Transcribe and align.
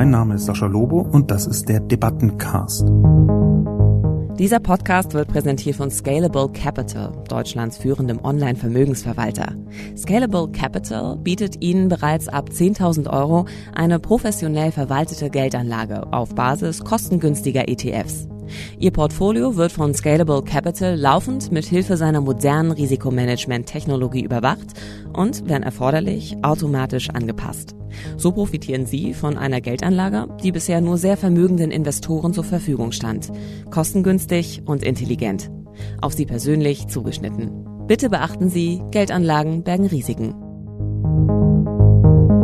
Mein 0.00 0.12
Name 0.12 0.36
ist 0.36 0.46
Sascha 0.46 0.64
Lobo 0.64 1.02
und 1.02 1.30
das 1.30 1.46
ist 1.46 1.68
der 1.68 1.78
Debattencast. 1.78 2.86
Dieser 4.38 4.58
Podcast 4.58 5.12
wird 5.12 5.28
präsentiert 5.28 5.76
von 5.76 5.90
Scalable 5.90 6.48
Capital, 6.54 7.12
Deutschlands 7.28 7.76
führendem 7.76 8.18
Online-Vermögensverwalter. 8.24 9.56
Scalable 9.98 10.50
Capital 10.52 11.18
bietet 11.18 11.62
Ihnen 11.62 11.90
bereits 11.90 12.28
ab 12.28 12.48
10.000 12.48 13.10
Euro 13.12 13.44
eine 13.74 13.98
professionell 13.98 14.72
verwaltete 14.72 15.28
Geldanlage 15.28 16.10
auf 16.14 16.34
Basis 16.34 16.82
kostengünstiger 16.82 17.68
ETFs. 17.68 18.26
Ihr 18.78 18.90
Portfolio 18.90 19.56
wird 19.56 19.72
von 19.72 19.94
Scalable 19.94 20.42
Capital 20.42 20.96
laufend 20.96 21.52
mit 21.52 21.64
Hilfe 21.64 21.96
seiner 21.96 22.20
modernen 22.20 22.72
Risikomanagement-Technologie 22.72 24.22
überwacht 24.22 24.68
und, 25.12 25.48
wenn 25.48 25.62
erforderlich, 25.62 26.36
automatisch 26.42 27.10
angepasst. 27.10 27.74
So 28.16 28.32
profitieren 28.32 28.86
Sie 28.86 29.14
von 29.14 29.36
einer 29.36 29.60
Geldanlage, 29.60 30.28
die 30.42 30.52
bisher 30.52 30.80
nur 30.80 30.98
sehr 30.98 31.16
vermögenden 31.16 31.70
Investoren 31.70 32.32
zur 32.32 32.44
Verfügung 32.44 32.92
stand. 32.92 33.30
Kostengünstig 33.70 34.62
und 34.66 34.82
intelligent. 34.82 35.50
Auf 36.00 36.12
Sie 36.12 36.26
persönlich 36.26 36.86
zugeschnitten. 36.88 37.66
Bitte 37.86 38.10
beachten 38.10 38.48
Sie, 38.48 38.80
Geldanlagen 38.90 39.62
bergen 39.64 39.86
Risiken. 39.86 40.34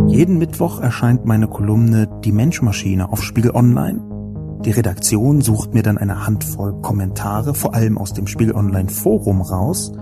Jeden 0.09 0.39
Mittwoch 0.39 0.81
erscheint 0.81 1.25
meine 1.25 1.49
Kolumne 1.49 2.09
Die 2.25 2.33
Menschmaschine 2.33 3.13
auf 3.13 3.23
Spiegel 3.23 3.51
Online. 3.53 4.16
Die 4.65 4.71
Redaktion 4.73 5.43
sucht 5.43 5.75
mir 5.75 5.83
dann 5.83 5.99
eine 5.99 6.27
Handvoll 6.27 6.81
Kommentare, 6.81 7.55
vor 7.55 7.75
allem 7.75 7.99
aus 7.99 8.13
dem 8.15 8.27
Spiel 8.27 8.53
Online 8.53 8.89
Forum 8.89 9.43
raus, 9.43 9.93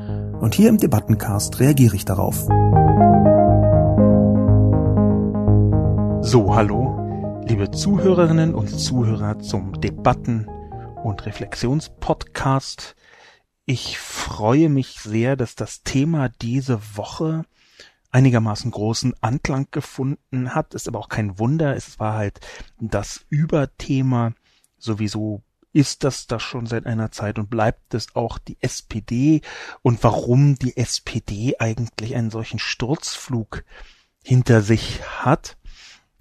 und 0.40 0.54
hier 0.54 0.68
im 0.68 0.78
Debattencast 0.78 1.60
reagiere 1.60 1.96
ich 1.96 2.04
darauf. 2.04 2.46
So, 6.22 6.54
hallo, 6.54 7.42
liebe 7.46 7.70
Zuhörerinnen 7.70 8.54
und 8.54 8.68
Zuhörer 8.68 9.38
zum 9.38 9.80
Debatten- 9.80 10.48
und 11.02 11.26
Reflexionspodcast. 11.26 12.96
Ich 13.66 13.98
freue 13.98 14.68
mich 14.68 15.00
sehr, 15.00 15.36
dass 15.36 15.54
das 15.54 15.82
Thema 15.82 16.28
diese 16.28 16.80
Woche 16.96 17.44
einigermaßen 18.10 18.70
großen 18.70 19.14
Anklang 19.20 19.68
gefunden 19.70 20.54
hat. 20.54 20.74
Ist 20.74 20.88
aber 20.88 21.00
auch 21.00 21.08
kein 21.08 21.38
Wunder. 21.38 21.76
Es 21.76 21.98
war 21.98 22.14
halt 22.14 22.40
das 22.80 23.26
Überthema. 23.28 24.32
Sowieso 24.84 25.42
ist 25.72 26.04
das 26.04 26.26
das 26.26 26.42
schon 26.42 26.66
seit 26.66 26.86
einer 26.86 27.10
Zeit 27.10 27.38
und 27.38 27.50
bleibt 27.50 27.94
es 27.94 28.14
auch 28.14 28.38
die 28.38 28.58
SPD 28.60 29.40
und 29.82 30.04
warum 30.04 30.56
die 30.56 30.76
SPD 30.76 31.56
eigentlich 31.58 32.14
einen 32.14 32.30
solchen 32.30 32.58
Sturzflug 32.58 33.64
hinter 34.22 34.60
sich 34.60 35.00
hat. 35.02 35.56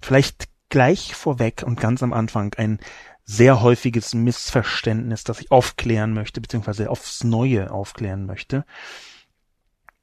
Vielleicht 0.00 0.48
gleich 0.70 1.14
vorweg 1.14 1.62
und 1.64 1.78
ganz 1.78 2.02
am 2.02 2.12
Anfang 2.12 2.54
ein 2.54 2.80
sehr 3.24 3.60
häufiges 3.60 4.14
Missverständnis, 4.14 5.24
das 5.24 5.40
ich 5.40 5.50
aufklären 5.50 6.14
möchte, 6.14 6.40
beziehungsweise 6.40 6.90
aufs 6.90 7.22
Neue 7.22 7.70
aufklären 7.70 8.26
möchte. 8.26 8.64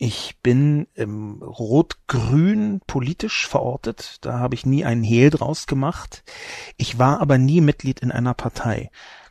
Ich 0.03 0.39
bin 0.41 0.88
ähm, 0.95 1.44
rot-grün 1.44 2.81
politisch 2.88 3.47
verortet, 3.47 4.17
da 4.21 4.39
habe 4.39 4.55
ich 4.55 4.66
nie 4.66 4.83
einen 4.83 5.03
Hehl 5.03 5.30
draus 5.30 5.67
gemacht. 5.67 6.23
Ich 6.75 6.97
war 6.97 7.21
aber 7.21 7.38
nie 7.38 7.61
Mitglied 7.61 7.99
in 7.99 8.11
einer 8.11 8.33
Partei. 8.33 8.89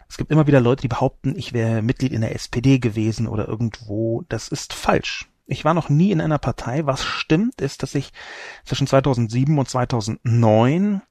Es 0.08 0.16
gibt 0.16 0.30
immer 0.30 0.46
wieder 0.46 0.60
Leute, 0.60 0.82
die 0.82 0.88
behaupten, 0.88 1.34
ich 1.36 1.52
wäre 1.52 1.82
Mitglied 1.82 2.12
in 2.12 2.20
der 2.20 2.36
SPD 2.36 2.78
gewesen 2.78 3.26
oder 3.26 3.48
irgendwo. 3.48 4.22
Das 4.28 4.46
ist 4.46 4.72
falsch. 4.72 5.28
Ich 5.44 5.64
war 5.64 5.74
noch 5.74 5.88
nie 5.88 6.12
in 6.12 6.20
einer 6.20 6.38
Partei. 6.38 6.86
Was 6.86 7.02
stimmt, 7.02 7.60
ist, 7.60 7.82
dass 7.82 7.96
ich 7.96 8.12
zwischen 8.64 8.86
2007 8.86 9.58
und 9.58 9.68
2009 9.68 11.02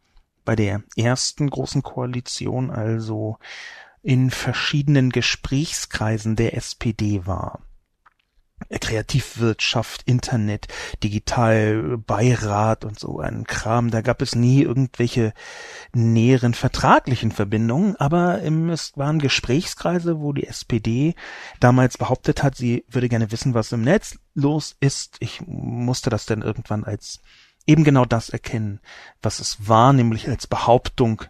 bei 0.45 0.55
der 0.55 0.83
ersten 0.95 1.49
großen 1.49 1.83
Koalition 1.83 2.71
also 2.71 3.39
in 4.03 4.29
verschiedenen 4.29 5.09
Gesprächskreisen 5.09 6.37
der 6.37 6.55
SPD 6.55 7.25
war. 7.25 7.59
Kreativwirtschaft, 8.79 10.03
Internet, 10.05 10.67
Digitalbeirat 11.03 12.85
und 12.85 12.99
so 12.99 13.19
ein 13.19 13.45
Kram. 13.45 13.91
Da 13.91 14.01
gab 14.01 14.21
es 14.21 14.35
nie 14.35 14.61
irgendwelche 14.63 15.33
näheren 15.93 16.53
vertraglichen 16.53 17.31
Verbindungen, 17.31 17.95
aber 17.95 18.43
es 18.43 18.97
waren 18.97 19.19
Gesprächskreise, 19.19 20.19
wo 20.19 20.33
die 20.33 20.47
SPD 20.47 21.15
damals 21.59 21.97
behauptet 21.97 22.43
hat, 22.43 22.55
sie 22.55 22.85
würde 22.87 23.09
gerne 23.09 23.31
wissen, 23.31 23.53
was 23.53 23.71
im 23.71 23.81
Netz 23.81 24.19
los 24.33 24.75
ist. 24.79 25.17
Ich 25.19 25.41
musste 25.45 26.09
das 26.09 26.25
dann 26.25 26.41
irgendwann 26.41 26.83
als 26.83 27.21
eben 27.65 27.83
genau 27.83 28.05
das 28.05 28.29
erkennen, 28.29 28.79
was 29.21 29.39
es 29.39 29.67
war, 29.67 29.93
nämlich 29.93 30.27
als 30.27 30.47
Behauptung. 30.47 31.23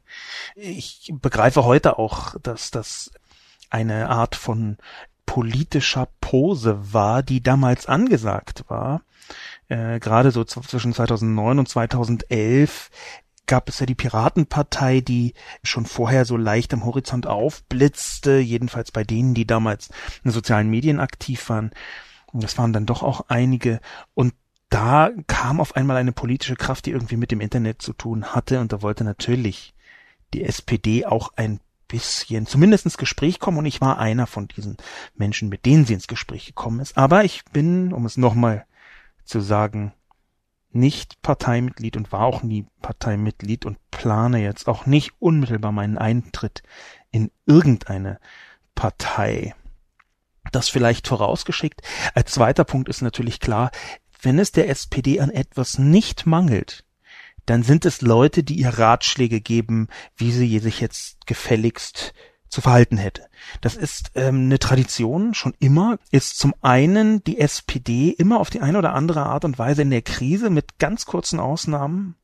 Ich 0.56 1.12
begreife 1.14 1.66
heute 1.66 2.00
auch, 2.00 2.36
dass 2.42 2.72
das 2.72 3.12
eine 3.70 4.10
Art 4.10 4.36
von 4.36 4.78
politischer 5.30 6.08
Pose 6.22 6.92
war, 6.92 7.22
die 7.22 7.44
damals 7.44 7.86
angesagt 7.86 8.64
war. 8.68 9.04
Äh, 9.68 10.00
Gerade 10.00 10.32
so 10.32 10.44
zwischen 10.44 10.92
2009 10.92 11.60
und 11.60 11.70
2011 11.70 12.90
gab 13.46 13.70
es 13.70 13.80
ja 13.80 13.86
die 13.86 13.94
Piratenpartei, 13.94 15.02
die 15.02 15.36
schon 15.62 15.86
vorher 15.86 16.26
so 16.26 16.36
leicht 16.36 16.74
am 16.74 16.84
Horizont 16.84 17.28
aufblitzte, 17.28 18.40
jedenfalls 18.40 18.92
bei 18.92 19.04
denen, 19.04 19.36
die 19.36 19.46
damals 19.46 19.90
in 20.24 20.32
sozialen 20.32 20.68
Medien 20.68 21.00
aktiv 21.00 21.48
waren. 21.50 21.70
Das 22.34 22.58
waren 22.58 22.74
dann 22.74 22.88
doch 22.88 23.04
auch 23.04 23.26
einige. 23.28 23.82
Und 24.16 24.34
da 24.70 25.12
kam 25.28 25.62
auf 25.62 25.76
einmal 25.76 25.98
eine 25.98 26.12
politische 26.12 26.56
Kraft, 26.56 26.88
die 26.88 26.92
irgendwie 26.92 27.18
mit 27.18 27.30
dem 27.30 27.40
Internet 27.40 27.84
zu 27.84 27.94
tun 27.94 28.34
hatte. 28.34 28.60
Und 28.60 28.74
da 28.74 28.82
wollte 28.82 29.04
natürlich 29.04 29.76
die 30.34 30.44
SPD 30.44 31.06
auch 31.06 31.34
ein 31.36 31.60
bisschen 31.90 32.46
zumindest 32.46 32.86
ins 32.86 32.98
Gespräch 32.98 33.40
kommen 33.40 33.58
und 33.58 33.66
ich 33.66 33.82
war 33.82 34.00
einer 34.00 34.28
von 34.28 34.48
diesen 34.48 34.78
Menschen, 35.16 35.50
mit 35.50 35.66
denen 35.66 35.86
sie 35.86 35.94
ins 35.94 36.08
Gespräch 36.08 36.46
gekommen 36.46 36.80
ist. 36.80 36.98
Aber 36.98 37.26
ich 37.26 37.44
bin, 37.52 37.92
um 37.92 38.06
es 38.06 38.16
nochmal 38.16 38.66
zu 39.26 39.42
sagen, 39.42 39.94
nicht 40.72 41.22
Parteimitglied 41.22 41.98
und 41.98 42.12
war 42.12 42.22
auch 42.22 42.44
nie 42.44 42.66
Parteimitglied 42.82 43.66
und 43.66 43.78
plane 43.92 44.42
jetzt 44.42 44.68
auch 44.68 44.86
nicht 44.86 45.12
unmittelbar 45.20 45.72
meinen 45.72 45.98
Eintritt 45.98 46.64
in 47.12 47.32
irgendeine 47.46 48.20
Partei. 48.76 49.56
Das 50.52 50.70
vielleicht 50.70 51.08
vorausgeschickt. 51.08 51.82
Als 52.14 52.32
zweiter 52.32 52.64
Punkt 52.64 52.88
ist 52.88 53.02
natürlich 53.02 53.40
klar, 53.40 53.72
wenn 54.22 54.40
es 54.40 54.52
der 54.52 54.70
SPD 54.70 55.20
an 55.20 55.32
etwas 55.32 55.80
nicht 55.80 56.26
mangelt, 56.26 56.86
dann 57.50 57.64
sind 57.64 57.86
es 57.86 58.02
Leute, 58.02 58.44
die 58.44 58.56
ihr 58.56 58.70
Ratschläge 58.70 59.42
geben, 59.42 59.88
wie 60.16 60.32
sie 60.32 60.60
sich 60.60 60.80
jetzt 60.80 61.26
gefälligst 61.26 62.14
zu 62.48 62.62
verhalten 62.62 62.98
hätte. 62.98 63.26
Das 63.62 63.76
ist 63.76 64.12
ähm, 64.16 64.46
eine 64.46 64.60
Tradition 64.60 65.34
schon 65.34 65.54
immer, 65.60 65.98
ist 66.12 66.38
zum 66.38 66.54
einen 66.62 67.24
die 67.24 67.40
SPD 67.40 68.10
immer 68.10 68.40
auf 68.40 68.50
die 68.50 68.62
eine 68.62 68.78
oder 68.78 68.94
andere 68.94 69.26
Art 69.26 69.46
und 69.46 69.60
Weise 69.60 69.82
in 69.84 69.92
der 69.92 70.02
Krise 70.02 70.50
mit 70.50 70.80
ganz 70.80 71.06
kurzen 71.06 71.40
Ausnahmen 71.40 72.16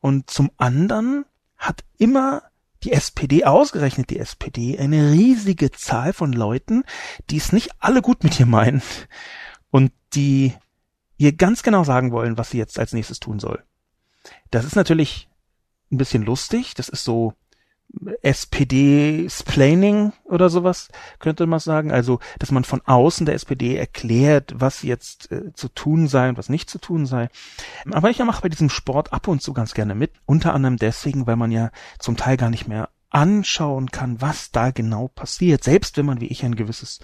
und 0.00 0.30
zum 0.30 0.50
anderen 0.56 1.24
hat 1.56 1.84
immer 1.98 2.42
die 2.82 2.92
SPD, 2.92 3.44
ausgerechnet 3.44 4.10
die 4.10 4.18
SPD, 4.18 4.78
eine 4.78 5.12
riesige 5.12 5.70
Zahl 5.70 6.12
von 6.12 6.32
Leuten, 6.32 6.82
die 7.30 7.36
es 7.36 7.52
nicht 7.52 7.70
alle 7.78 8.02
gut 8.02 8.24
mit 8.24 8.38
ihr 8.40 8.46
meinen 8.46 8.82
und 9.70 9.92
die 10.14 10.54
ihr 11.16 11.32
ganz 11.32 11.62
genau 11.62 11.84
sagen 11.84 12.10
wollen, 12.10 12.36
was 12.36 12.50
sie 12.50 12.58
jetzt 12.58 12.80
als 12.80 12.92
nächstes 12.92 13.20
tun 13.20 13.38
soll. 13.38 13.62
Das 14.50 14.64
ist 14.64 14.76
natürlich 14.76 15.28
ein 15.90 15.98
bisschen 15.98 16.22
lustig. 16.22 16.74
Das 16.74 16.88
ist 16.88 17.04
so 17.04 17.34
SPD-Splaining 18.22 20.12
oder 20.24 20.48
sowas, 20.48 20.88
könnte 21.18 21.46
man 21.46 21.60
sagen. 21.60 21.92
Also, 21.92 22.20
dass 22.38 22.50
man 22.50 22.64
von 22.64 22.80
außen 22.84 23.26
der 23.26 23.34
SPD 23.34 23.76
erklärt, 23.76 24.54
was 24.56 24.82
jetzt 24.82 25.30
äh, 25.30 25.52
zu 25.52 25.68
tun 25.68 26.08
sei 26.08 26.28
und 26.28 26.38
was 26.38 26.48
nicht 26.48 26.70
zu 26.70 26.78
tun 26.78 27.06
sei. 27.06 27.28
Aber 27.90 28.10
ich 28.10 28.18
mache 28.20 28.42
bei 28.42 28.48
diesem 28.48 28.70
Sport 28.70 29.12
ab 29.12 29.28
und 29.28 29.42
zu 29.42 29.52
ganz 29.52 29.74
gerne 29.74 29.94
mit. 29.94 30.12
Unter 30.24 30.54
anderem 30.54 30.78
deswegen, 30.78 31.26
weil 31.26 31.36
man 31.36 31.52
ja 31.52 31.70
zum 31.98 32.16
Teil 32.16 32.36
gar 32.36 32.50
nicht 32.50 32.66
mehr 32.66 32.88
anschauen 33.10 33.90
kann, 33.90 34.20
was 34.22 34.50
da 34.52 34.70
genau 34.70 35.08
passiert. 35.08 35.62
Selbst 35.62 35.96
wenn 35.98 36.06
man 36.06 36.20
wie 36.20 36.28
ich 36.28 36.44
ein 36.44 36.56
gewisses 36.56 37.00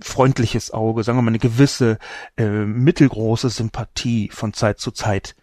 freundliches 0.00 0.70
Auge, 0.70 1.02
sagen 1.02 1.18
wir 1.18 1.22
mal 1.22 1.30
eine 1.30 1.38
gewisse 1.38 1.98
äh, 2.36 2.46
mittelgroße 2.46 3.48
Sympathie 3.48 4.28
von 4.32 4.52
Zeit 4.52 4.78
zu 4.78 4.90
Zeit 4.90 5.34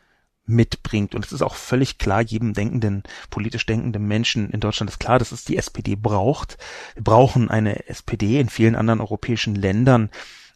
mitbringt. 0.47 1.13
Und 1.13 1.25
es 1.25 1.31
ist 1.31 1.41
auch 1.41 1.55
völlig 1.55 1.97
klar, 1.97 2.21
jedem 2.21 2.53
denkenden, 2.53 3.03
politisch 3.29 3.65
denkenden 3.65 4.07
Menschen 4.07 4.49
in 4.49 4.59
Deutschland 4.59 4.89
ist 4.89 4.99
klar, 4.99 5.19
dass 5.19 5.31
es 5.31 5.45
die 5.45 5.57
SPD 5.57 5.95
braucht. 5.95 6.57
Wir 6.95 7.03
brauchen 7.03 7.49
eine 7.49 7.88
SPD 7.88 8.39
in 8.39 8.49
vielen 8.49 8.75
anderen 8.75 9.01
europäischen 9.01 9.55
Ländern 9.55 10.09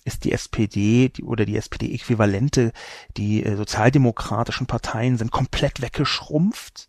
ist 0.03 0.23
die 0.23 0.31
SPD 0.31 1.09
die, 1.09 1.23
oder 1.23 1.45
die 1.45 1.57
SPD-Äquivalente, 1.57 2.71
die 3.17 3.43
äh, 3.43 3.55
sozialdemokratischen 3.55 4.65
Parteien 4.65 5.17
sind 5.17 5.31
komplett 5.31 5.81
weggeschrumpft. 5.81 6.87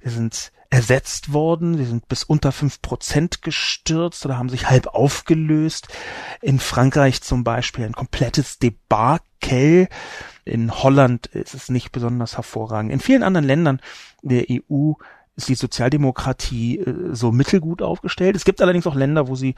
Wir 0.00 0.10
sind 0.10 0.50
ersetzt 0.70 1.32
worden, 1.32 1.78
sie 1.78 1.86
sind 1.86 2.08
bis 2.08 2.24
unter 2.24 2.52
fünf 2.52 2.82
Prozent 2.82 3.42
gestürzt 3.42 4.24
oder 4.26 4.36
haben 4.36 4.50
sich 4.50 4.68
halb 4.68 4.88
aufgelöst. 4.88 5.88
In 6.42 6.58
Frankreich 6.58 7.22
zum 7.22 7.42
Beispiel 7.42 7.86
ein 7.86 7.94
komplettes 7.94 8.58
Debakel 8.58 9.88
in 10.44 10.70
Holland 10.70 11.26
ist 11.26 11.54
es 11.54 11.68
nicht 11.70 11.92
besonders 11.92 12.36
hervorragend. 12.36 12.92
In 12.92 13.00
vielen 13.00 13.22
anderen 13.22 13.46
Ländern 13.46 13.80
der 14.22 14.44
EU 14.50 14.92
ist 15.36 15.48
die 15.48 15.54
Sozialdemokratie 15.54 16.80
äh, 16.80 17.14
so 17.14 17.32
mittelgut 17.32 17.80
aufgestellt. 17.80 18.36
Es 18.36 18.44
gibt 18.44 18.60
allerdings 18.60 18.86
auch 18.86 18.94
Länder, 18.94 19.28
wo 19.28 19.36
sie 19.36 19.54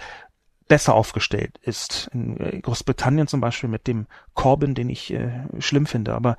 besser 0.68 0.94
aufgestellt 0.94 1.58
ist. 1.62 2.08
In 2.12 2.38
äh, 2.38 2.60
Großbritannien 2.60 3.26
zum 3.26 3.40
Beispiel 3.40 3.68
mit 3.68 3.88
dem 3.88 4.06
Corbyn, 4.34 4.74
den 4.74 4.88
ich 4.88 5.12
äh, 5.12 5.42
schlimm 5.58 5.86
finde, 5.86 6.14
aber 6.14 6.36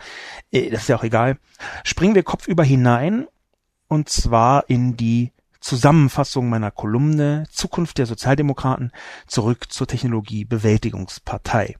äh, 0.51 0.69
das 0.69 0.83
ist 0.83 0.88
ja 0.88 0.95
auch 0.95 1.03
egal. 1.03 1.38
Springen 1.83 2.15
wir 2.15 2.23
kopfüber 2.23 2.63
hinein 2.63 3.27
und 3.92 4.08
zwar 4.08 4.70
in 4.70 4.96
die 4.96 5.34
Zusammenfassung 5.60 6.48
meiner 6.48 6.72
Kolumne 6.72 7.44
Zukunft 7.52 7.98
der 7.98 8.06
Sozialdemokraten 8.06 8.92
zurück 9.28 9.66
zur 9.70 9.86
Technologiebewältigungspartei. 9.86 11.76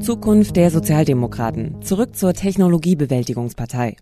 Zukunft 0.00 0.56
der 0.56 0.70
Sozialdemokraten 0.70 1.82
zurück 1.82 2.16
zur 2.16 2.32
Technologiebewältigungspartei. 2.32 3.96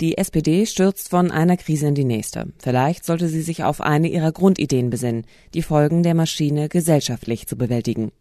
Die 0.00 0.16
SPD 0.16 0.64
stürzt 0.64 1.10
von 1.10 1.32
einer 1.32 1.56
Krise 1.56 1.88
in 1.88 1.96
die 1.96 2.04
nächste. 2.04 2.52
Vielleicht 2.58 3.04
sollte 3.04 3.26
sie 3.26 3.42
sich 3.42 3.64
auf 3.64 3.80
eine 3.80 4.06
ihrer 4.06 4.30
Grundideen 4.30 4.88
besinnen, 4.88 5.26
die 5.52 5.62
Folgen 5.62 6.04
der 6.04 6.14
Maschine 6.14 6.68
gesellschaftlich 6.68 7.48
zu 7.48 7.56
bewältigen. 7.56 8.12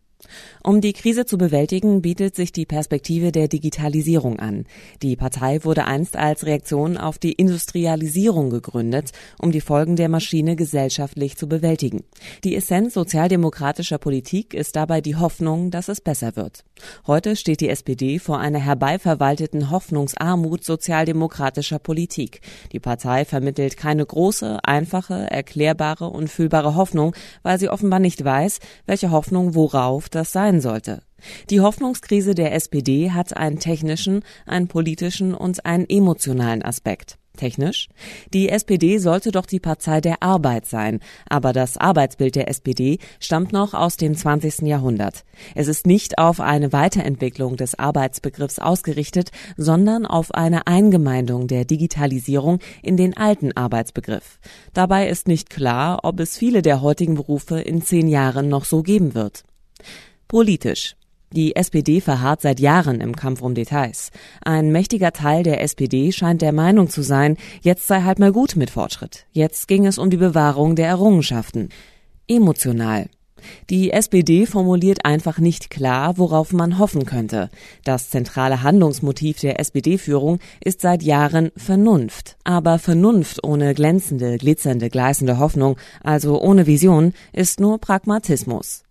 Um 0.63 0.81
die 0.81 0.93
Krise 0.93 1.25
zu 1.25 1.37
bewältigen, 1.37 2.01
bietet 2.01 2.35
sich 2.35 2.51
die 2.51 2.65
Perspektive 2.65 3.31
der 3.31 3.47
Digitalisierung 3.47 4.39
an. 4.39 4.65
Die 5.01 5.15
Partei 5.15 5.63
wurde 5.63 5.85
einst 5.85 6.17
als 6.17 6.45
Reaktion 6.45 6.97
auf 6.97 7.17
die 7.17 7.33
Industrialisierung 7.33 8.49
gegründet, 8.49 9.11
um 9.39 9.51
die 9.51 9.61
Folgen 9.61 9.95
der 9.95 10.09
Maschine 10.09 10.55
gesellschaftlich 10.55 11.37
zu 11.37 11.47
bewältigen. 11.47 12.03
Die 12.43 12.55
Essenz 12.55 12.95
sozialdemokratischer 12.95 13.97
Politik 13.97 14.53
ist 14.53 14.75
dabei 14.75 15.01
die 15.01 15.15
Hoffnung, 15.15 15.71
dass 15.71 15.87
es 15.87 16.01
besser 16.01 16.35
wird. 16.35 16.65
Heute 17.05 17.35
steht 17.35 17.61
die 17.61 17.69
SPD 17.69 18.19
vor 18.19 18.39
einer 18.39 18.59
herbeiverwalteten 18.59 19.71
Hoffnungsarmut 19.71 20.63
sozialdemokratischer 20.63 21.79
Politik. 21.79 22.41
Die 22.71 22.79
Partei 22.79 23.23
vermittelt 23.25 23.77
keine 23.77 24.05
große, 24.05 24.59
einfache, 24.63 25.29
erklärbare 25.29 26.09
und 26.09 26.29
fühlbare 26.29 26.75
Hoffnung, 26.75 27.15
weil 27.43 27.59
sie 27.59 27.69
offenbar 27.69 27.99
nicht 27.99 28.23
weiß, 28.23 28.59
welche 28.85 29.11
Hoffnung 29.11 29.55
worauf 29.55 30.06
das 30.09 30.31
sein 30.31 30.62
sollte. 30.62 31.01
Die 31.50 31.62
Hoffnungskrise 31.62 32.36
der 32.36 32.54
SPD 32.54 33.12
hat 33.12 33.36
einen 33.36 33.59
technischen, 33.59 34.24
einen 34.45 34.68
politischen 34.68 35.33
und 35.33 35.65
einen 35.65 35.89
emotionalen 35.89 36.63
Aspekt. 36.63 37.18
Technisch? 37.38 37.88
Die 38.33 38.50
SPD 38.50 38.98
sollte 38.98 39.31
doch 39.31 39.45
die 39.45 39.59
Partei 39.59 40.01
der 40.01 40.21
Arbeit 40.21 40.65
sein, 40.65 41.00
aber 41.30 41.54
das 41.54 41.77
Arbeitsbild 41.77 42.36
der 42.36 42.50
SPD 42.50 42.98
stammt 43.19 43.54
noch 43.54 43.74
aus 43.74 43.95
dem 43.95 44.15
20. 44.15 44.63
Jahrhundert. 44.63 45.24
Es 45.56 45.68
ist 45.68 45.88
nicht 45.88 46.18
auf 46.18 46.42
eine 46.42 46.74
Weiterentwicklung 46.74 47.56
des 47.56 47.77
Arbeitsbegriffs 47.80 48.60
ausgerichtet, 48.60 49.30
sondern 49.56 50.06
auf 50.06 50.33
eine 50.33 50.68
Eingemeindung 50.68 51.48
der 51.48 51.63
Digitalisierung 51.63 52.60
in 52.81 52.98
den 52.98 53.15
alten 53.15 53.51
Arbeitsbegriff. 53.56 54.39
Dabei 54.74 55.07
ist 55.07 55.27
nicht 55.27 55.50
klar, 55.50 56.00
ob 56.03 56.19
es 56.19 56.38
viele 56.38 56.62
der 56.62 56.81
heutigen 56.81 57.15
Berufe 57.15 57.60
in 57.60 57.81
zehn 57.81 58.07
Jahren 58.07 58.50
noch 58.50 58.65
so 58.65 58.81
geben 58.81 59.13
wird. 59.13 59.44
Politisch. 60.27 60.95
Die 61.31 61.56
SPD 61.56 62.01
verharrt 62.01 62.41
seit 62.41 62.59
Jahren 62.59 63.00
im 63.00 63.15
Kampf 63.15 63.41
um 63.41 63.53
Details. 63.53 64.12
Ein 64.41 64.71
mächtiger 64.71 65.13
Teil 65.13 65.44
der 65.44 65.62
SPD 65.62 66.12
scheint 66.12 66.41
der 66.41 66.51
Meinung 66.51 66.89
zu 66.89 67.01
sein, 67.01 67.38
jetzt 67.62 67.88
sei 67.88 68.01
halt 68.01 68.19
mal 68.19 68.33
gut 68.33 68.56
mit 68.56 68.69
Fortschritt. 68.69 69.25
Jetzt 69.31 69.68
ging 69.68 69.85
es 69.85 69.97
um 69.97 70.09
die 70.09 70.18
Bewahrung 70.18 70.75
der 70.75 70.88
Errungenschaften. 70.88 71.69
Emotional. 72.27 73.07
Die 73.69 73.91
SPD 73.91 74.45
formuliert 74.45 75.06
einfach 75.06 75.38
nicht 75.38 75.69
klar, 75.69 76.18
worauf 76.18 76.51
man 76.51 76.77
hoffen 76.77 77.06
könnte. 77.06 77.50
Das 77.85 78.09
zentrale 78.09 78.63
Handlungsmotiv 78.63 79.39
der 79.39 79.59
SPD-Führung 79.59 80.39
ist 80.62 80.81
seit 80.81 81.03
Jahren 81.03 81.51
Vernunft. 81.56 82.35
Aber 82.44 82.79
Vernunft 82.79 83.44
ohne 83.45 83.74
glänzende, 83.74 84.38
glitzernde, 84.38 84.89
gleißende 84.89 85.38
Hoffnung, 85.38 85.77
also 86.03 86.41
ohne 86.41 86.68
Vision, 86.68 87.13
ist 87.31 87.59
nur 87.59 87.79
Pragmatismus. 87.79 88.83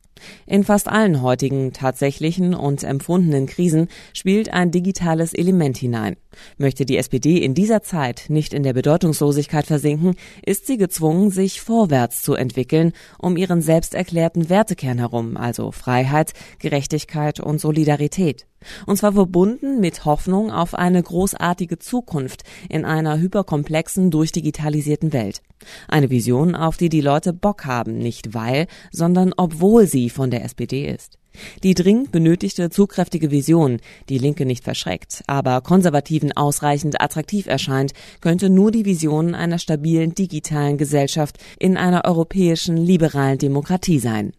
In 0.47 0.65
fast 0.65 0.89
allen 0.89 1.23
heutigen 1.23 1.73
tatsächlichen 1.73 2.55
und 2.55 2.85
empfundenen 2.85 3.47
Krisen 3.47 3.89
spielt 4.13 4.53
ein 4.53 4.71
digitales 4.71 5.35
Element 5.35 5.77
hinein. 5.77 6.17
Möchte 6.59 6.85
die 6.85 6.97
SPD 6.97 7.39
in 7.39 7.55
dieser 7.55 7.83
Zeit 7.83 8.27
nicht 8.29 8.55
in 8.55 8.63
der 8.63 8.73
Bedeutungslosigkeit 8.73 9.67
versinken, 9.67 10.15
ist 10.45 10.67
sie 10.67 10.77
gezwungen, 10.77 11.31
sich 11.31 11.61
vorwärts 11.61 12.23
zu 12.23 12.35
entwickeln, 12.35 12.93
um 13.19 13.37
ihren 13.37 13.63
selbst 13.63 13.95
erklärten 13.95 14.49
Wertekern 14.49 14.99
herum, 14.99 15.37
also 15.37 15.73
Freiheit, 15.73 16.33
Gerechtigkeit 16.59 17.41
und 17.41 17.61
Solidarität. 17.61 18.47
Und 18.87 18.97
zwar 18.97 19.13
verbunden 19.13 19.81
mit 19.81 20.05
Hoffnung 20.05 20.51
auf 20.51 20.75
eine 20.75 21.03
großartige 21.03 21.79
Zukunft 21.79 22.43
in 22.69 22.85
einer 22.85 23.19
hyperkomplexen, 23.19 24.11
durchdigitalisierten 24.11 25.13
Welt. 25.13 25.43
Eine 25.89 26.11
Vision, 26.11 26.55
auf 26.55 26.77
die 26.77 26.89
die 26.89 27.01
Leute 27.01 27.33
Bock 27.33 27.65
haben, 27.65 27.99
nicht 27.99 28.35
weil, 28.35 28.67
sondern 28.93 29.33
obwohl 29.37 29.87
sie 29.87 30.11
von 30.11 30.31
der 30.31 30.45
SPD 30.45 30.87
ist. 30.87 31.19
Die 31.63 31.75
dringend 31.75 32.13
benötigte 32.13 32.71
zugkräftige 32.71 33.31
Vision, 33.31 33.81
die 34.09 34.19
Linke 34.19 34.47
nicht 34.47 34.65
verschreckt, 34.65 35.23
aber 35.27 35.61
Konservativen 35.61 36.33
ausreichend 36.33 37.01
attraktiv 37.01 37.47
erscheint, 37.47 37.93
könnte 38.21 38.51
nur 38.51 38.71
die 38.71 38.85
Vision 38.85 39.35
einer 39.35 39.59
stabilen 39.59 40.15
digitalen 40.15 40.79
Gesellschaft 40.79 41.39
in 41.59 41.77
einer 41.77 42.05
europäischen 42.05 42.77
liberalen 42.77 43.39
Demokratie 43.39 43.99
sein. 43.99 44.33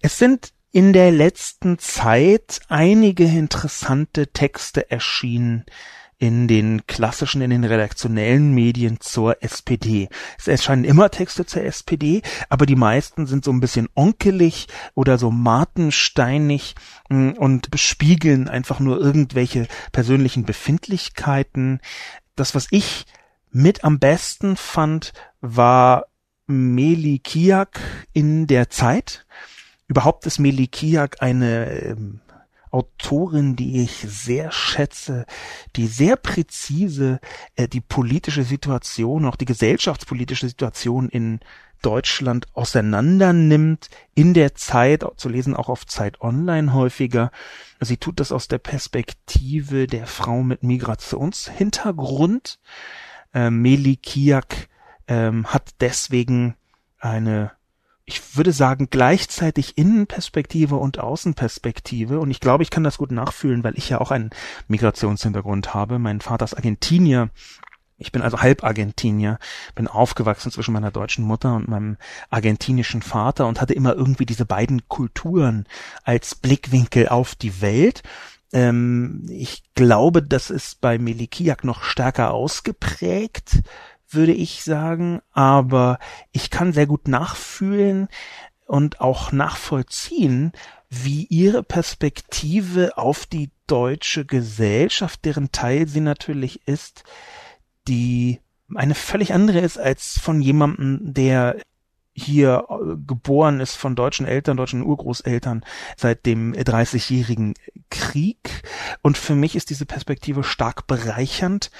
Es 0.00 0.18
sind 0.18 0.50
in 0.76 0.92
der 0.92 1.10
letzten 1.10 1.78
Zeit 1.78 2.60
einige 2.68 3.24
interessante 3.24 4.26
Texte 4.26 4.90
erschienen, 4.90 5.64
in 6.18 6.48
den 6.48 6.86
klassischen, 6.86 7.40
in 7.40 7.48
den 7.48 7.64
redaktionellen 7.64 8.52
Medien 8.52 9.00
zur 9.00 9.42
SPD. 9.42 10.10
Es 10.36 10.48
erscheinen 10.48 10.84
immer 10.84 11.10
Texte 11.10 11.46
zur 11.46 11.62
SPD, 11.62 12.20
aber 12.50 12.66
die 12.66 12.76
meisten 12.76 13.26
sind 13.26 13.42
so 13.42 13.52
ein 13.52 13.60
bisschen 13.60 13.88
onkelig 13.94 14.66
oder 14.94 15.16
so 15.16 15.30
martensteinig 15.30 16.74
mm, 17.08 17.30
und 17.30 17.70
bespiegeln 17.70 18.46
einfach 18.46 18.78
nur 18.78 19.00
irgendwelche 19.00 19.68
persönlichen 19.92 20.44
Befindlichkeiten. 20.44 21.80
Das, 22.34 22.54
was 22.54 22.66
ich 22.70 23.06
mit 23.50 23.82
am 23.82 23.98
besten 23.98 24.58
fand, 24.58 25.14
war 25.40 26.04
Meli 26.46 27.18
Kiak 27.18 27.80
in 28.12 28.46
der 28.46 28.68
Zeit. 28.68 29.24
Überhaupt 29.88 30.26
ist 30.26 30.38
Meli 30.38 30.66
Kiak 30.66 31.22
eine 31.22 31.70
ähm, 31.70 32.20
Autorin, 32.70 33.56
die 33.56 33.82
ich 33.82 34.04
sehr 34.06 34.50
schätze, 34.50 35.24
die 35.76 35.86
sehr 35.86 36.16
präzise 36.16 37.20
äh, 37.54 37.68
die 37.68 37.80
politische 37.80 38.42
Situation, 38.42 39.24
auch 39.24 39.36
die 39.36 39.44
gesellschaftspolitische 39.44 40.48
Situation 40.48 41.08
in 41.08 41.40
Deutschland 41.82 42.46
auseinander 42.54 43.32
nimmt, 43.32 43.88
in 44.14 44.34
der 44.34 44.54
Zeit, 44.54 45.04
zu 45.16 45.28
lesen 45.28 45.54
auch 45.54 45.68
auf 45.68 45.86
Zeit 45.86 46.20
Online 46.20 46.72
häufiger. 46.74 47.30
Sie 47.80 47.96
tut 47.96 48.18
das 48.18 48.32
aus 48.32 48.48
der 48.48 48.58
Perspektive 48.58 49.86
der 49.86 50.06
Frau 50.06 50.42
mit 50.42 50.62
Migrationshintergrund. 50.62 52.58
Äh, 53.32 53.50
Meli 53.50 53.96
Kiak 53.96 54.68
ähm, 55.06 55.46
hat 55.46 55.70
deswegen 55.80 56.56
eine 56.98 57.52
ich 58.08 58.36
würde 58.36 58.52
sagen, 58.52 58.86
gleichzeitig 58.88 59.76
Innenperspektive 59.76 60.76
und 60.76 61.00
Außenperspektive. 61.00 62.20
Und 62.20 62.30
ich 62.30 62.38
glaube, 62.38 62.62
ich 62.62 62.70
kann 62.70 62.84
das 62.84 62.98
gut 62.98 63.10
nachfühlen, 63.10 63.64
weil 63.64 63.76
ich 63.76 63.88
ja 63.88 64.00
auch 64.00 64.12
einen 64.12 64.30
Migrationshintergrund 64.68 65.74
habe. 65.74 65.98
Mein 65.98 66.20
Vater 66.20 66.44
ist 66.44 66.54
Argentinier. 66.54 67.30
Ich 67.98 68.12
bin 68.12 68.22
also 68.22 68.40
halb 68.40 68.62
Argentinier, 68.62 69.38
bin 69.74 69.88
aufgewachsen 69.88 70.52
zwischen 70.52 70.72
meiner 70.72 70.92
deutschen 70.92 71.24
Mutter 71.24 71.56
und 71.56 71.66
meinem 71.66 71.96
argentinischen 72.30 73.02
Vater 73.02 73.48
und 73.48 73.60
hatte 73.60 73.72
immer 73.72 73.94
irgendwie 73.94 74.26
diese 74.26 74.44
beiden 74.44 74.86
Kulturen 74.86 75.66
als 76.04 76.34
Blickwinkel 76.36 77.08
auf 77.08 77.34
die 77.34 77.60
Welt. 77.60 78.02
Ähm, 78.52 79.26
ich 79.30 79.64
glaube, 79.74 80.22
das 80.22 80.50
ist 80.50 80.80
bei 80.80 80.98
Melikiak 80.98 81.64
noch 81.64 81.82
stärker 81.82 82.32
ausgeprägt 82.32 83.62
würde 84.10 84.32
ich 84.32 84.62
sagen, 84.64 85.20
aber 85.32 85.98
ich 86.32 86.50
kann 86.50 86.72
sehr 86.72 86.86
gut 86.86 87.08
nachfühlen 87.08 88.08
und 88.66 89.00
auch 89.00 89.32
nachvollziehen, 89.32 90.52
wie 90.88 91.24
ihre 91.24 91.62
Perspektive 91.62 92.96
auf 92.96 93.26
die 93.26 93.50
deutsche 93.66 94.24
Gesellschaft, 94.24 95.24
deren 95.24 95.52
Teil 95.52 95.88
sie 95.88 96.00
natürlich 96.00 96.66
ist, 96.66 97.04
die 97.88 98.40
eine 98.74 98.94
völlig 98.94 99.32
andere 99.32 99.60
ist 99.60 99.78
als 99.78 100.18
von 100.18 100.40
jemandem, 100.40 101.14
der 101.14 101.56
hier 102.16 102.64
äh, 102.68 102.96
geboren 103.06 103.60
ist 103.60 103.76
von 103.76 103.94
deutschen 103.94 104.26
Eltern, 104.26 104.56
deutschen 104.56 104.82
Urgroßeltern 104.82 105.64
seit 105.96 106.24
dem 106.24 106.54
30-jährigen 106.54 107.54
Krieg. 107.90 108.62
Und 109.02 109.18
für 109.18 109.34
mich 109.34 109.54
ist 109.54 109.68
diese 109.70 109.86
Perspektive 109.86 110.42
stark 110.42 110.86
bereichernd, 110.86 111.70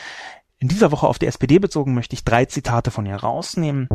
in 0.58 0.68
dieser 0.68 0.90
Woche 0.90 1.06
auf 1.06 1.18
die 1.18 1.26
SPD 1.26 1.58
bezogen 1.58 1.94
möchte 1.94 2.14
ich 2.14 2.25
drei 2.25 2.46
Zitate 2.46 2.90
von 2.90 3.06
ihr 3.06 3.16
rausnehmen. 3.16 3.88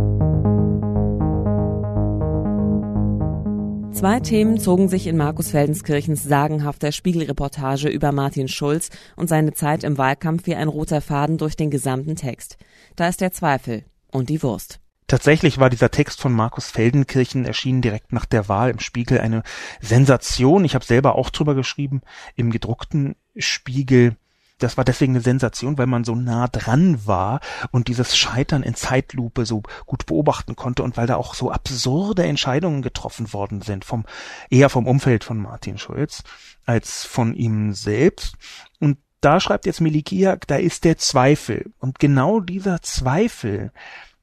Zwei 3.93 4.19
Themen 4.19 4.57
zogen 4.57 4.87
sich 4.87 5.05
in 5.05 5.17
Markus 5.17 5.51
Feldenskirchens 5.51 6.23
sagenhafter 6.23 6.91
Spiegelreportage 6.91 7.89
über 7.89 8.11
Martin 8.11 8.47
Schulz 8.47 8.89
und 9.15 9.27
seine 9.27 9.53
Zeit 9.53 9.83
im 9.83 9.97
Wahlkampf 9.97 10.45
wie 10.45 10.55
ein 10.55 10.69
roter 10.69 11.01
Faden 11.01 11.37
durch 11.37 11.55
den 11.55 11.69
gesamten 11.69 12.15
Text. 12.15 12.57
Da 12.95 13.07
ist 13.07 13.21
der 13.21 13.31
Zweifel 13.31 13.83
und 14.11 14.29
die 14.29 14.41
Wurst. 14.41 14.79
Tatsächlich 15.07 15.59
war 15.59 15.69
dieser 15.69 15.91
Text 15.91 16.21
von 16.21 16.31
Markus 16.31 16.71
Feldenkirchen 16.71 17.43
erschienen 17.43 17.81
direkt 17.81 18.13
nach 18.13 18.25
der 18.25 18.47
Wahl 18.47 18.69
im 18.69 18.79
Spiegel 18.79 19.19
eine 19.19 19.43
Sensation. 19.81 20.63
Ich 20.63 20.73
habe 20.73 20.85
selber 20.85 21.15
auch 21.15 21.29
drüber 21.29 21.53
geschrieben 21.53 22.01
im 22.35 22.49
gedruckten 22.49 23.15
Spiegel. 23.35 24.15
Das 24.63 24.77
war 24.77 24.83
deswegen 24.83 25.13
eine 25.13 25.21
Sensation, 25.21 25.77
weil 25.77 25.87
man 25.87 26.03
so 26.03 26.15
nah 26.15 26.47
dran 26.47 27.05
war 27.05 27.39
und 27.71 27.87
dieses 27.87 28.15
Scheitern 28.15 28.63
in 28.63 28.75
Zeitlupe 28.75 29.45
so 29.45 29.63
gut 29.85 30.05
beobachten 30.05 30.55
konnte 30.55 30.83
und 30.83 30.97
weil 30.97 31.07
da 31.07 31.15
auch 31.15 31.33
so 31.33 31.51
absurde 31.51 32.23
Entscheidungen 32.23 32.81
getroffen 32.81 33.33
worden 33.33 33.61
sind 33.61 33.85
vom 33.85 34.05
eher 34.49 34.69
vom 34.69 34.87
Umfeld 34.87 35.23
von 35.23 35.37
Martin 35.37 35.77
Schulz 35.77 36.23
als 36.65 37.05
von 37.05 37.33
ihm 37.33 37.73
selbst. 37.73 38.35
Und 38.79 38.97
da 39.21 39.39
schreibt 39.39 39.65
jetzt 39.65 39.81
Milikiak, 39.81 40.47
da 40.47 40.55
ist 40.55 40.83
der 40.83 40.97
Zweifel. 40.97 41.71
Und 41.79 41.99
genau 41.99 42.39
dieser 42.39 42.81
Zweifel, 42.81 43.71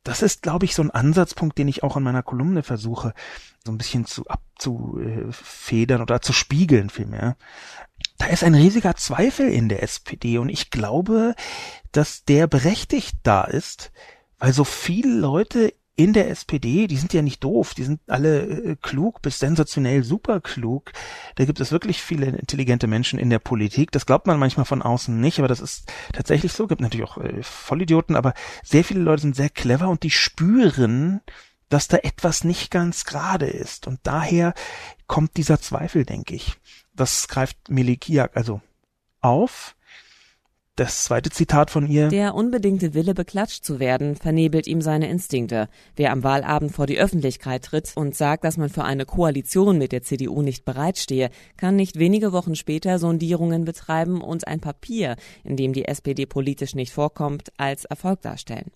das 0.02 0.22
ist, 0.22 0.42
glaube 0.42 0.64
ich, 0.64 0.74
so 0.74 0.82
ein 0.82 0.90
Ansatzpunkt, 0.90 1.58
den 1.58 1.68
ich 1.68 1.82
auch 1.82 1.96
in 1.96 2.02
meiner 2.02 2.22
Kolumne 2.22 2.62
versuche, 2.62 3.14
so 3.64 3.72
ein 3.72 3.78
bisschen 3.78 4.06
zu 4.06 4.26
abzufedern 4.26 6.02
oder 6.02 6.20
zu 6.20 6.32
spiegeln 6.32 6.90
vielmehr. 6.90 7.36
Da 8.18 8.26
ist 8.26 8.44
ein 8.44 8.54
riesiger 8.54 8.96
Zweifel 8.96 9.48
in 9.48 9.68
der 9.68 9.82
SPD 9.82 10.38
und 10.38 10.48
ich 10.48 10.70
glaube, 10.70 11.34
dass 11.92 12.24
der 12.24 12.46
berechtigt 12.46 13.16
da 13.22 13.44
ist, 13.44 13.92
weil 14.38 14.52
so 14.52 14.64
viele 14.64 15.14
Leute 15.14 15.72
in 15.98 16.12
der 16.12 16.30
SPD, 16.30 16.86
die 16.86 16.96
sind 16.96 17.12
ja 17.12 17.22
nicht 17.22 17.42
doof, 17.42 17.74
die 17.74 17.82
sind 17.82 18.00
alle 18.06 18.42
äh, 18.42 18.76
klug 18.80 19.20
bis 19.20 19.40
sensationell 19.40 20.04
super 20.04 20.40
klug. 20.40 20.92
Da 21.34 21.44
gibt 21.44 21.58
es 21.58 21.72
wirklich 21.72 22.00
viele 22.00 22.26
intelligente 22.26 22.86
Menschen 22.86 23.18
in 23.18 23.30
der 23.30 23.40
Politik. 23.40 23.90
Das 23.90 24.06
glaubt 24.06 24.28
man 24.28 24.38
manchmal 24.38 24.64
von 24.64 24.80
außen 24.80 25.20
nicht, 25.20 25.40
aber 25.40 25.48
das 25.48 25.58
ist 25.58 25.92
tatsächlich 26.12 26.52
so. 26.52 26.68
Gibt 26.68 26.82
natürlich 26.82 27.04
auch 27.04 27.18
äh, 27.18 27.42
Vollidioten, 27.42 28.14
aber 28.14 28.32
sehr 28.62 28.84
viele 28.84 29.00
Leute 29.00 29.22
sind 29.22 29.34
sehr 29.34 29.50
clever 29.50 29.88
und 29.88 30.04
die 30.04 30.12
spüren, 30.12 31.20
dass 31.68 31.88
da 31.88 31.98
etwas 31.98 32.44
nicht 32.44 32.70
ganz 32.70 33.04
gerade 33.04 33.46
ist. 33.46 33.86
Und 33.86 34.00
daher 34.02 34.54
kommt 35.06 35.36
dieser 35.36 35.60
Zweifel, 35.60 36.04
denke 36.04 36.34
ich. 36.34 36.54
Das 36.94 37.28
greift 37.28 37.68
Melikiak 37.68 38.36
also 38.36 38.60
auf 39.20 39.74
das 40.78 41.02
zweite 41.02 41.30
Zitat 41.30 41.72
von 41.72 41.88
ihr. 41.88 42.06
Der 42.06 42.36
unbedingte 42.36 42.94
Wille, 42.94 43.12
beklatscht 43.12 43.64
zu 43.64 43.80
werden, 43.80 44.14
vernebelt 44.14 44.68
ihm 44.68 44.80
seine 44.80 45.08
Instinkte. 45.08 45.68
Wer 45.96 46.12
am 46.12 46.22
Wahlabend 46.22 46.70
vor 46.70 46.86
die 46.86 46.98
Öffentlichkeit 46.98 47.64
tritt 47.64 47.92
und 47.96 48.14
sagt, 48.14 48.44
dass 48.44 48.56
man 48.56 48.68
für 48.68 48.84
eine 48.84 49.04
Koalition 49.04 49.78
mit 49.78 49.90
der 49.90 50.02
CDU 50.02 50.40
nicht 50.40 50.64
bereitstehe, 50.64 51.30
kann 51.56 51.74
nicht 51.74 51.98
wenige 51.98 52.32
Wochen 52.32 52.54
später 52.54 53.00
Sondierungen 53.00 53.64
betreiben 53.64 54.20
und 54.20 54.46
ein 54.46 54.60
Papier, 54.60 55.16
in 55.42 55.56
dem 55.56 55.72
die 55.72 55.86
SPD 55.86 56.26
politisch 56.26 56.76
nicht 56.76 56.92
vorkommt, 56.92 57.52
als 57.56 57.84
Erfolg 57.84 58.22
darstellen. 58.22 58.70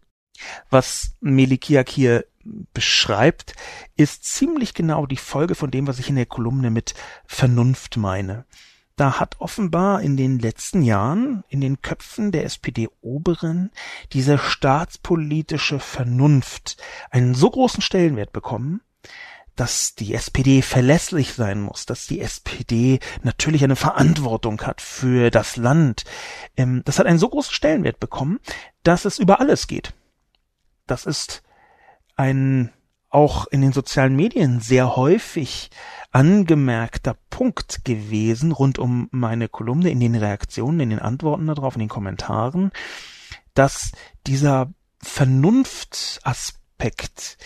Was 0.71 1.15
Melikiak 1.21 1.89
hier 1.89 2.25
beschreibt, 2.75 3.55
ist 3.97 4.25
ziemlich 4.25 4.75
genau 4.75 5.07
die 5.07 5.17
Folge 5.17 5.55
von 5.55 5.71
dem, 5.71 5.87
was 5.87 5.99
ich 5.99 6.09
in 6.09 6.17
der 6.17 6.27
Kolumne 6.27 6.71
mit 6.71 6.95
Vernunft 7.27 7.97
meine 7.97 8.45
da 8.97 9.19
hat 9.19 9.41
offenbar 9.41 10.03
in 10.03 10.17
den 10.17 10.39
letzten 10.39 10.83
Jahren 10.83 11.45
in 11.49 11.61
den 11.61 11.81
Köpfen 11.81 12.31
der 12.31 12.45
SPD-Oberen 12.45 13.71
diese 14.13 14.39
staatspolitische 14.39 15.81
Vernunft 15.81 16.77
einen 17.11 17.35
so 17.35 17.51
großen 17.51 17.83
Stellenwert 17.83 18.33
bekommen, 18.33 18.81
dass 19.57 19.95
die 19.95 20.15
SPD 20.15 20.63
verlässlich 20.63 21.35
sein 21.35 21.61
muss, 21.61 21.85
dass 21.85 22.07
die 22.07 22.21
SPD 22.21 23.01
natürlich 23.23 23.65
eine 23.65 23.77
Verantwortung 23.77 24.61
hat 24.63 24.81
für 24.81 25.31
das 25.31 25.57
Land. 25.57 26.05
Ähm, 26.57 26.83
das 26.85 26.99
hat 26.99 27.07
einen 27.07 27.19
so 27.19 27.29
großen 27.29 27.53
Stellenwert 27.53 28.01
bekommen, 28.01 28.41
dass 28.83 29.05
es 29.05 29.19
über 29.19 29.41
alles 29.41 29.67
geht. 29.67 29.95
Das 30.87 31.07
ist 31.07 31.43
ein 32.17 32.73
auch 33.13 33.47
in 33.47 33.61
den 33.61 33.73
sozialen 33.73 34.17
Medien 34.17 34.59
sehr 34.61 34.97
häufig 34.97 35.71
angemerkter 36.13 37.17
Punkt 37.29 37.85
gewesen 37.85 38.53
rund 38.53 38.79
um 38.79 39.09
meine 39.11 39.49
Kolumne 39.49 39.91
in 39.91 40.01
den 40.01 40.15
Reaktionen, 40.15 40.81
in 40.81 40.89
den 40.91 40.99
Antworten 40.99 41.47
darauf, 41.47 41.75
in 41.75 41.81
den 41.81 41.91
Kommentaren, 41.91 42.73
dass 43.53 43.93
dieser 44.27 44.73
Vernunftaspekt, 45.03 47.37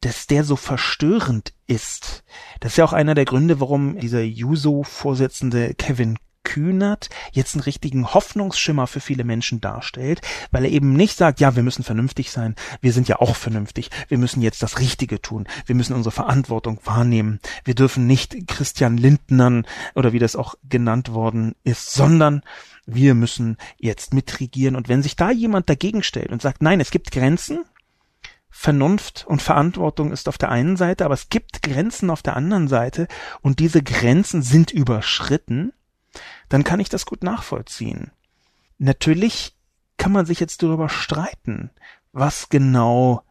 dass 0.00 0.28
der 0.28 0.44
so 0.44 0.54
verstörend 0.54 1.54
ist. 1.66 2.22
Das 2.60 2.70
ist 2.72 2.78
ja 2.78 2.84
auch 2.84 2.92
einer 2.92 3.16
der 3.16 3.24
Gründe, 3.24 3.58
warum 3.60 3.98
dieser 3.98 4.22
Juso-Vorsitzende 4.22 5.74
Kevin 5.74 6.20
Kühnert 6.46 7.10
jetzt 7.32 7.56
einen 7.56 7.64
richtigen 7.64 8.14
Hoffnungsschimmer 8.14 8.86
für 8.86 9.00
viele 9.00 9.24
Menschen 9.24 9.60
darstellt, 9.60 10.20
weil 10.52 10.64
er 10.64 10.70
eben 10.70 10.92
nicht 10.92 11.18
sagt, 11.18 11.40
ja, 11.40 11.56
wir 11.56 11.64
müssen 11.64 11.82
vernünftig 11.82 12.30
sein, 12.30 12.54
wir 12.80 12.92
sind 12.92 13.08
ja 13.08 13.20
auch 13.20 13.34
vernünftig, 13.34 13.90
wir 14.06 14.16
müssen 14.16 14.42
jetzt 14.42 14.62
das 14.62 14.78
Richtige 14.78 15.20
tun, 15.20 15.48
wir 15.66 15.74
müssen 15.74 15.94
unsere 15.94 16.12
Verantwortung 16.12 16.78
wahrnehmen, 16.84 17.40
wir 17.64 17.74
dürfen 17.74 18.06
nicht 18.06 18.46
Christian 18.46 18.96
Lindnern 18.96 19.66
oder 19.96 20.12
wie 20.12 20.20
das 20.20 20.36
auch 20.36 20.54
genannt 20.68 21.12
worden 21.12 21.56
ist, 21.64 21.92
sondern 21.92 22.42
wir 22.86 23.16
müssen 23.16 23.56
jetzt 23.76 24.14
mitregieren. 24.14 24.76
Und 24.76 24.88
wenn 24.88 25.02
sich 25.02 25.16
da 25.16 25.32
jemand 25.32 25.68
dagegen 25.68 26.04
stellt 26.04 26.30
und 26.30 26.40
sagt, 26.40 26.62
nein, 26.62 26.78
es 26.78 26.92
gibt 26.92 27.10
Grenzen, 27.10 27.64
Vernunft 28.48 29.26
und 29.26 29.42
Verantwortung 29.42 30.12
ist 30.12 30.28
auf 30.28 30.38
der 30.38 30.50
einen 30.50 30.76
Seite, 30.76 31.04
aber 31.04 31.14
es 31.14 31.28
gibt 31.28 31.62
Grenzen 31.62 32.08
auf 32.08 32.22
der 32.22 32.36
anderen 32.36 32.68
Seite 32.68 33.08
und 33.42 33.58
diese 33.58 33.82
Grenzen 33.82 34.42
sind 34.42 34.70
überschritten, 34.70 35.72
dann 36.48 36.64
kann 36.64 36.80
ich 36.80 36.88
das 36.88 37.06
gut 37.06 37.22
nachvollziehen. 37.22 38.10
Natürlich 38.78 39.54
kann 39.96 40.12
man 40.12 40.26
sich 40.26 40.40
jetzt 40.40 40.62
darüber 40.62 40.88
streiten, 40.88 41.70
was 42.12 42.48
genau 42.48 43.22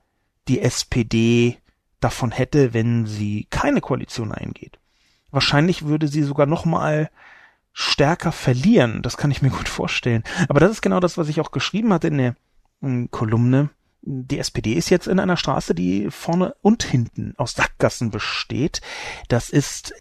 die 0.47 0.61
SPD 0.61 1.57
davon 1.99 2.31
hätte, 2.31 2.73
wenn 2.73 3.05
sie 3.05 3.47
keine 3.49 3.81
Koalition 3.81 4.31
eingeht. 4.31 4.79
Wahrscheinlich 5.31 5.85
würde 5.85 6.07
sie 6.07 6.23
sogar 6.23 6.45
noch 6.45 6.65
mal 6.65 7.09
stärker 7.73 8.31
verlieren. 8.31 9.01
Das 9.01 9.17
kann 9.17 9.31
ich 9.31 9.41
mir 9.41 9.49
gut 9.49 9.67
vorstellen. 9.67 10.23
Aber 10.47 10.59
das 10.59 10.71
ist 10.71 10.81
genau 10.81 10.99
das, 10.99 11.17
was 11.17 11.27
ich 11.27 11.41
auch 11.41 11.51
geschrieben 11.51 11.91
hatte 11.93 12.07
in 12.07 12.17
der 12.17 12.35
Kolumne. 13.11 13.69
Die 14.01 14.39
SPD 14.39 14.73
ist 14.73 14.89
jetzt 14.89 15.07
in 15.07 15.19
einer 15.19 15.35
Straße, 15.35 15.73
die 15.73 16.09
vorne 16.11 16.55
und 16.61 16.83
hinten 16.83 17.33
aus 17.37 17.53
Sackgassen 17.53 18.11
besteht. 18.11 18.81
Das 19.27 19.49
ist 19.49 19.93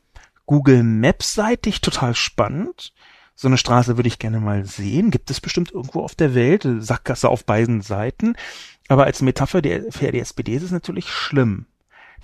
Google 0.46 0.82
Maps 0.82 1.34
seitig 1.34 1.80
total 1.80 2.14
spannend. 2.14 2.92
So 3.34 3.48
eine 3.48 3.58
Straße 3.58 3.96
würde 3.96 4.08
ich 4.08 4.18
gerne 4.18 4.40
mal 4.40 4.64
sehen. 4.64 5.10
Gibt 5.10 5.30
es 5.30 5.40
bestimmt 5.40 5.72
irgendwo 5.72 6.02
auf 6.02 6.14
der 6.14 6.34
Welt. 6.34 6.66
Sackgasse 6.78 7.28
auf 7.28 7.44
beiden 7.44 7.80
Seiten. 7.80 8.36
Aber 8.88 9.04
als 9.04 9.22
Metapher 9.22 9.62
für 9.90 10.12
die 10.12 10.20
SPD 10.20 10.54
ist 10.54 10.62
es 10.62 10.70
natürlich 10.70 11.08
schlimm. 11.08 11.66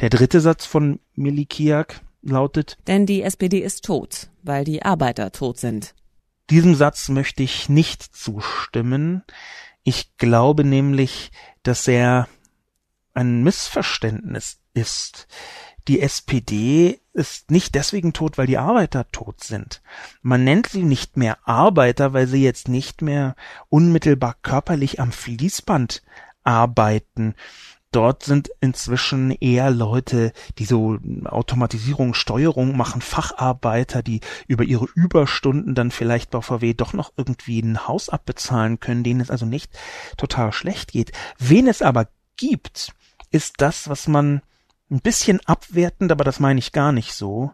Der 0.01 0.11
dritte 0.11 0.41
Satz 0.41 0.67
von 0.67 1.01
Milikiak 1.15 2.01
lautet, 2.23 2.79
denn 2.87 3.07
die 3.07 3.23
SPD 3.23 3.59
ist 3.59 3.85
tot, 3.85 4.31
weil 4.43 4.65
die 4.65 4.83
Arbeiter 4.83 5.33
tot 5.33 5.59
sind. 5.59 5.95
Diesem 6.49 6.75
Satz 6.75 7.09
möchte 7.09 7.43
ich 7.43 7.69
nicht 7.69 8.03
zustimmen. 8.03 9.23
Ich 9.83 10.17
glaube 10.17 10.65
nämlich, 10.65 11.31
dass 11.63 11.89
er 11.89 12.29
ein 13.15 13.43
Missverständnis 13.43 14.59
ist. 14.75 15.27
Die 15.89 16.01
SPD 16.01 17.01
ist 17.13 17.51
nicht 17.51 17.75
deswegen 17.75 18.13
tot, 18.13 18.39
weil 18.39 18.47
die 18.47 18.59
Arbeiter 18.59 19.11
tot 19.11 19.43
sind. 19.43 19.83
Man 20.23 20.45
nennt 20.45 20.69
sie 20.69 20.83
nicht 20.83 21.17
mehr 21.17 21.39
Arbeiter, 21.47 22.13
weil 22.13 22.27
sie 22.27 22.43
jetzt 22.43 22.69
nicht 22.69 23.03
mehr 23.03 23.35
unmittelbar 23.69 24.37
körperlich 24.43 25.01
am 25.01 25.13
Fließband 25.13 26.03
arbeiten. 26.45 27.35
Dort 27.93 28.23
sind 28.23 28.51
inzwischen 28.61 29.33
eher 29.33 29.71
Leute, 29.71 30.33
die 30.59 30.65
so 30.65 30.99
Automatisierung, 31.25 32.15
Steuerung 32.15 32.77
machen, 32.77 33.01
Facharbeiter, 33.01 34.05
die 34.05 34.21
über 34.47 34.63
ihre 34.63 34.87
Überstunden 34.95 35.75
dann 35.75 35.91
vielleicht 35.91 36.31
bei 36.31 36.41
VW 36.41 36.73
doch 36.75 36.93
noch 36.93 37.13
irgendwie 37.17 37.61
ein 37.61 37.89
Haus 37.89 38.09
abbezahlen 38.09 38.79
können, 38.79 39.03
denen 39.03 39.21
es 39.21 39.31
also 39.31 39.45
nicht 39.45 39.77
total 40.17 40.53
schlecht 40.53 40.93
geht. 40.93 41.11
Wen 41.39 41.67
es 41.67 41.83
aber 41.83 42.07
gibt, 42.37 42.95
ist 43.33 43.57
das, 43.59 43.89
was 43.89 44.07
man 44.07 44.41
ein 44.91 45.01
bisschen 45.01 45.41
abwertend, 45.47 46.11
aber 46.13 46.25
das 46.25 46.41
meine 46.41 46.59
ich 46.59 46.73
gar 46.73 46.93
nicht 46.93 47.15
so, 47.15 47.53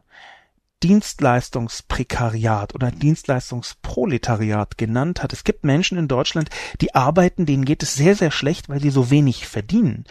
Dienstleistungsprekariat 0.83 2.75
oder 2.75 2.91
Dienstleistungsproletariat 2.91 4.77
genannt 4.77 5.23
hat. 5.23 5.33
Es 5.33 5.45
gibt 5.45 5.65
Menschen 5.65 5.99
in 5.99 6.09
Deutschland, 6.09 6.51
die 6.81 6.95
arbeiten, 6.95 7.47
denen 7.47 7.65
geht 7.65 7.83
es 7.83 7.95
sehr, 7.95 8.15
sehr 8.15 8.31
schlecht, 8.31 8.69
weil 8.69 8.81
sie 8.81 8.91
so 8.91 9.11
wenig 9.11 9.47
verdienen. 9.47 10.05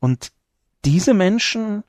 Und 0.00 0.32
diese 0.84 1.14
Menschen, 1.14 1.84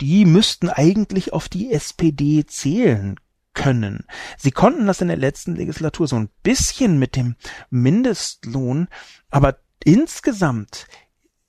die 0.00 0.24
müssten 0.24 0.68
eigentlich 0.68 1.32
auf 1.32 1.48
die 1.48 1.72
SPD 1.72 2.46
zählen 2.46 3.18
können. 3.52 4.04
Sie 4.38 4.52
konnten 4.52 4.86
das 4.86 5.00
in 5.00 5.08
der 5.08 5.16
letzten 5.16 5.56
Legislatur 5.56 6.06
so 6.06 6.16
ein 6.16 6.30
bisschen 6.42 6.98
mit 6.98 7.16
dem 7.16 7.34
Mindestlohn, 7.68 8.88
aber 9.28 9.58
insgesamt 9.82 10.86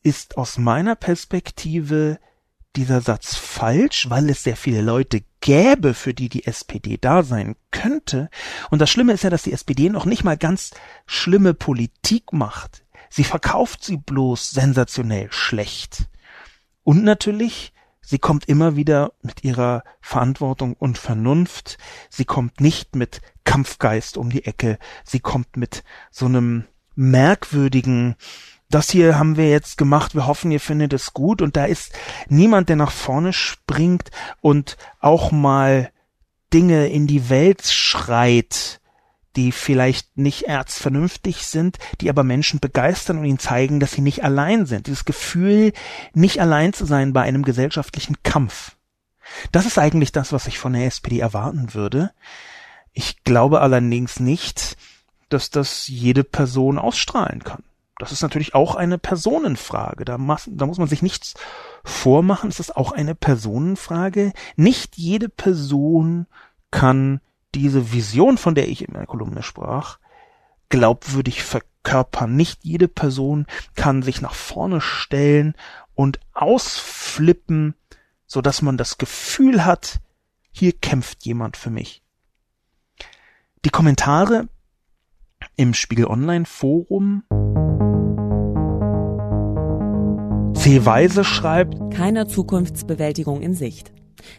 ist 0.01 0.35
aus 0.37 0.57
meiner 0.57 0.95
Perspektive 0.95 2.19
dieser 2.75 3.01
Satz 3.01 3.35
falsch, 3.35 4.09
weil 4.09 4.29
es 4.29 4.43
sehr 4.43 4.55
viele 4.55 4.81
Leute 4.81 5.23
gäbe, 5.41 5.93
für 5.93 6.13
die 6.13 6.29
die 6.29 6.45
SPD 6.45 6.97
da 6.99 7.23
sein 7.23 7.55
könnte. 7.71 8.29
Und 8.69 8.79
das 8.79 8.89
Schlimme 8.89 9.13
ist 9.13 9.23
ja, 9.23 9.29
dass 9.29 9.43
die 9.43 9.53
SPD 9.53 9.89
noch 9.89 10.05
nicht 10.05 10.23
mal 10.23 10.37
ganz 10.37 10.71
schlimme 11.05 11.53
Politik 11.53 12.31
macht. 12.31 12.85
Sie 13.09 13.23
verkauft 13.23 13.83
sie 13.83 13.97
bloß 13.97 14.51
sensationell 14.51 15.31
schlecht. 15.31 16.07
Und 16.83 17.03
natürlich, 17.03 17.73
sie 18.01 18.19
kommt 18.19 18.47
immer 18.47 18.75
wieder 18.75 19.11
mit 19.21 19.43
ihrer 19.43 19.83
Verantwortung 19.99 20.73
und 20.73 20.97
Vernunft. 20.97 21.77
Sie 22.09 22.25
kommt 22.25 22.61
nicht 22.61 22.95
mit 22.95 23.21
Kampfgeist 23.43 24.17
um 24.17 24.29
die 24.29 24.45
Ecke. 24.45 24.79
Sie 25.03 25.19
kommt 25.19 25.57
mit 25.57 25.83
so 26.09 26.25
einem 26.25 26.65
merkwürdigen, 26.95 28.15
das 28.73 28.89
hier 28.89 29.17
haben 29.17 29.37
wir 29.37 29.49
jetzt 29.49 29.77
gemacht, 29.77 30.15
wir 30.15 30.27
hoffen, 30.27 30.51
ihr 30.51 30.59
findet 30.59 30.93
es 30.93 31.13
gut 31.13 31.41
und 31.41 31.55
da 31.57 31.65
ist 31.65 31.93
niemand, 32.29 32.69
der 32.69 32.75
nach 32.75 32.91
vorne 32.91 33.33
springt 33.33 34.11
und 34.41 34.77
auch 34.99 35.31
mal 35.31 35.91
Dinge 36.53 36.87
in 36.87 37.07
die 37.07 37.29
Welt 37.29 37.65
schreit, 37.65 38.81
die 39.35 39.51
vielleicht 39.51 40.17
nicht 40.17 40.43
erzvernünftig 40.43 41.45
sind, 41.45 41.77
die 42.01 42.09
aber 42.09 42.23
Menschen 42.23 42.59
begeistern 42.59 43.19
und 43.19 43.25
ihnen 43.25 43.39
zeigen, 43.39 43.79
dass 43.79 43.93
sie 43.93 44.01
nicht 44.01 44.23
allein 44.23 44.65
sind. 44.65 44.87
Dieses 44.87 45.05
Gefühl, 45.05 45.71
nicht 46.13 46.41
allein 46.41 46.73
zu 46.73 46.85
sein 46.85 47.13
bei 47.13 47.21
einem 47.21 47.43
gesellschaftlichen 47.43 48.17
Kampf. 48.23 48.75
Das 49.51 49.65
ist 49.65 49.77
eigentlich 49.77 50.11
das, 50.11 50.33
was 50.33 50.47
ich 50.47 50.59
von 50.59 50.73
der 50.73 50.85
SPD 50.85 51.19
erwarten 51.19 51.73
würde. 51.73 52.11
Ich 52.91 53.23
glaube 53.23 53.61
allerdings 53.61 54.19
nicht, 54.19 54.75
dass 55.29 55.49
das 55.49 55.87
jede 55.87 56.25
Person 56.25 56.77
ausstrahlen 56.77 57.43
kann. 57.43 57.63
Das 58.01 58.11
ist 58.11 58.23
natürlich 58.23 58.55
auch 58.55 58.73
eine 58.73 58.97
Personenfrage. 58.97 60.05
Da, 60.05 60.17
da 60.47 60.65
muss 60.65 60.77
man 60.79 60.87
sich 60.87 61.03
nichts 61.03 61.35
vormachen. 61.83 62.49
Es 62.49 62.59
ist 62.59 62.75
auch 62.75 62.93
eine 62.93 63.13
Personenfrage. 63.13 64.33
Nicht 64.55 64.97
jede 64.97 65.29
Person 65.29 66.25
kann 66.71 67.21
diese 67.53 67.93
Vision, 67.93 68.39
von 68.39 68.55
der 68.55 68.69
ich 68.69 68.87
in 68.87 68.91
meiner 68.91 69.05
Kolumne 69.05 69.43
sprach, 69.43 69.99
glaubwürdig 70.69 71.43
verkörpern. 71.43 72.35
Nicht 72.35 72.63
jede 72.63 72.87
Person 72.87 73.45
kann 73.75 74.01
sich 74.01 74.19
nach 74.19 74.33
vorne 74.33 74.81
stellen 74.81 75.53
und 75.93 76.19
ausflippen, 76.33 77.75
so 78.25 78.41
dass 78.41 78.63
man 78.63 78.77
das 78.77 78.97
Gefühl 78.97 79.63
hat, 79.63 79.99
hier 80.51 80.71
kämpft 80.71 81.23
jemand 81.23 81.55
für 81.55 81.69
mich. 81.69 82.01
Die 83.63 83.69
Kommentare 83.69 84.47
im 85.55 85.75
Spiegel 85.75 86.07
Online 86.07 86.45
Forum 86.45 87.25
C. 90.71 90.85
Weise 90.85 91.25
schreibt, 91.25 91.93
keine 91.93 92.27
Zukunftsbewältigung 92.27 93.41
in 93.41 93.53
Sicht. 93.53 93.91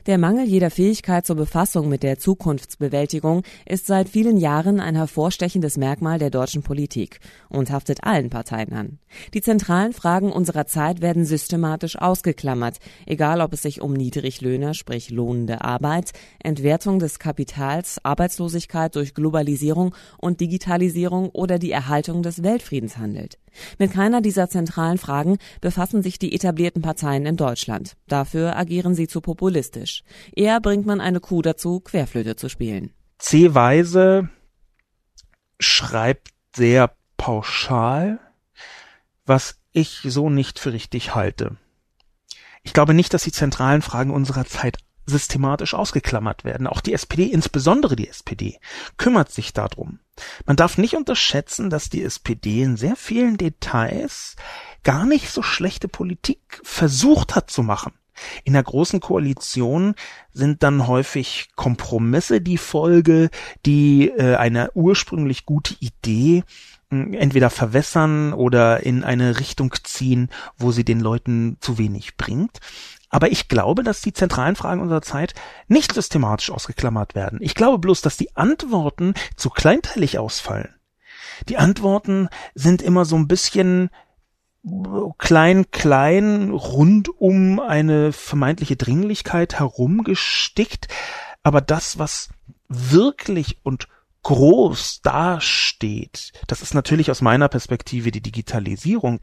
Der 0.07 0.17
Mangel 0.17 0.47
jeder 0.47 0.71
Fähigkeit 0.71 1.27
zur 1.27 1.37
Befassung 1.37 1.91
mit 1.91 2.03
der 2.03 2.19
Zukunftsbewältigung 2.19 3.43
ist 3.67 3.87
seit 3.87 4.09
vielen 4.09 4.39
Jahren 4.39 4.81
ein 4.81 4.95
hervorstechendes 4.95 5.77
Merkmal 5.77 6.19
der 6.19 6.31
deutschen 6.31 6.63
Politik 6.63 7.21
und 7.51 7.71
haftet 7.71 8.05
allen 8.05 8.31
Parteien 8.31 8.73
an. 8.73 8.99
Die 9.35 9.43
zentralen 9.43 9.93
Fragen 9.93 10.33
unserer 10.33 10.67
Zeit 10.67 11.03
werden 11.03 11.27
systematisch 11.27 11.99
ausgeklammert, 11.99 12.79
egal 13.05 13.43
ob 13.43 13.53
es 13.53 13.61
sich 13.61 13.83
um 13.83 13.93
Niedriglöhner, 13.93 14.73
sprich 14.73 15.11
lohnende 15.11 15.63
Arbeit, 15.63 16.13
Entwertung 16.43 16.99
des 16.99 17.19
Kapitals, 17.19 18.03
Arbeitslosigkeit 18.05 18.97
durch 18.97 19.13
Globalisierung 19.13 19.95
und 20.17 20.41
Digitalisierung 20.41 21.29
oder 21.29 21.59
die 21.59 21.73
Erhaltung 21.73 22.23
des 22.23 22.43
Weltfriedens 22.43 22.97
handelt. 22.97 23.39
Mit 23.79 23.93
keiner 23.93 24.21
dieser 24.21 24.49
zentralen 24.49 24.99
Fragen 24.99 25.39
befassen 25.61 26.03
sich 26.03 26.19
die 26.19 26.35
etablierten 26.35 26.83
Parteien 26.83 27.27
in 27.27 27.37
Deutschland. 27.37 27.97
Dafür 28.09 28.57
agieren 28.57 28.95
sie 28.95 29.09
zu 29.09 29.21
populistisch. 29.21 30.03
Eher 30.35 30.61
bringt 30.61 30.87
man 30.87 31.01
eine 31.01 31.21
Kuh 31.21 31.43
dazu, 31.43 31.81
Querflöte 31.81 32.37
zu 32.37 32.49
spielen. 32.49 32.93
C. 33.19 33.55
Weise 33.55 34.29
schreibt 35.61 36.29
sehr 36.57 36.95
pauschal, 37.17 38.19
was 39.25 39.57
ich 39.73 40.01
so 40.05 40.29
nicht 40.29 40.59
für 40.59 40.73
richtig 40.73 41.15
halte. 41.15 41.57
Ich 42.63 42.73
glaube 42.73 42.95
nicht, 42.95 43.15
dass 43.15 43.25
die 43.25 43.33
zentralen 43.33 43.83
Fragen 43.83 44.11
unserer 44.11 44.45
Zeit 44.45 44.79
systematisch 45.07 45.75
ausgeklammert 45.75 46.45
werden. 46.45 46.67
Auch 46.67 46.81
die 46.81 46.93
SPD, 46.93 47.25
insbesondere 47.25 47.97
die 47.97 48.09
SPD, 48.09 48.59
kümmert 48.97 49.31
sich 49.31 49.53
darum. 49.53 49.99
Man 50.47 50.57
darf 50.57 50.79
nicht 50.79 50.95
unterschätzen, 50.95 51.71
dass 51.71 51.91
die 51.91 52.03
SPD 52.03 52.63
in 52.63 52.77
sehr 52.77 52.97
vielen 52.97 53.37
Details 53.37 54.37
gar 54.85 55.07
nicht 55.07 55.31
so 55.31 55.43
schlechte 55.43 55.89
Politik 55.89 56.61
versucht 56.63 57.35
hat 57.35 57.51
zu 57.51 57.63
machen. 57.63 57.93
In 58.45 58.53
der 58.53 58.63
großen 58.63 59.01
Koalition 59.01 59.95
sind 60.33 60.63
dann 60.63 60.87
häufig 60.87 61.49
Kompromisse 61.57 62.41
die 62.41 62.59
Folge, 62.59 63.31
die 63.65 64.09
äh, 64.11 64.37
eine 64.37 64.71
ursprünglich 64.75 65.47
gute 65.47 65.75
Idee 65.81 66.45
hm, 66.91 67.15
entweder 67.15 67.51
verwässern 67.51 68.33
oder 68.33 68.83
in 68.85 69.03
eine 69.03 69.41
Richtung 69.41 69.75
ziehen, 69.83 70.29
wo 70.57 70.73
sie 70.73 70.85
den 70.85 71.01
Leuten 71.01 71.57
zu 71.61 71.79
wenig 71.79 72.17
bringt. 72.17 72.61
Aber 73.13 73.31
ich 73.31 73.47
glaube, 73.49 73.85
dass 73.85 74.01
die 74.01 74.15
zentralen 74.15 74.57
Fragen 74.57 74.81
unserer 74.81 75.03
Zeit 75.03 75.35
nicht 75.69 75.93
systematisch 75.93 76.51
ausgeklammert 76.51 77.15
werden. 77.15 77.39
Ich 77.43 77.55
glaube 77.55 77.79
bloß, 77.79 78.01
dass 78.01 78.17
die 78.17 78.35
Antworten 78.37 79.13
zu 79.37 79.51
kleinteilig 79.51 80.19
ausfallen. 80.19 80.75
Die 81.49 81.59
Antworten 81.59 82.29
sind 82.55 82.81
immer 82.81 83.05
so 83.05 83.17
ein 83.17 83.29
bisschen 83.29 83.91
klein, 85.19 85.71
klein, 85.71 86.51
rund 86.51 87.11
um 87.21 87.61
eine 87.61 88.13
vermeintliche 88.13 88.77
Dringlichkeit 88.77 89.59
herumgestickt. 89.59 90.89
Aber 91.43 91.61
das, 91.61 91.99
was 91.99 92.31
wirklich 92.69 93.59
und 93.63 93.89
groß 94.23 95.03
dasteht, 95.03 96.33
das 96.47 96.63
ist 96.63 96.75
natürlich 96.75 97.11
aus 97.11 97.21
meiner 97.21 97.49
Perspektive 97.49 98.11
die 98.11 98.23
Digitalisierung, 98.23 99.21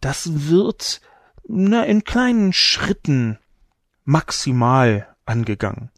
das 0.00 0.48
wird 0.48 1.02
na, 1.48 1.84
in 1.84 2.04
kleinen 2.04 2.52
Schritten 2.52 3.38
maximal 4.04 5.08
angegangen. 5.24 5.90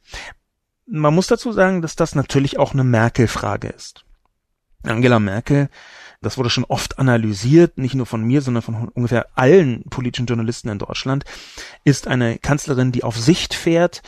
Man 0.86 1.14
muss 1.14 1.26
dazu 1.26 1.52
sagen, 1.52 1.82
dass 1.82 1.96
das 1.96 2.14
natürlich 2.14 2.58
auch 2.58 2.72
eine 2.72 2.84
Merkel-Frage 2.84 3.68
ist. 3.68 4.04
Angela 4.82 5.20
Merkel, 5.20 5.68
das 6.22 6.38
wurde 6.38 6.50
schon 6.50 6.64
oft 6.64 6.98
analysiert, 6.98 7.78
nicht 7.78 7.94
nur 7.94 8.06
von 8.06 8.22
mir, 8.22 8.42
sondern 8.42 8.62
von 8.62 8.88
ungefähr 8.88 9.26
allen 9.34 9.84
politischen 9.84 10.26
Journalisten 10.26 10.68
in 10.68 10.78
Deutschland, 10.78 11.24
ist 11.84 12.08
eine 12.08 12.38
Kanzlerin, 12.38 12.92
die 12.92 13.04
auf 13.04 13.16
Sicht 13.18 13.54
fährt, 13.54 14.02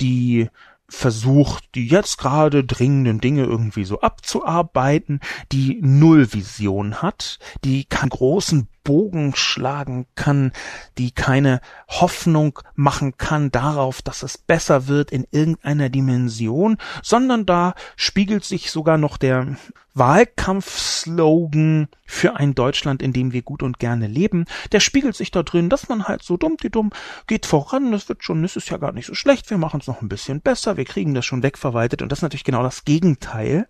die 0.00 0.48
versucht, 0.88 1.64
die 1.74 1.86
jetzt 1.86 2.18
gerade 2.18 2.64
dringenden 2.64 3.20
Dinge 3.20 3.44
irgendwie 3.44 3.84
so 3.84 4.00
abzuarbeiten, 4.00 5.20
die 5.52 5.78
Nullvision 5.82 7.02
hat, 7.02 7.38
die 7.64 7.84
keinen 7.84 8.08
großen 8.08 8.68
Bogen 8.88 9.34
schlagen 9.36 10.06
kann, 10.14 10.50
die 10.96 11.10
keine 11.10 11.60
Hoffnung 11.88 12.58
machen 12.74 13.18
kann 13.18 13.50
darauf, 13.50 14.00
dass 14.00 14.22
es 14.22 14.38
besser 14.38 14.88
wird 14.88 15.10
in 15.10 15.26
irgendeiner 15.30 15.90
Dimension, 15.90 16.78
sondern 17.02 17.44
da 17.44 17.74
spiegelt 17.96 18.46
sich 18.46 18.70
sogar 18.70 18.96
noch 18.96 19.18
der 19.18 19.58
Wahlkampfslogan 19.92 21.88
für 22.06 22.36
ein 22.36 22.54
Deutschland, 22.54 23.02
in 23.02 23.12
dem 23.12 23.34
wir 23.34 23.42
gut 23.42 23.62
und 23.62 23.78
gerne 23.78 24.06
leben, 24.06 24.46
der 24.72 24.80
spiegelt 24.80 25.16
sich 25.16 25.30
da 25.30 25.42
drin, 25.42 25.68
dass 25.68 25.90
man 25.90 26.04
halt 26.08 26.22
so 26.22 26.38
dumm 26.38 26.56
die 26.56 26.70
dumm 26.70 26.90
geht 27.26 27.44
voran, 27.44 27.92
das 27.92 28.08
wird 28.08 28.24
schon, 28.24 28.40
das 28.40 28.56
ist 28.56 28.70
ja 28.70 28.78
gar 28.78 28.92
nicht 28.92 29.04
so 29.04 29.14
schlecht, 29.14 29.50
wir 29.50 29.58
machen 29.58 29.80
es 29.80 29.86
noch 29.86 30.00
ein 30.00 30.08
bisschen 30.08 30.40
besser, 30.40 30.78
wir 30.78 30.86
kriegen 30.86 31.12
das 31.12 31.26
schon 31.26 31.42
wegverwaltet 31.42 32.00
und 32.00 32.10
das 32.10 32.20
ist 32.20 32.22
natürlich 32.22 32.44
genau 32.44 32.62
das 32.62 32.86
Gegenteil 32.86 33.68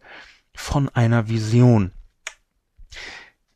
von 0.55 0.89
einer 0.91 1.29
Vision. 1.29 1.91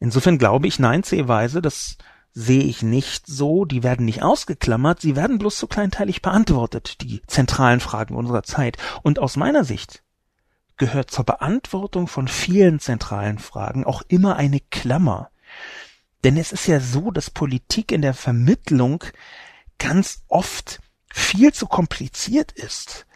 Insofern 0.03 0.37
glaube 0.37 0.67
ich, 0.67 0.81
nein, 0.81 1.05
C-Weise, 1.05 1.63
das 1.63 1.97
sehe 2.33 2.65
ich 2.65 2.83
nicht 2.83 3.29
so, 3.29 3.65
die 3.65 3.85
werden 3.85 4.05
nicht 4.05 4.21
ausgeklammert, 4.21 5.01
sie 5.01 5.15
werden 5.15 5.39
bloß 5.39 5.57
so 5.57 5.69
kleinteilig 5.69 6.23
beantwortet, 6.23 7.01
die 7.03 7.23
zentralen 7.29 7.79
Fragen 7.79 8.17
unserer 8.17 8.43
Zeit. 8.43 8.79
Und 9.05 9.21
aus 9.21 9.37
meiner 9.37 9.63
Sicht 9.63 10.03
gehört 10.77 11.13
zur 11.13 11.25
Beantwortung 11.25 12.09
von 12.09 12.27
vielen 12.27 12.81
zentralen 12.81 13.39
Fragen 13.39 13.85
auch 13.85 14.03
immer 14.09 14.35
eine 14.35 14.59
Klammer. 14.59 15.31
Denn 16.25 16.37
es 16.37 16.51
ist 16.51 16.67
ja 16.67 16.81
so, 16.81 17.13
dass 17.13 17.31
Politik 17.31 17.93
in 17.93 18.03
der 18.03 18.15
Vermittlung 18.15 19.05
ganz 19.79 20.25
oft 20.27 20.81
viel 21.13 21.53
zu 21.53 21.69
kompliziert 21.69 22.51
ist. 22.51 23.07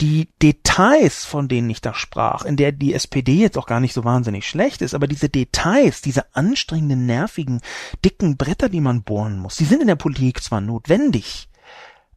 Die 0.00 0.28
Details, 0.42 1.24
von 1.24 1.48
denen 1.48 1.70
ich 1.70 1.80
da 1.80 1.94
sprach, 1.94 2.44
in 2.44 2.56
der 2.56 2.72
die 2.72 2.92
SPD 2.92 3.34
jetzt 3.34 3.56
auch 3.56 3.66
gar 3.66 3.80
nicht 3.80 3.94
so 3.94 4.04
wahnsinnig 4.04 4.46
schlecht 4.46 4.82
ist, 4.82 4.94
aber 4.94 5.06
diese 5.06 5.28
Details, 5.28 6.02
diese 6.02 6.34
anstrengenden, 6.34 7.06
nervigen, 7.06 7.60
dicken 8.04 8.36
Bretter, 8.36 8.68
die 8.68 8.82
man 8.82 9.02
bohren 9.02 9.38
muss, 9.38 9.56
die 9.56 9.64
sind 9.64 9.80
in 9.80 9.86
der 9.88 9.96
Politik 9.96 10.42
zwar 10.42 10.60
notwendig, 10.60 11.48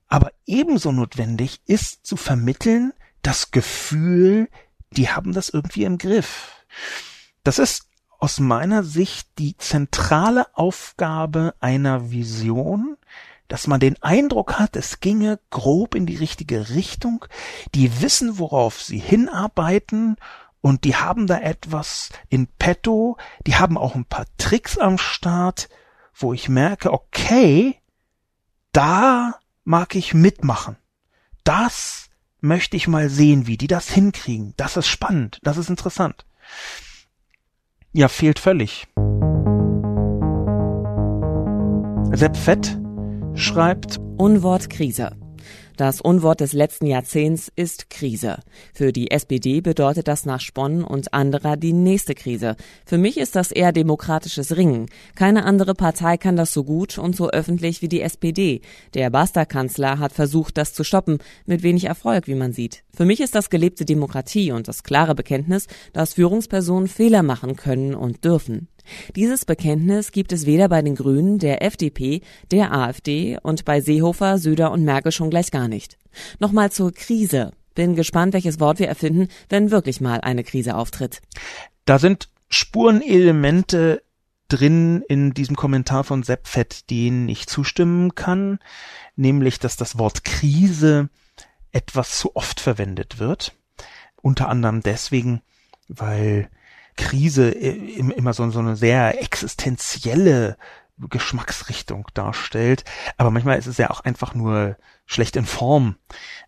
aber 0.07 0.31
ebenso 0.45 0.91
notwendig 0.91 1.61
ist 1.65 2.05
zu 2.05 2.17
vermitteln 2.17 2.91
das 3.21 3.51
Gefühl 3.51 4.49
die 4.91 5.09
haben 5.09 5.33
das 5.33 5.49
irgendwie 5.49 5.83
im 5.83 5.97
Griff. 5.97 6.65
Das 7.43 7.59
ist 7.59 7.87
aus 8.17 8.39
meiner 8.39 8.83
Sicht 8.83 9.29
die 9.37 9.55
zentrale 9.57 10.45
Aufgabe 10.55 11.55
einer 11.59 12.11
Vision, 12.11 12.97
dass 13.49 13.67
man 13.67 13.81
den 13.81 14.01
Eindruck 14.01 14.57
hat, 14.57 14.77
es 14.77 15.01
ginge 15.01 15.39
grob 15.49 15.95
in 15.95 16.05
die 16.05 16.15
richtige 16.15 16.69
Richtung, 16.69 17.25
die 17.75 18.01
wissen, 18.01 18.37
worauf 18.37 18.81
sie 18.81 18.99
hinarbeiten 18.99 20.15
und 20.61 20.83
die 20.83 20.95
haben 20.95 21.27
da 21.27 21.39
etwas 21.39 22.09
in 22.29 22.47
petto, 22.47 23.17
die 23.45 23.55
haben 23.55 23.77
auch 23.77 23.95
ein 23.95 24.05
paar 24.05 24.25
Tricks 24.37 24.77
am 24.77 24.97
Start, 24.97 25.67
wo 26.13 26.33
ich 26.33 26.47
merke, 26.47 26.93
okay, 26.93 27.81
da 28.71 29.35
mag 29.63 29.95
ich 29.95 30.13
mitmachen. 30.13 30.77
Das 31.43 32.09
möchte 32.41 32.77
ich 32.77 32.87
mal 32.87 33.09
sehen, 33.09 33.47
wie 33.47 33.57
die 33.57 33.67
das 33.67 33.89
hinkriegen. 33.89 34.53
Das 34.57 34.77
ist 34.77 34.87
spannend, 34.87 35.39
das 35.43 35.57
ist 35.57 35.69
interessant. 35.69 36.25
Ja, 37.93 38.07
fehlt 38.07 38.37
völlig. 38.37 38.87
Sepp 42.11 42.37
Fett 42.37 42.78
schreibt 43.39 43.99
Unwort 44.17 44.69
Krise. 44.69 45.11
Das 45.77 46.01
Unwort 46.01 46.41
des 46.41 46.51
letzten 46.51 46.87
Jahrzehnts 46.87 47.49
ist 47.55 47.89
Krise. 47.89 48.39
Für 48.73 48.91
die 48.91 49.11
SPD 49.11 49.61
bedeutet 49.61 50.09
das 50.09 50.25
nach 50.25 50.41
Sponn 50.41 50.83
und 50.83 51.13
anderer 51.13 51.55
die 51.55 51.71
nächste 51.71 52.15
Krise. 52.15 52.57
Für 52.85 52.97
mich 52.97 53.17
ist 53.17 53.37
das 53.37 53.53
eher 53.53 53.71
demokratisches 53.71 54.57
Ringen. 54.57 54.87
Keine 55.15 55.45
andere 55.45 55.73
Partei 55.73 56.17
kann 56.17 56.35
das 56.35 56.51
so 56.51 56.65
gut 56.65 56.97
und 56.97 57.15
so 57.15 57.29
öffentlich 57.29 57.81
wie 57.81 57.87
die 57.87 58.01
SPD. 58.01 58.59
Der 58.93 59.09
Basta-Kanzler 59.09 59.99
hat 59.99 60.11
versucht, 60.11 60.57
das 60.57 60.73
zu 60.73 60.83
stoppen, 60.83 61.19
mit 61.45 61.63
wenig 61.63 61.85
Erfolg, 61.85 62.27
wie 62.27 62.35
man 62.35 62.51
sieht. 62.51 62.83
Für 62.93 63.05
mich 63.05 63.21
ist 63.21 63.35
das 63.35 63.49
gelebte 63.49 63.85
Demokratie 63.85 64.51
und 64.51 64.67
das 64.67 64.83
klare 64.83 65.15
Bekenntnis, 65.15 65.67
dass 65.93 66.15
Führungspersonen 66.15 66.89
Fehler 66.89 67.23
machen 67.23 67.55
können 67.55 67.95
und 67.95 68.25
dürfen. 68.25 68.67
Dieses 69.15 69.45
Bekenntnis 69.45 70.11
gibt 70.11 70.31
es 70.31 70.45
weder 70.45 70.69
bei 70.69 70.81
den 70.81 70.95
Grünen, 70.95 71.39
der 71.39 71.63
FDP, 71.63 72.21
der 72.51 72.73
AfD 72.73 73.37
und 73.41 73.65
bei 73.65 73.81
Seehofer, 73.81 74.37
Söder 74.37 74.71
und 74.71 74.83
Merkel 74.83 75.11
schon 75.11 75.29
gleich 75.29 75.51
gar 75.51 75.67
nicht. 75.67 75.97
Nochmal 76.39 76.71
zur 76.71 76.93
Krise. 76.93 77.51
Bin 77.75 77.95
gespannt, 77.95 78.33
welches 78.33 78.59
Wort 78.59 78.79
wir 78.79 78.87
erfinden, 78.87 79.27
wenn 79.47 79.71
wirklich 79.71 80.01
mal 80.01 80.21
eine 80.21 80.43
Krise 80.43 80.75
auftritt. 80.75 81.21
Da 81.85 81.99
sind 81.99 82.29
Spurenelemente 82.49 84.01
drin 84.49 85.03
in 85.07 85.33
diesem 85.33 85.55
Kommentar 85.55 86.03
von 86.03 86.23
Sepp 86.23 86.47
Fett, 86.47 86.89
denen 86.89 87.29
ich 87.29 87.47
zustimmen 87.47 88.15
kann, 88.15 88.59
nämlich, 89.15 89.59
dass 89.59 89.77
das 89.77 89.97
Wort 89.97 90.23
Krise 90.23 91.09
etwas 91.71 92.17
zu 92.17 92.35
oft 92.35 92.59
verwendet 92.59 93.19
wird. 93.19 93.55
Unter 94.21 94.49
anderem 94.49 94.81
deswegen, 94.81 95.41
weil 95.87 96.49
Krise 96.99 97.49
immer 97.49 98.33
so, 98.33 98.49
so 98.51 98.59
eine 98.59 98.75
sehr 98.75 99.21
existenzielle 99.21 100.57
Geschmacksrichtung 100.97 102.05
darstellt. 102.13 102.83
Aber 103.15 103.31
manchmal 103.31 103.57
ist 103.57 103.67
es 103.67 103.77
ja 103.77 103.89
auch 103.89 104.01
einfach 104.01 104.35
nur 104.35 104.75
schlecht 105.05 105.37
in 105.37 105.45
Form. 105.45 105.95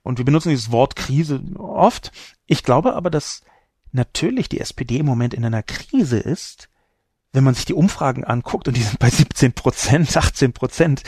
Und 0.03 0.17
wir 0.17 0.25
benutzen 0.25 0.49
dieses 0.49 0.71
Wort 0.71 0.97
Krise 0.97 1.41
oft. 1.57 2.11
Ich 2.47 2.63
glaube 2.63 2.93
aber, 2.95 3.09
dass 3.09 3.43
natürlich 3.93 4.49
die 4.49 4.59
SPD 4.59 4.97
im 4.97 5.05
Moment 5.05 5.33
in 5.33 5.45
einer 5.45 5.63
Krise 5.63 6.19
ist, 6.19 6.67
wenn 7.31 7.45
man 7.45 7.53
sich 7.53 7.63
die 7.63 7.73
Umfragen 7.73 8.25
anguckt 8.25 8.67
und 8.67 8.75
die 8.75 8.83
sind 8.83 8.99
bei 8.99 9.09
17 9.09 9.53
Prozent, 9.53 10.15
18 10.17 10.51
Prozent. 10.51 11.03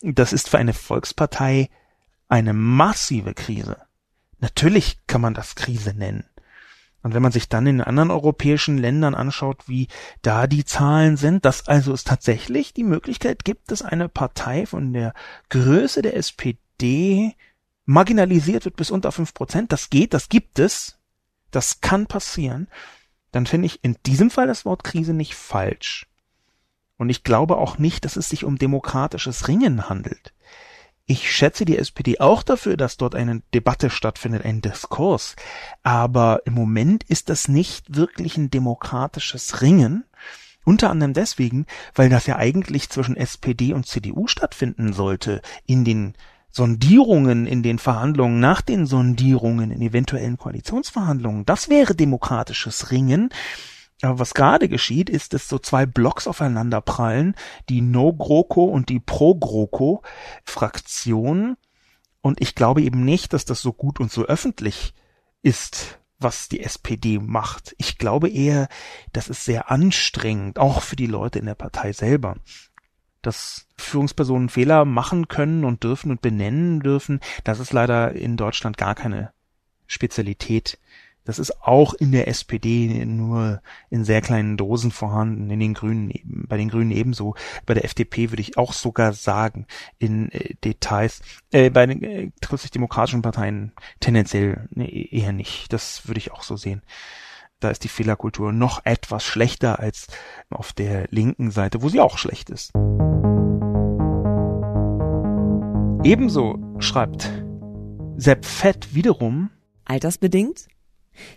Das 0.00 0.32
ist 0.32 0.48
für 0.48 0.58
eine 0.58 0.72
Volkspartei 0.72 1.70
eine 2.28 2.52
massive 2.52 3.32
Krise. 3.34 3.76
Natürlich 4.40 4.98
kann 5.06 5.20
man 5.20 5.34
das 5.34 5.54
Krise 5.54 5.94
nennen. 5.94 6.24
Und 7.02 7.14
wenn 7.14 7.22
man 7.22 7.32
sich 7.32 7.48
dann 7.48 7.66
in 7.66 7.80
anderen 7.80 8.10
europäischen 8.10 8.78
Ländern 8.78 9.14
anschaut, 9.14 9.68
wie 9.68 9.88
da 10.22 10.46
die 10.46 10.64
Zahlen 10.64 11.16
sind, 11.16 11.44
dass 11.44 11.66
also 11.66 11.92
es 11.92 12.04
tatsächlich 12.04 12.74
die 12.74 12.84
Möglichkeit 12.84 13.44
gibt, 13.44 13.70
dass 13.70 13.82
eine 13.82 14.08
Partei 14.08 14.66
von 14.66 14.92
der 14.92 15.12
Größe 15.48 16.02
der 16.02 16.16
SPD 16.16 17.34
marginalisiert 17.84 18.64
wird 18.64 18.76
bis 18.76 18.90
unter 18.90 19.10
fünf 19.10 19.34
Prozent, 19.34 19.72
das 19.72 19.90
geht, 19.90 20.14
das 20.14 20.28
gibt 20.28 20.60
es, 20.60 20.98
das 21.50 21.80
kann 21.80 22.06
passieren, 22.06 22.68
dann 23.32 23.46
finde 23.46 23.66
ich 23.66 23.82
in 23.82 23.96
diesem 24.06 24.30
Fall 24.30 24.46
das 24.46 24.64
Wort 24.64 24.84
Krise 24.84 25.12
nicht 25.12 25.34
falsch. 25.34 26.06
Und 26.96 27.10
ich 27.10 27.24
glaube 27.24 27.56
auch 27.56 27.78
nicht, 27.78 28.04
dass 28.04 28.16
es 28.16 28.28
sich 28.28 28.44
um 28.44 28.58
demokratisches 28.58 29.48
Ringen 29.48 29.88
handelt. 29.88 30.32
Ich 31.12 31.30
schätze 31.30 31.66
die 31.66 31.76
SPD 31.76 32.20
auch 32.20 32.42
dafür, 32.42 32.78
dass 32.78 32.96
dort 32.96 33.14
eine 33.14 33.42
Debatte 33.52 33.90
stattfindet, 33.90 34.46
ein 34.46 34.62
Diskurs. 34.62 35.36
Aber 35.82 36.40
im 36.46 36.54
Moment 36.54 37.04
ist 37.04 37.28
das 37.28 37.48
nicht 37.48 37.94
wirklich 37.94 38.38
ein 38.38 38.50
demokratisches 38.50 39.60
Ringen. 39.60 40.04
Unter 40.64 40.88
anderem 40.88 41.12
deswegen, 41.12 41.66
weil 41.94 42.08
das 42.08 42.26
ja 42.26 42.36
eigentlich 42.36 42.88
zwischen 42.88 43.14
SPD 43.14 43.74
und 43.74 43.86
CDU 43.86 44.26
stattfinden 44.26 44.94
sollte 44.94 45.42
in 45.66 45.84
den 45.84 46.14
Sondierungen, 46.50 47.46
in 47.46 47.62
den 47.62 47.78
Verhandlungen, 47.78 48.40
nach 48.40 48.62
den 48.62 48.86
Sondierungen, 48.86 49.70
in 49.70 49.82
eventuellen 49.82 50.38
Koalitionsverhandlungen. 50.38 51.44
Das 51.44 51.68
wäre 51.68 51.94
demokratisches 51.94 52.90
Ringen. 52.90 53.28
Aber 54.02 54.18
was 54.18 54.34
gerade 54.34 54.68
geschieht, 54.68 55.08
ist, 55.08 55.32
dass 55.32 55.48
so 55.48 55.60
zwei 55.60 55.86
Blocks 55.86 56.26
aufeinander 56.26 56.80
prallen, 56.80 57.36
die 57.68 57.80
No-GroKo 57.80 58.64
und 58.64 58.88
die 58.88 58.98
Pro-GroKo-Fraktion. 58.98 61.56
Und 62.20 62.40
ich 62.40 62.56
glaube 62.56 62.82
eben 62.82 63.04
nicht, 63.04 63.32
dass 63.32 63.44
das 63.44 63.62
so 63.62 63.72
gut 63.72 64.00
und 64.00 64.10
so 64.10 64.24
öffentlich 64.24 64.92
ist, 65.42 66.00
was 66.18 66.48
die 66.48 66.58
SPD 66.60 67.20
macht. 67.20 67.76
Ich 67.78 67.98
glaube 67.98 68.28
eher, 68.28 68.66
das 69.12 69.28
ist 69.28 69.44
sehr 69.44 69.70
anstrengend, 69.70 70.58
auch 70.58 70.82
für 70.82 70.96
die 70.96 71.06
Leute 71.06 71.38
in 71.38 71.46
der 71.46 71.54
Partei 71.54 71.92
selber. 71.92 72.34
Dass 73.22 73.68
Führungspersonen 73.76 74.48
Fehler 74.48 74.84
machen 74.84 75.28
können 75.28 75.64
und 75.64 75.84
dürfen 75.84 76.10
und 76.10 76.22
benennen 76.22 76.80
dürfen, 76.80 77.20
das 77.44 77.60
ist 77.60 77.72
leider 77.72 78.10
in 78.12 78.36
Deutschland 78.36 78.76
gar 78.76 78.96
keine 78.96 79.32
Spezialität 79.86 80.80
das 81.24 81.38
ist 81.38 81.62
auch 81.62 81.94
in 81.94 82.10
der 82.12 82.28
SPD 82.28 83.04
nur 83.04 83.62
in 83.90 84.04
sehr 84.04 84.20
kleinen 84.20 84.56
Dosen 84.56 84.90
vorhanden, 84.90 85.50
in 85.50 85.60
den 85.60 85.74
Grünen, 85.74 86.12
bei 86.24 86.56
den 86.56 86.68
Grünen 86.68 86.90
ebenso. 86.90 87.34
Bei 87.64 87.74
der 87.74 87.84
FDP 87.84 88.30
würde 88.30 88.42
ich 88.42 88.58
auch 88.58 88.72
sogar 88.72 89.12
sagen, 89.12 89.66
in 89.98 90.30
äh, 90.32 90.54
Details, 90.64 91.20
äh, 91.52 91.70
bei 91.70 91.86
den 91.86 92.02
äh, 92.02 92.30
christlich-demokratischen 92.40 93.22
Parteien 93.22 93.72
tendenziell 94.00 94.68
ne, 94.70 94.90
eher 94.90 95.32
nicht. 95.32 95.72
Das 95.72 96.08
würde 96.08 96.18
ich 96.18 96.32
auch 96.32 96.42
so 96.42 96.56
sehen. 96.56 96.82
Da 97.60 97.70
ist 97.70 97.84
die 97.84 97.88
Fehlerkultur 97.88 98.52
noch 98.52 98.84
etwas 98.84 99.24
schlechter 99.24 99.78
als 99.78 100.08
auf 100.50 100.72
der 100.72 101.06
linken 101.10 101.52
Seite, 101.52 101.82
wo 101.82 101.88
sie 101.88 102.00
auch 102.00 102.18
schlecht 102.18 102.50
ist. 102.50 102.72
Ebenso 106.04 106.58
schreibt 106.80 107.30
Sepp 108.16 108.44
Fett 108.44 108.92
wiederum, 108.96 109.50
Altersbedingt? 109.84 110.66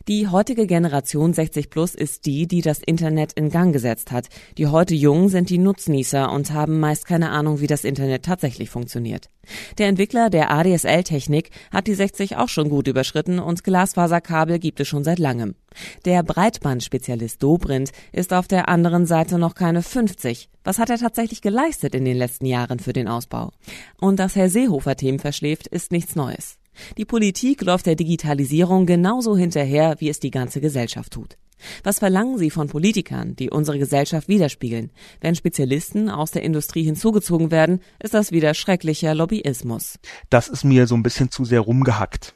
Die 0.08 0.28
heutige 0.28 0.68
Generation 0.68 1.34
60 1.34 1.70
Plus 1.70 1.96
ist 1.96 2.26
die, 2.26 2.48
die 2.48 2.62
das 2.62 2.80
Internet 2.80 3.34
in 3.34 3.50
Gang 3.50 3.74
gesetzt 3.74 4.12
hat. 4.12 4.28
Die 4.58 4.68
heute 4.68 4.96
Jungen 4.96 5.30
sind 5.30 5.50
die 5.50 5.58
Nutznießer 5.58 6.32
und 6.32 6.52
haben 6.52 6.80
meist 6.80 7.06
keine 7.06 7.32
Ahnung, 7.32 7.60
wie 7.60 7.68
das 7.68 7.84
Internet 7.84 8.26
tatsächlich 8.26 8.70
funktioniert. 8.70 9.30
Der 9.78 9.88
Entwickler 9.88 10.30
der 10.30 10.52
ADSL-Technik 10.52 11.52
hat 11.72 11.88
die 11.88 11.94
60 11.94 12.38
auch 12.38 12.50
schon 12.50 12.70
gut 12.70 12.88
überschritten 12.88 13.40
und 13.40 13.64
Glasfaserkabel 13.64 14.60
gibt 14.60 14.80
es 14.80 14.88
schon 14.88 15.04
seit 15.04 15.20
langem. 15.20 15.56
Der 16.06 16.24
Breitbandspezialist 16.24 17.42
Dobrindt 17.44 17.92
ist 18.12 18.34
auf 18.34 18.48
der 18.48 18.70
anderen 18.70 19.06
Seite 19.06 19.38
noch 19.38 19.56
keine 19.56 19.82
50. 19.82 20.50
Was 20.64 20.80
hat 20.80 20.90
er 20.90 20.98
tatsächlich 20.98 21.42
geleistet 21.42 21.94
in 21.96 22.06
den 22.06 22.18
letzten 22.18 22.46
Jahren 22.46 22.80
für 22.80 22.94
den 22.94 23.08
Ausbau? 23.08 23.52
Und 24.00 24.20
dass 24.20 24.36
Herr 24.36 24.50
Seehofer 24.50 24.96
Themen 24.96 25.20
verschläft, 25.20 25.68
ist 25.68 25.92
nichts 25.92 26.16
Neues. 26.16 26.58
Die 26.98 27.06
Politik 27.06 27.62
läuft 27.62 27.86
der 27.86 27.96
Digitalisierung 27.96 28.86
genauso 28.86 29.38
hinterher, 29.38 29.96
wie 30.00 30.10
es 30.10 30.20
die 30.20 30.32
ganze 30.32 30.62
Gesellschaft 30.62 31.14
tut. 31.14 31.38
Was 31.84 32.00
verlangen 32.00 32.38
Sie 32.38 32.50
von 32.50 32.68
Politikern, 32.68 33.36
die 33.36 33.50
unsere 33.50 33.80
Gesellschaft 33.80 34.28
widerspiegeln? 34.28 34.92
Wenn 35.22 35.36
Spezialisten 35.36 36.10
aus 36.10 36.32
der 36.32 36.44
Industrie 36.44 36.84
hinzugezogen 36.84 37.52
werden, 37.52 37.80
ist 38.02 38.14
das 38.14 38.32
wieder 38.32 38.54
schrecklicher 38.54 39.16
Lobbyismus. 39.16 40.00
Das 40.30 40.48
ist 40.48 40.64
mir 40.64 40.88
so 40.88 40.96
ein 40.96 41.04
bisschen 41.04 41.32
zu 41.32 41.46
sehr 41.46 41.62
rumgehackt. 41.62 42.36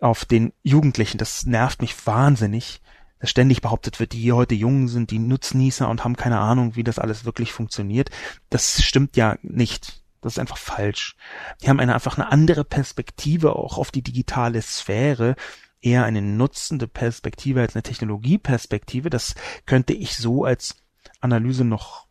Auf 0.00 0.24
den 0.24 0.52
Jugendlichen, 0.62 1.18
das 1.18 1.46
nervt 1.46 1.80
mich 1.80 2.06
wahnsinnig, 2.06 2.80
dass 3.18 3.30
ständig 3.30 3.62
behauptet 3.62 3.98
wird, 3.98 4.12
die 4.12 4.32
heute 4.32 4.54
jung 4.54 4.88
sind, 4.88 5.10
die 5.10 5.18
Nutznießer 5.18 5.88
und 5.88 6.04
haben 6.04 6.16
keine 6.16 6.38
Ahnung, 6.38 6.76
wie 6.76 6.84
das 6.84 6.98
alles 6.98 7.24
wirklich 7.24 7.52
funktioniert. 7.52 8.10
Das 8.50 8.82
stimmt 8.82 9.16
ja 9.16 9.38
nicht. 9.42 10.02
Das 10.20 10.34
ist 10.34 10.38
einfach 10.38 10.58
falsch. 10.58 11.16
Die 11.62 11.68
haben 11.68 11.80
eine, 11.80 11.94
einfach 11.94 12.18
eine 12.18 12.30
andere 12.30 12.64
Perspektive 12.64 13.56
auch 13.56 13.78
auf 13.78 13.90
die 13.90 14.02
digitale 14.02 14.60
Sphäre, 14.62 15.36
eher 15.80 16.04
eine 16.04 16.22
nutzende 16.22 16.88
Perspektive 16.88 17.60
als 17.60 17.74
eine 17.74 17.82
Technologieperspektive. 17.82 19.10
Das 19.10 19.34
könnte 19.66 19.92
ich 19.92 20.16
so 20.16 20.44
als 20.44 20.76
Analyse 21.20 21.64
noch, 21.64 22.06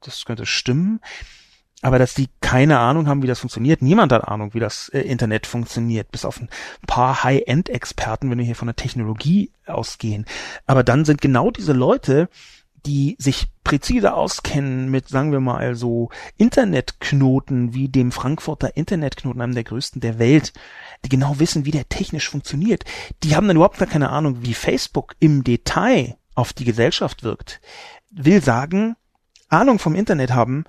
das 0.00 0.24
könnte 0.24 0.46
stimmen. 0.46 1.00
Aber 1.84 1.98
dass 1.98 2.14
die 2.14 2.28
keine 2.40 2.78
Ahnung 2.78 3.08
haben, 3.08 3.22
wie 3.22 3.26
das 3.26 3.40
funktioniert, 3.40 3.82
niemand 3.82 4.12
hat 4.12 4.28
Ahnung, 4.28 4.54
wie 4.54 4.60
das 4.60 4.88
äh, 4.90 5.00
Internet 5.00 5.48
funktioniert, 5.48 6.12
bis 6.12 6.24
auf 6.24 6.40
ein 6.40 6.48
paar 6.86 7.24
High-End-Experten, 7.24 8.30
wenn 8.30 8.38
wir 8.38 8.44
hier 8.44 8.54
von 8.54 8.68
der 8.68 8.76
Technologie 8.76 9.50
ausgehen. 9.66 10.24
Aber 10.64 10.84
dann 10.84 11.04
sind 11.04 11.20
genau 11.20 11.50
diese 11.50 11.72
Leute, 11.72 12.28
die 12.86 13.16
sich 13.18 13.48
präzise 13.64 14.14
auskennen 14.14 14.90
mit, 14.90 15.08
sagen 15.08 15.32
wir 15.32 15.40
mal, 15.40 15.74
so 15.74 16.10
Internetknoten 16.36 17.74
wie 17.74 17.88
dem 17.88 18.12
Frankfurter 18.12 18.76
Internetknoten, 18.76 19.40
einem 19.40 19.54
der 19.54 19.64
größten 19.64 20.00
der 20.00 20.18
Welt, 20.18 20.52
die 21.04 21.08
genau 21.08 21.38
wissen, 21.38 21.64
wie 21.64 21.70
der 21.70 21.88
technisch 21.88 22.28
funktioniert, 22.28 22.84
die 23.22 23.36
haben 23.36 23.46
dann 23.46 23.56
überhaupt 23.56 23.78
gar 23.78 23.88
keine 23.88 24.10
Ahnung, 24.10 24.38
wie 24.42 24.54
Facebook 24.54 25.14
im 25.20 25.44
Detail 25.44 26.16
auf 26.34 26.52
die 26.52 26.64
Gesellschaft 26.64 27.22
wirkt. 27.22 27.60
Will 28.10 28.42
sagen, 28.42 28.96
Ahnung 29.48 29.78
vom 29.78 29.94
Internet 29.94 30.32
haben, 30.32 30.64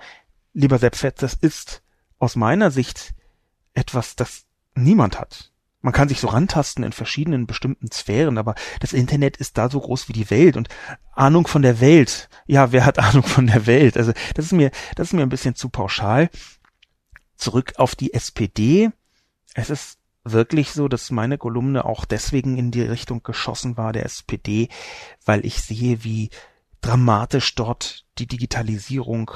lieber 0.54 0.78
Sepp 0.78 0.98
das 1.18 1.34
ist 1.34 1.82
aus 2.20 2.36
meiner 2.36 2.72
Sicht 2.72 3.14
etwas, 3.74 4.16
das 4.16 4.46
niemand 4.76 5.20
hat. 5.20 5.53
Man 5.84 5.92
kann 5.92 6.08
sich 6.08 6.22
so 6.22 6.28
rantasten 6.28 6.86
in 6.86 6.94
verschiedenen 6.94 7.46
bestimmten 7.46 7.92
Sphären, 7.92 8.38
aber 8.38 8.56
das 8.80 8.94
Internet 8.94 9.36
ist 9.36 9.58
da 9.58 9.70
so 9.70 9.82
groß 9.82 10.08
wie 10.08 10.14
die 10.14 10.30
Welt 10.30 10.56
und 10.56 10.70
Ahnung 11.12 11.46
von 11.46 11.62
der 11.62 11.82
Welt. 11.82 12.30
Ja, 12.48 12.72
wer 12.72 12.86
hat 12.86 13.00
Ahnung 13.00 13.24
von 13.24 13.48
der 13.48 13.68
Welt? 13.68 13.98
Also, 13.98 14.14
das 14.34 14.46
ist 14.46 14.54
mir, 14.54 14.72
das 14.96 15.10
ist 15.10 15.14
mir 15.14 15.24
ein 15.24 15.30
bisschen 15.30 15.56
zu 15.56 15.68
pauschal. 15.68 16.30
Zurück 17.36 17.74
auf 17.76 17.96
die 17.96 18.14
SPD. 18.14 18.92
Es 19.56 19.70
ist 19.70 20.00
wirklich 20.24 20.72
so, 20.72 20.88
dass 20.88 21.12
meine 21.12 21.38
Kolumne 21.38 21.84
auch 21.84 22.06
deswegen 22.06 22.58
in 22.58 22.72
die 22.72 22.84
Richtung 22.84 23.22
geschossen 23.22 23.76
war 23.76 23.92
der 23.92 24.06
SPD, 24.06 24.70
weil 25.26 25.46
ich 25.46 25.62
sehe, 25.62 26.06
wie 26.06 26.30
dramatisch 26.80 27.56
dort 27.56 28.06
die 28.20 28.28
Digitalisierung 28.28 29.32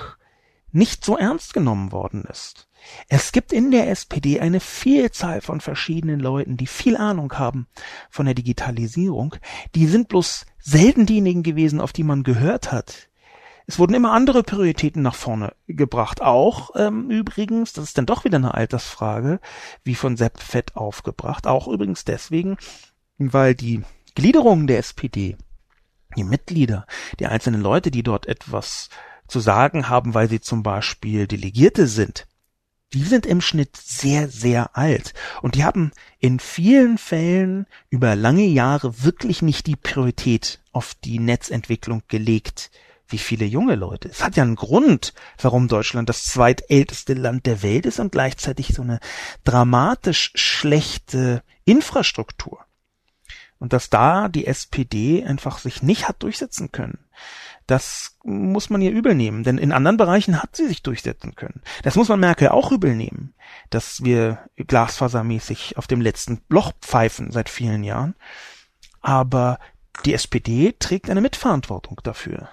nicht 0.72 1.04
so 1.04 1.18
ernst 1.18 1.54
genommen 1.54 1.92
worden 1.92 2.24
ist. 2.26 2.68
Es 3.10 3.32
gibt 3.32 3.52
in 3.52 3.72
der 3.72 3.90
SPD 3.90 4.40
eine 4.40 4.60
Vielzahl 4.60 5.42
von 5.42 5.62
verschiedenen 5.62 6.20
Leuten, 6.20 6.58
die 6.58 6.68
viel 6.68 6.96
Ahnung 6.96 7.34
haben 7.34 7.68
von 8.10 8.26
der 8.26 8.36
Digitalisierung. 8.36 9.36
Die 9.76 9.88
sind 9.88 10.08
bloß 10.08 10.46
selten 10.60 11.06
diejenigen 11.06 11.44
gewesen, 11.44 11.82
auf 11.82 11.94
die 11.94 12.04
man 12.04 12.24
gehört 12.24 12.72
hat. 12.72 13.10
Es 13.70 13.80
wurden 13.80 13.96
immer 13.96 14.14
andere 14.14 14.44
Prioritäten 14.44 15.02
nach 15.02 15.16
vorne 15.16 15.54
gebracht. 15.68 16.22
Auch 16.22 16.72
ähm, 16.76 17.10
übrigens, 17.10 17.74
das 17.74 17.84
ist 17.84 17.98
dann 17.98 18.06
doch 18.06 18.24
wieder 18.24 18.38
eine 18.38 18.54
Altersfrage, 18.54 19.42
wie 19.84 19.96
von 19.96 20.16
Sepp 20.16 20.40
Fett 20.40 20.78
aufgebracht. 20.78 21.48
Auch 21.48 21.68
übrigens 21.68 22.06
deswegen, 22.06 22.58
weil 23.18 23.56
die 23.56 23.82
Gliederung 24.16 24.68
der 24.68 24.80
SPD, 24.80 25.36
die 26.16 26.24
Mitglieder, 26.24 26.86
die 27.20 27.28
einzelnen 27.28 27.62
Leute, 27.62 27.92
die 27.92 28.04
dort 28.04 28.26
etwas 28.26 28.90
zu 29.28 29.40
sagen 29.40 29.90
haben, 29.90 30.14
weil 30.14 30.30
sie 30.30 30.42
zum 30.42 30.64
Beispiel 30.64 31.28
Delegierte 31.28 31.88
sind, 31.88 32.28
die 32.94 33.04
sind 33.04 33.26
im 33.26 33.42
Schnitt 33.42 33.76
sehr, 33.76 34.30
sehr 34.30 34.78
alt. 34.78 35.14
Und 35.42 35.56
die 35.56 35.64
haben 35.64 35.92
in 36.20 36.40
vielen 36.40 36.98
Fällen 36.98 37.68
über 37.90 38.16
lange 38.16 38.46
Jahre 38.46 39.04
wirklich 39.04 39.42
nicht 39.42 39.68
die 39.68 39.76
Priorität 39.76 40.62
auf 40.72 40.96
die 40.96 41.20
Netzentwicklung 41.20 42.04
gelegt, 42.08 42.72
wie 43.10 43.18
viele 43.18 43.46
junge 43.46 43.76
Leute. 43.76 44.10
Es 44.10 44.24
hat 44.24 44.36
ja 44.36 44.44
einen 44.44 44.56
Grund, 44.56 45.14
warum 45.42 45.68
Deutschland 45.68 46.10
das 46.10 46.26
zweitälteste 46.26 47.14
Land 47.14 47.46
der 47.46 47.62
Welt 47.62 47.86
ist 47.86 48.00
und 48.00 48.12
gleichzeitig 48.12 48.74
so 48.74 48.82
eine 48.82 49.00
dramatisch 49.44 50.32
schlechte 50.36 51.44
Infrastruktur. 51.66 52.66
Und 53.60 53.74
dass 53.74 53.90
da 53.90 54.28
die 54.30 54.46
SPD 54.46 55.26
einfach 55.26 55.58
sich 55.58 55.82
nicht 55.82 56.08
hat 56.08 56.22
durchsetzen 56.22 56.72
können. 56.72 57.00
Das 57.68 58.18
muss 58.24 58.70
man 58.70 58.82
ihr 58.82 58.92
übel 58.92 59.14
nehmen, 59.14 59.44
denn 59.44 59.58
in 59.58 59.74
anderen 59.74 59.98
Bereichen 59.98 60.42
hat 60.42 60.56
sie 60.56 60.68
sich 60.68 60.84
durchsetzen 60.84 61.36
können. 61.36 61.62
Das 61.84 61.96
muss 61.96 62.08
man 62.08 62.20
Merkel 62.20 62.48
auch 62.48 62.72
übel 62.72 62.96
nehmen, 62.96 63.34
dass 63.70 64.04
wir 64.04 64.40
glasfasermäßig 64.56 65.78
auf 65.78 65.86
dem 65.86 66.00
letzten 66.00 66.42
Loch 66.48 66.72
pfeifen 66.82 67.30
seit 67.32 67.50
vielen 67.50 67.84
Jahren. 67.84 68.16
Aber 69.02 69.60
die 70.06 70.14
SPD 70.14 70.76
trägt 70.80 71.10
eine 71.10 71.22
Mitverantwortung 71.22 72.00
dafür. 72.04 72.50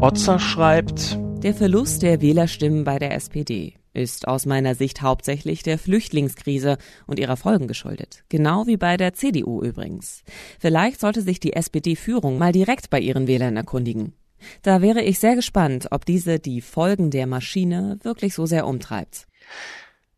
Otzer 0.00 0.40
schreibt, 0.40 1.16
der 1.44 1.54
Verlust 1.54 2.02
der 2.02 2.20
Wählerstimmen 2.20 2.82
bei 2.82 2.98
der 2.98 3.14
SPD 3.14 3.76
ist 3.92 4.28
aus 4.28 4.46
meiner 4.46 4.74
Sicht 4.74 5.02
hauptsächlich 5.02 5.62
der 5.62 5.78
Flüchtlingskrise 5.78 6.78
und 7.06 7.18
ihrer 7.18 7.36
Folgen 7.36 7.68
geschuldet. 7.68 8.24
Genau 8.28 8.66
wie 8.66 8.76
bei 8.76 8.96
der 8.96 9.12
CDU 9.14 9.62
übrigens. 9.62 10.22
Vielleicht 10.58 11.00
sollte 11.00 11.22
sich 11.22 11.40
die 11.40 11.52
SPD-Führung 11.52 12.38
mal 12.38 12.52
direkt 12.52 12.90
bei 12.90 13.00
ihren 13.00 13.26
Wählern 13.26 13.56
erkundigen. 13.56 14.14
Da 14.62 14.82
wäre 14.82 15.02
ich 15.02 15.18
sehr 15.18 15.36
gespannt, 15.36 15.88
ob 15.90 16.04
diese 16.04 16.38
die 16.38 16.60
Folgen 16.60 17.10
der 17.10 17.26
Maschine 17.26 17.98
wirklich 18.02 18.34
so 18.34 18.46
sehr 18.46 18.66
umtreibt. 18.66 19.26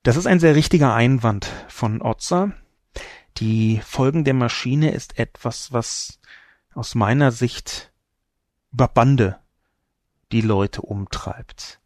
Das 0.02 0.16
ist 0.16 0.26
ein 0.26 0.40
sehr 0.40 0.54
richtiger 0.54 0.94
Einwand 0.94 1.50
von 1.68 2.02
Otzer. 2.02 2.52
Die 3.38 3.80
Folgen 3.84 4.24
der 4.24 4.34
Maschine 4.34 4.92
ist 4.92 5.18
etwas, 5.18 5.72
was 5.72 6.20
aus 6.74 6.94
meiner 6.94 7.32
Sicht 7.32 7.92
über 8.72 8.88
Bande 8.88 9.38
die 10.32 10.40
Leute 10.40 10.82
umtreibt. 10.82 11.80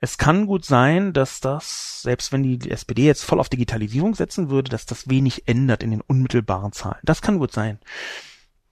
Es 0.00 0.16
kann 0.16 0.46
gut 0.46 0.64
sein, 0.64 1.12
dass 1.12 1.40
das, 1.40 2.02
selbst 2.02 2.30
wenn 2.30 2.42
die 2.42 2.70
SPD 2.70 3.04
jetzt 3.04 3.24
voll 3.24 3.40
auf 3.40 3.48
Digitalisierung 3.48 4.14
setzen 4.14 4.48
würde, 4.48 4.70
dass 4.70 4.86
das 4.86 5.08
wenig 5.08 5.48
ändert 5.48 5.82
in 5.82 5.90
den 5.90 6.00
unmittelbaren 6.00 6.72
Zahlen. 6.72 7.00
Das 7.02 7.20
kann 7.20 7.38
gut 7.38 7.52
sein. 7.52 7.80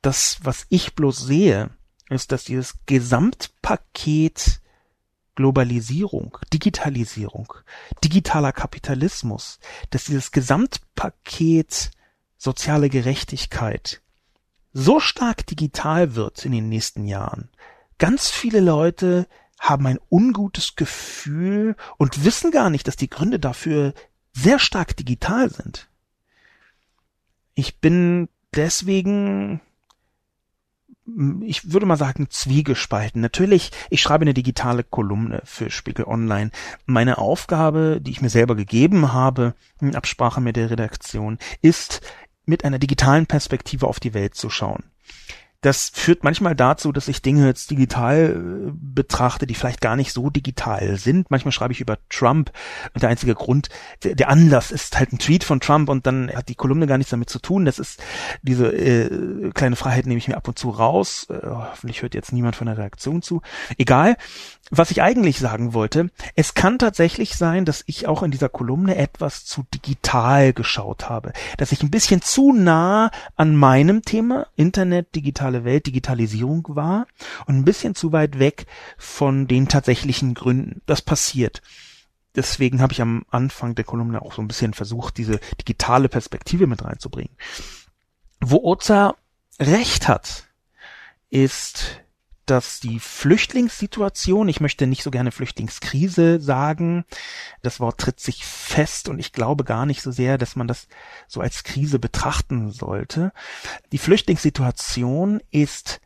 Das, 0.02 0.38
was 0.42 0.66
ich 0.68 0.94
bloß 0.94 1.18
sehe, 1.18 1.70
ist, 2.08 2.30
dass 2.30 2.44
dieses 2.44 2.74
Gesamtpaket 2.86 4.60
Globalisierung, 5.34 6.38
Digitalisierung, 6.52 7.52
digitaler 8.02 8.52
Kapitalismus, 8.52 9.58
dass 9.90 10.04
dieses 10.04 10.32
Gesamtpaket 10.32 11.90
soziale 12.38 12.88
Gerechtigkeit 12.88 14.00
so 14.72 14.98
stark 14.98 15.46
digital 15.46 16.14
wird 16.14 16.44
in 16.44 16.52
den 16.52 16.68
nächsten 16.68 17.06
Jahren. 17.06 17.50
Ganz 17.98 18.30
viele 18.30 18.60
Leute 18.60 19.26
haben 19.58 19.86
ein 19.86 19.98
ungutes 20.10 20.76
Gefühl 20.76 21.76
und 21.96 22.24
wissen 22.24 22.50
gar 22.50 22.70
nicht, 22.70 22.86
dass 22.86 22.96
die 22.96 23.10
Gründe 23.10 23.38
dafür 23.38 23.94
sehr 24.32 24.58
stark 24.58 24.96
digital 24.96 25.50
sind. 25.50 25.88
Ich 27.54 27.80
bin 27.80 28.28
deswegen, 28.54 29.60
ich 31.40 31.72
würde 31.72 31.86
mal 31.86 31.96
sagen, 31.96 32.28
zwiegespalten. 32.28 33.22
Natürlich, 33.22 33.70
ich 33.88 34.02
schreibe 34.02 34.22
eine 34.22 34.34
digitale 34.34 34.84
Kolumne 34.84 35.40
für 35.44 35.70
Spiegel 35.70 36.04
Online. 36.04 36.50
Meine 36.84 37.16
Aufgabe, 37.16 37.98
die 38.02 38.10
ich 38.10 38.20
mir 38.20 38.30
selber 38.30 38.56
gegeben 38.56 39.12
habe, 39.14 39.54
in 39.80 39.96
Absprache 39.96 40.42
mit 40.42 40.56
der 40.56 40.70
Redaktion, 40.70 41.38
ist, 41.62 42.02
mit 42.44 42.64
einer 42.64 42.78
digitalen 42.78 43.26
Perspektive 43.26 43.86
auf 43.86 44.00
die 44.00 44.14
Welt 44.14 44.34
zu 44.34 44.50
schauen 44.50 44.84
das 45.60 45.90
führt 45.92 46.24
manchmal 46.24 46.54
dazu, 46.54 46.92
dass 46.92 47.08
ich 47.08 47.22
Dinge 47.22 47.46
jetzt 47.46 47.70
digital 47.70 48.66
äh, 48.68 48.72
betrachte, 48.72 49.46
die 49.46 49.54
vielleicht 49.54 49.80
gar 49.80 49.96
nicht 49.96 50.12
so 50.12 50.30
digital 50.30 50.96
sind. 50.96 51.30
Manchmal 51.30 51.52
schreibe 51.52 51.72
ich 51.72 51.80
über 51.80 51.98
Trump 52.08 52.52
und 52.94 53.02
der 53.02 53.10
einzige 53.10 53.34
Grund, 53.34 53.68
der, 54.02 54.28
Anlass 54.28 54.70
ist 54.70 54.98
halt 54.98 55.12
ein 55.12 55.18
Tweet 55.18 55.44
von 55.44 55.60
Trump 55.60 55.88
und 55.88 56.06
dann 56.06 56.30
hat 56.34 56.48
die 56.48 56.54
Kolumne 56.54 56.86
gar 56.86 56.98
nichts 56.98 57.10
damit 57.10 57.30
zu 57.30 57.38
tun. 57.38 57.64
Das 57.64 57.78
ist 57.78 58.02
diese 58.42 58.68
äh, 58.68 59.50
kleine 59.52 59.76
Freiheit 59.76 60.06
nehme 60.06 60.18
ich 60.18 60.28
mir 60.28 60.36
ab 60.36 60.48
und 60.48 60.58
zu 60.58 60.70
raus. 60.70 61.26
Äh, 61.30 61.46
hoffentlich 61.46 62.02
hört 62.02 62.14
jetzt 62.14 62.32
niemand 62.32 62.56
von 62.56 62.66
der 62.66 62.78
Reaktion 62.78 63.22
zu. 63.22 63.42
Egal. 63.78 64.16
Was 64.70 64.90
ich 64.90 65.00
eigentlich 65.00 65.38
sagen 65.38 65.74
wollte, 65.74 66.10
es 66.34 66.54
kann 66.54 66.80
tatsächlich 66.80 67.36
sein, 67.36 67.64
dass 67.64 67.84
ich 67.86 68.08
auch 68.08 68.24
in 68.24 68.32
dieser 68.32 68.48
Kolumne 68.48 68.96
etwas 68.96 69.44
zu 69.44 69.64
digital 69.72 70.52
geschaut 70.52 71.08
habe, 71.08 71.32
dass 71.56 71.70
ich 71.70 71.84
ein 71.84 71.90
bisschen 71.90 72.20
zu 72.20 72.52
nah 72.52 73.12
an 73.36 73.54
meinem 73.54 74.02
Thema 74.02 74.48
Internet, 74.56 75.14
digitale 75.46 75.64
Welt, 75.64 75.86
Digitalisierung 75.86 76.66
war 76.70 77.06
und 77.46 77.56
ein 77.56 77.64
bisschen 77.64 77.94
zu 77.94 78.12
weit 78.12 78.38
weg 78.38 78.66
von 78.98 79.46
den 79.46 79.68
tatsächlichen 79.68 80.34
Gründen. 80.34 80.82
Das 80.86 81.02
passiert. 81.02 81.62
Deswegen 82.34 82.80
habe 82.80 82.92
ich 82.92 83.00
am 83.00 83.24
Anfang 83.30 83.74
der 83.74 83.84
Kolumne 83.84 84.22
auch 84.22 84.34
so 84.34 84.42
ein 84.42 84.48
bisschen 84.48 84.74
versucht, 84.74 85.16
diese 85.16 85.40
digitale 85.60 86.08
Perspektive 86.08 86.66
mit 86.66 86.84
reinzubringen. 86.84 87.34
Wo 88.40 88.58
Oza 88.62 89.14
recht 89.58 90.08
hat, 90.08 90.44
ist 91.30 92.02
dass 92.46 92.80
die 92.80 93.00
Flüchtlingssituation, 93.00 94.48
ich 94.48 94.60
möchte 94.60 94.86
nicht 94.86 95.02
so 95.02 95.10
gerne 95.10 95.32
Flüchtlingskrise 95.32 96.40
sagen, 96.40 97.04
das 97.62 97.80
Wort 97.80 97.98
tritt 97.98 98.20
sich 98.20 98.44
fest 98.44 99.08
und 99.08 99.18
ich 99.18 99.32
glaube 99.32 99.64
gar 99.64 99.86
nicht 99.86 100.02
so 100.02 100.10
sehr, 100.10 100.38
dass 100.38 100.56
man 100.56 100.68
das 100.68 100.88
so 101.26 101.40
als 101.40 101.64
Krise 101.64 101.98
betrachten 101.98 102.70
sollte. 102.70 103.32
Die 103.92 103.98
Flüchtlingssituation 103.98 105.42
ist 105.50 106.00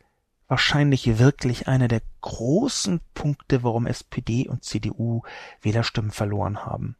wahrscheinlich 0.51 1.17
wirklich 1.17 1.69
einer 1.69 1.87
der 1.87 2.01
großen 2.19 2.99
Punkte, 3.13 3.63
warum 3.63 3.87
SPD 3.87 4.49
und 4.49 4.65
CDU 4.65 5.21
Wählerstimmen 5.61 6.11
verloren 6.11 6.65
haben. 6.65 6.97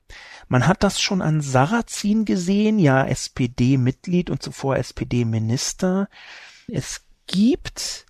Man 0.47 0.67
hat 0.67 0.83
das 0.83 1.01
schon 1.01 1.21
an 1.21 1.41
Sarrazin 1.41 2.23
gesehen, 2.23 2.79
ja 2.79 3.05
SPD-Mitglied 3.05 4.29
und 4.29 4.41
zuvor 4.41 4.77
SPD-Minister. 4.77 6.07
Es 6.69 7.01
gibt 7.27 8.05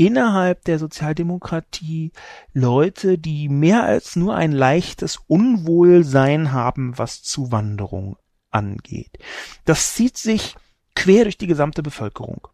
innerhalb 0.00 0.64
der 0.64 0.78
Sozialdemokratie 0.78 2.12
Leute, 2.54 3.18
die 3.18 3.50
mehr 3.50 3.84
als 3.84 4.16
nur 4.16 4.34
ein 4.34 4.50
leichtes 4.50 5.18
Unwohlsein 5.26 6.52
haben, 6.52 6.96
was 6.96 7.22
Zuwanderung 7.22 8.16
angeht. 8.50 9.18
Das 9.66 9.94
zieht 9.94 10.16
sich 10.16 10.56
quer 10.94 11.24
durch 11.24 11.36
die 11.36 11.46
gesamte 11.46 11.82
Bevölkerung. 11.82 12.48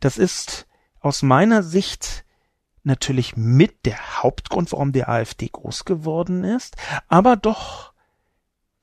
Das 0.00 0.18
ist 0.18 0.66
aus 1.00 1.22
meiner 1.22 1.62
Sicht 1.62 2.26
natürlich 2.82 3.36
mit 3.36 3.86
der 3.86 4.22
Hauptgrund, 4.22 4.70
warum 4.70 4.92
die 4.92 5.04
AfD 5.04 5.48
groß 5.48 5.86
geworden 5.86 6.44
ist, 6.44 6.76
aber 7.08 7.36
doch 7.36 7.94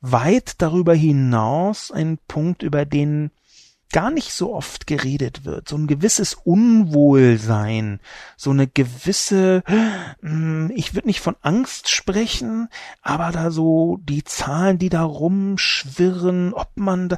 weit 0.01 0.63
darüber 0.63 0.95
hinaus 0.95 1.91
ein 1.91 2.17
Punkt, 2.27 2.63
über 2.63 2.85
den 2.85 3.29
gar 3.91 4.11
nicht 4.11 4.33
so 4.33 4.53
oft 4.53 4.87
geredet 4.87 5.45
wird, 5.45 5.67
so 5.67 5.75
ein 5.75 5.87
gewisses 5.87 6.35
Unwohlsein, 6.35 7.99
so 8.37 8.51
eine 8.51 8.67
gewisse, 8.67 9.63
hm, 10.21 10.71
ich 10.75 10.93
würde 10.93 11.07
nicht 11.07 11.21
von 11.21 11.35
Angst 11.41 11.89
sprechen, 11.89 12.69
aber 13.01 13.31
da 13.31 13.49
so 13.49 13.97
die 14.03 14.23
Zahlen, 14.23 14.77
die 14.77 14.89
da 14.89 15.03
rumschwirren, 15.03 16.53
ob 16.53 16.69
man 16.75 17.09
da, 17.09 17.17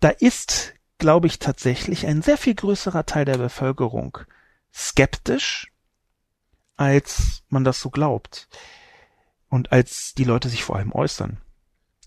da 0.00 0.10
ist, 0.10 0.74
glaube 0.98 1.26
ich, 1.26 1.40
tatsächlich 1.40 2.06
ein 2.06 2.22
sehr 2.22 2.38
viel 2.38 2.54
größerer 2.54 3.04
Teil 3.04 3.24
der 3.24 3.38
Bevölkerung 3.38 4.18
skeptisch, 4.72 5.72
als 6.76 7.42
man 7.48 7.64
das 7.64 7.80
so 7.80 7.90
glaubt 7.90 8.48
und 9.48 9.72
als 9.72 10.14
die 10.14 10.24
Leute 10.24 10.48
sich 10.48 10.62
vor 10.62 10.76
allem 10.76 10.92
äußern. 10.92 11.38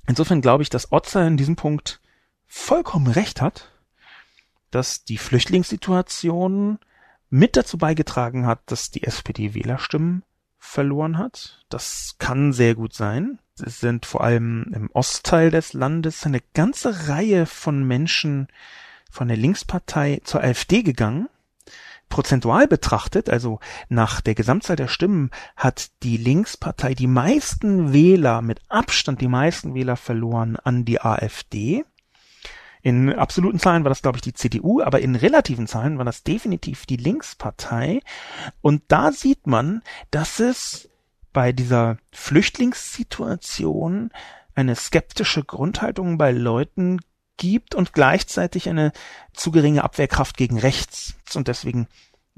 Insofern 0.08 0.42
glaube 0.42 0.64
ich, 0.64 0.70
dass 0.70 0.92
Otzer 0.94 1.28
in 1.28 1.36
diesem 1.36 1.58
Punkt 1.58 2.00
vollkommen 2.48 3.08
recht 3.08 3.42
hat 3.42 3.71
dass 4.72 5.04
die 5.04 5.18
Flüchtlingssituation 5.18 6.80
mit 7.30 7.56
dazu 7.56 7.78
beigetragen 7.78 8.46
hat, 8.46 8.60
dass 8.66 8.92
die 8.92 9.04
SPD 9.04 9.54
Wählerstimmen 9.54 10.24
verloren 10.58 11.18
hat. 11.18 11.64
Das 11.70 12.16
kann 12.20 12.54
sehr 12.54 12.76
gut 12.76 12.94
sein. 12.94 13.40
Es 13.64 13.80
sind 13.80 14.06
vor 14.06 14.22
allem 14.22 14.72
im 14.74 14.90
Ostteil 14.94 15.52
des 15.52 15.74
Landes 15.74 16.26
eine 16.26 16.42
ganze 16.54 17.08
Reihe 17.10 17.46
von 17.46 17.84
Menschen 17.84 18.48
von 19.10 19.28
der 19.28 19.38
Linkspartei 19.38 20.22
zur 20.24 20.42
AfD 20.42 20.84
gegangen. 20.84 21.28
Prozentual 22.10 22.68
betrachtet, 22.68 23.30
also 23.30 23.60
nach 23.88 24.22
der 24.22 24.36
Gesamtzahl 24.36 24.76
der 24.76 24.90
Stimmen, 24.90 25.32
hat 25.56 25.92
die 26.04 26.18
Linkspartei 26.18 26.94
die 26.94 27.08
meisten 27.08 27.94
Wähler, 27.94 28.42
mit 28.42 28.60
Abstand 28.68 29.22
die 29.22 29.30
meisten 29.30 29.74
Wähler 29.74 29.96
verloren 29.96 30.58
an 30.58 30.84
die 30.86 31.02
AfD. 31.02 31.86
In 32.82 33.13
absoluten 33.13 33.60
Zahlen 33.60 33.84
war 33.84 33.89
das, 33.89 34.02
glaube 34.02 34.17
ich, 34.17 34.22
die 34.22 34.34
CDU, 34.34 34.82
aber 34.82 35.02
in 35.02 35.15
relativen 35.15 35.67
Zahlen 35.67 35.98
war 35.98 36.06
das 36.06 36.24
definitiv 36.24 36.86
die 36.86 36.98
Linkspartei. 36.98 38.02
Und 38.62 38.84
da 38.88 39.12
sieht 39.12 39.48
man, 39.48 39.82
dass 40.10 40.39
es 40.39 40.89
bei 41.34 41.52
dieser 41.52 41.98
Flüchtlingssituation 42.12 44.12
eine 44.56 44.76
skeptische 44.76 45.44
Grundhaltung 45.44 46.17
bei 46.17 46.32
Leuten 46.32 47.00
gibt 47.38 47.76
und 47.76 47.94
gleichzeitig 47.94 48.70
eine 48.70 48.91
zu 49.34 49.52
geringe 49.52 49.84
Abwehrkraft 49.84 50.38
gegen 50.38 50.60
rechts. 50.60 51.15
Und 51.34 51.48
deswegen 51.48 51.88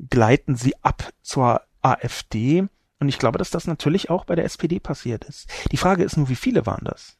gleiten 0.09 0.55
sie 0.55 0.75
ab 0.83 1.11
zur 1.21 1.61
AfD. 1.81 2.67
Und 2.99 3.09
ich 3.09 3.19
glaube, 3.19 3.37
dass 3.37 3.49
das 3.49 3.67
natürlich 3.67 4.09
auch 4.09 4.25
bei 4.25 4.35
der 4.35 4.45
SPD 4.45 4.79
passiert 4.79 5.25
ist. 5.25 5.49
Die 5.71 5.77
Frage 5.77 6.03
ist 6.03 6.17
nur, 6.17 6.29
wie 6.29 6.35
viele 6.35 6.65
waren 6.65 6.85
das? 6.85 7.17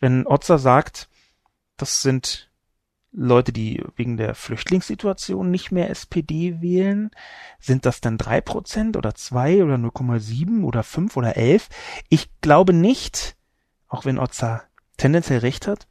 Wenn 0.00 0.26
Otzer 0.26 0.58
sagt, 0.58 1.08
das 1.76 2.02
sind 2.02 2.47
Leute, 3.12 3.52
die 3.52 3.82
wegen 3.96 4.16
der 4.16 4.34
Flüchtlingssituation 4.34 5.50
nicht 5.50 5.72
mehr 5.72 5.90
SPD 5.90 6.60
wählen? 6.60 7.10
Sind 7.58 7.86
das 7.86 8.00
dann 8.00 8.18
drei 8.18 8.40
Prozent 8.40 8.96
oder 8.96 9.14
zwei 9.14 9.62
oder 9.64 9.76
0,7 9.76 10.62
oder 10.64 10.82
fünf 10.82 11.16
oder 11.16 11.36
elf? 11.36 11.68
Ich 12.08 12.28
glaube 12.40 12.72
nicht, 12.72 13.36
auch 13.88 14.04
wenn 14.04 14.18
Otzer 14.18 14.62
tendenziell 14.96 15.38
recht 15.40 15.66
hat, 15.66 15.86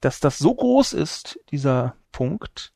dass 0.00 0.20
das 0.20 0.38
so 0.38 0.54
groß 0.54 0.92
ist, 0.92 1.40
dieser 1.50 1.96
Punkt, 2.12 2.72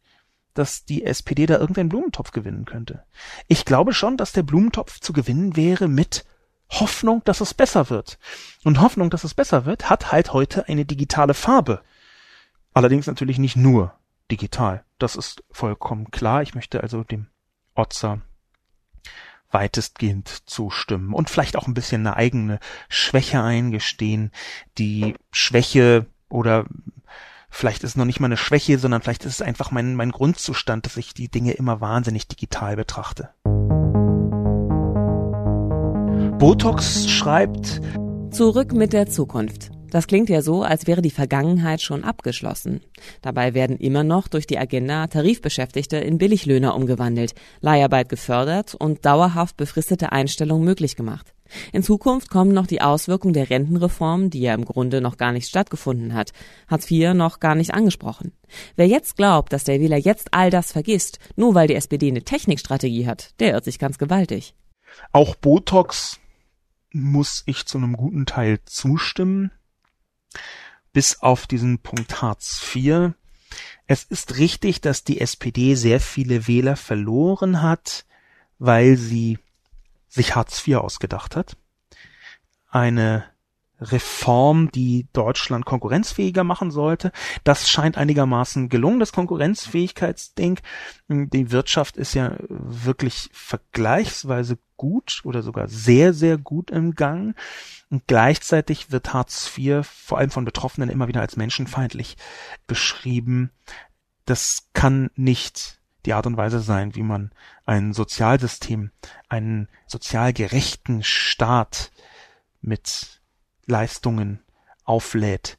dass 0.55 0.85
die 0.85 1.05
SPD 1.05 1.47
da 1.47 1.59
irgendeinen 1.59 1.89
Blumentopf 1.89 2.33
gewinnen 2.33 2.65
könnte. 2.65 3.05
Ich 3.47 3.65
glaube 3.65 3.93
schon, 3.93 4.17
dass 4.17 4.33
der 4.33 4.43
Blumentopf 4.43 4.99
zu 4.99 5.13
gewinnen 5.13 5.55
wäre 5.55 5.87
mit 5.87 6.25
Hoffnung, 6.71 7.23
dass 7.25 7.41
es 7.41 7.55
besser 7.55 7.91
wird. 7.91 8.19
Und 8.65 8.81
Hoffnung, 8.81 9.09
dass 9.11 9.25
es 9.25 9.35
besser 9.35 9.65
wird, 9.65 9.89
hat 9.89 10.11
halt 10.11 10.33
heute 10.33 10.69
eine 10.69 10.85
digitale 10.85 11.35
Farbe. 11.35 11.83
Allerdings 12.79 13.09
natürlich 13.09 13.41
nicht 13.41 13.57
nur 13.57 13.93
digital. 14.31 14.85
Das 14.99 15.17
ist 15.17 15.43
vollkommen 15.51 16.13
klar. 16.13 16.43
Ich 16.43 16.55
möchte 16.55 16.81
also 16.81 17.03
dem 17.03 17.27
Otzer 17.75 18.21
weitestgehend 19.51 20.29
zustimmen 20.47 21.13
und 21.13 21.29
vielleicht 21.29 21.57
auch 21.57 21.67
ein 21.67 21.75
bisschen 21.75 22.07
eine 22.07 22.17
eigene 22.17 22.61
Schwäche 22.89 23.43
eingestehen. 23.43 24.31
Die 24.79 25.17
Schwäche 25.33 26.07
oder 26.29 26.67
vielleicht 27.51 27.83
ist 27.83 27.91
es 27.91 27.97
noch 27.97 28.05
nicht 28.05 28.21
mal 28.21 28.27
eine 28.27 28.37
Schwäche, 28.37 28.79
sondern 28.79 29.03
vielleicht 29.03 29.25
ist 29.25 29.41
es 29.41 29.43
einfach 29.43 29.73
mein, 29.73 29.97
mein 29.97 30.13
Grundzustand, 30.13 30.87
dass 30.87 30.97
ich 30.97 31.15
die 31.15 31.29
Dinge 31.29 31.55
immer 31.55 31.81
wahnsinnig 31.81 32.29
digital 32.29 32.77
betrachte. 32.77 33.31
Botox 36.39 37.11
schreibt 37.11 37.81
Zurück 38.31 38.73
mit 38.73 38.93
der 38.93 39.09
Zukunft. 39.09 39.73
Das 39.91 40.07
klingt 40.07 40.29
ja 40.29 40.43
so, 40.43 40.63
als 40.63 40.87
wäre 40.87 41.03
die 41.03 41.11
Vergangenheit 41.11 41.81
schon 41.81 42.05
abgeschlossen. 42.05 42.81
Dabei 43.23 43.55
werden 43.55 43.79
immer 43.79 44.05
noch 44.05 44.29
durch 44.29 44.47
die 44.47 44.59
Agenda 44.59 45.07
Tarifbeschäftigte 45.07 45.97
in 45.97 46.19
Billiglöhner 46.19 46.75
umgewandelt, 46.75 47.35
Leiharbeit 47.61 48.09
gefördert 48.09 48.75
und 48.75 49.07
dauerhaft 49.07 49.57
befristete 49.57 50.13
Einstellungen 50.13 50.65
möglich 50.65 50.97
gemacht. 50.97 51.33
In 51.73 51.83
Zukunft 51.83 52.29
kommen 52.29 52.53
noch 52.53 52.67
die 52.67 52.83
Auswirkungen 52.83 53.33
der 53.33 53.49
Rentenreform, 53.49 54.29
die 54.29 54.41
ja 54.41 54.55
im 54.55 54.67
Grunde 54.67 55.01
noch 55.01 55.17
gar 55.17 55.33
nicht 55.33 55.49
stattgefunden 55.49 56.13
hat, 56.13 56.33
Hartz 56.67 56.91
IV 56.91 57.15
noch 57.15 57.41
gar 57.41 57.55
nicht 57.55 57.73
angesprochen. 57.73 58.33
Wer 58.77 58.87
jetzt 58.87 59.17
glaubt, 59.17 59.53
dass 59.53 59.65
der 59.65 59.81
Wähler 59.81 59.97
jetzt 59.97 60.29
all 60.33 60.51
das 60.51 60.73
vergisst, 60.73 61.19
nur 61.37 61.55
weil 61.55 61.69
die 61.69 61.75
SPD 61.75 62.09
eine 62.09 62.23
Technikstrategie 62.23 63.07
hat, 63.07 63.39
der 63.41 63.53
irrt 63.53 63.65
sich 63.65 63.79
ganz 63.79 63.97
gewaltig. 63.97 64.55
Auch 65.13 65.35
Botox 65.37 66.21
muss 66.93 67.43
ich 67.47 67.67
zu 67.67 67.79
einem 67.79 67.97
guten 67.97 68.27
Teil 68.27 68.59
zustimmen 68.65 69.51
bis 70.93 71.21
auf 71.21 71.47
diesen 71.47 71.79
Punkt 71.79 72.23
Hartz 72.23 72.63
IV. 72.75 73.13
Es 73.87 74.05
ist 74.05 74.39
richtig, 74.39 74.81
dass 74.81 75.05
die 75.05 75.21
SPD 75.21 75.75
sehr 75.75 76.01
viele 76.01 76.47
Wähler 76.47 76.77
verloren 76.77 77.63
hat, 77.63 78.05
weil 78.59 78.97
sie 78.97 79.39
sich 80.09 80.35
Hartz 80.35 80.67
IV 80.67 80.77
ausgedacht 80.77 81.37
hat. 81.37 81.57
Eine 82.71 83.25
Reform, 83.81 84.71
die 84.73 85.07
Deutschland 85.13 85.65
konkurrenzfähiger 85.65 86.45
machen 86.45 86.71
sollte. 86.71 87.13
Das 87.45 87.69
scheint 87.69 87.97
einigermaßen 87.97 88.69
gelungen, 88.69 89.01
das 89.01 89.13
Konkurrenzfähigkeitsding. 89.13 90.61
Die 91.09 91.51
Wirtschaft 91.51 91.97
ist 91.97 92.15
ja 92.15 92.37
wirklich 92.49 93.31
vergleichsweise 93.33 94.59
gut 94.77 95.21
oder 95.25 95.43
sogar 95.43 95.69
sehr, 95.69 96.13
sehr 96.13 96.39
gut 96.39 96.71
im 96.71 96.95
Gang. 96.95 97.37
Und 97.91 98.07
gleichzeitig 98.07 98.91
wird 98.91 99.13
Hartz 99.13 99.51
IV 99.57 99.87
vor 99.87 100.19
allem 100.19 100.31
von 100.31 100.45
Betroffenen 100.45 100.91
immer 100.91 101.09
wieder 101.09 101.21
als 101.21 101.37
menschenfeindlich 101.37 102.17
beschrieben. 102.67 103.51
Das 104.25 104.69
kann 104.73 105.11
nicht 105.15 105.81
die 106.05 106.13
Art 106.13 106.27
und 106.27 106.37
Weise 106.37 106.61
sein, 106.61 106.95
wie 106.95 107.03
man 107.03 107.31
ein 107.67 107.93
Sozialsystem, 107.93 108.91
einen 109.29 109.69
sozial 109.87 110.33
gerechten 110.33 111.03
Staat 111.03 111.91
mit 112.61 113.18
Leistungen 113.69 114.41
auflädt. 114.85 115.59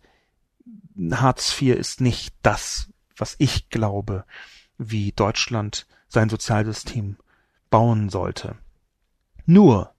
Hartz 1.12 1.62
IV 1.62 1.76
ist 1.76 2.02
nicht 2.02 2.36
das, 2.42 2.90
was 3.16 3.36
ich 3.38 3.70
glaube, 3.70 4.26
wie 4.78 5.12
Deutschland 5.12 5.88
sein 6.08 6.30
Sozialsystem 6.30 7.18
bauen 7.70 8.10
sollte. 8.10 8.56
Nur, 9.46 9.94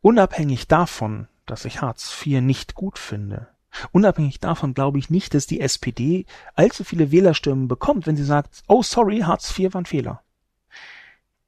unabhängig 0.00 0.66
davon, 0.68 1.28
dass 1.44 1.64
ich 1.64 1.80
Hartz 1.80 2.10
IV 2.24 2.40
nicht 2.40 2.74
gut 2.74 2.98
finde, 2.98 3.48
unabhängig 3.92 4.40
davon 4.40 4.74
glaube 4.74 4.98
ich 4.98 5.10
nicht, 5.10 5.34
dass 5.34 5.46
die 5.46 5.60
SPD 5.60 6.26
allzu 6.54 6.82
viele 6.84 7.10
Wählerstimmen 7.10 7.68
bekommt, 7.68 8.06
wenn 8.06 8.16
sie 8.16 8.24
sagt, 8.24 8.62
oh 8.68 8.82
sorry, 8.82 9.20
Hartz 9.20 9.56
IV 9.58 9.74
war 9.74 9.82
ein 9.82 9.86
Fehler. 9.86 10.22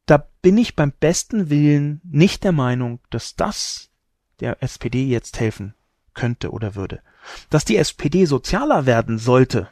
Da 0.07 0.27
bin 0.43 0.57
ich 0.57 0.77
beim 0.77 0.93
besten 0.93 1.51
Willen 1.51 2.01
nicht 2.05 2.45
der 2.45 2.53
Meinung, 2.53 3.01
dass 3.11 3.37
das 3.37 3.88
der 4.41 4.63
SPD 4.63 5.05
jetzt 5.07 5.41
helfen 5.41 5.75
könnte 6.15 6.51
oder 6.51 6.75
würde. 6.75 7.01
Dass 7.51 7.65
die 7.65 7.77
SPD 7.77 8.25
sozialer 8.25 8.87
werden 8.87 9.19
sollte, 9.19 9.69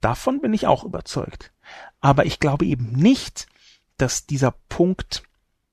davon 0.00 0.40
bin 0.40 0.52
ich 0.52 0.66
auch 0.66 0.84
überzeugt. 0.84 1.52
Aber 2.00 2.26
ich 2.26 2.38
glaube 2.38 2.66
eben 2.66 2.92
nicht, 2.92 3.46
dass 3.98 4.26
dieser 4.26 4.52
Punkt, 4.68 5.22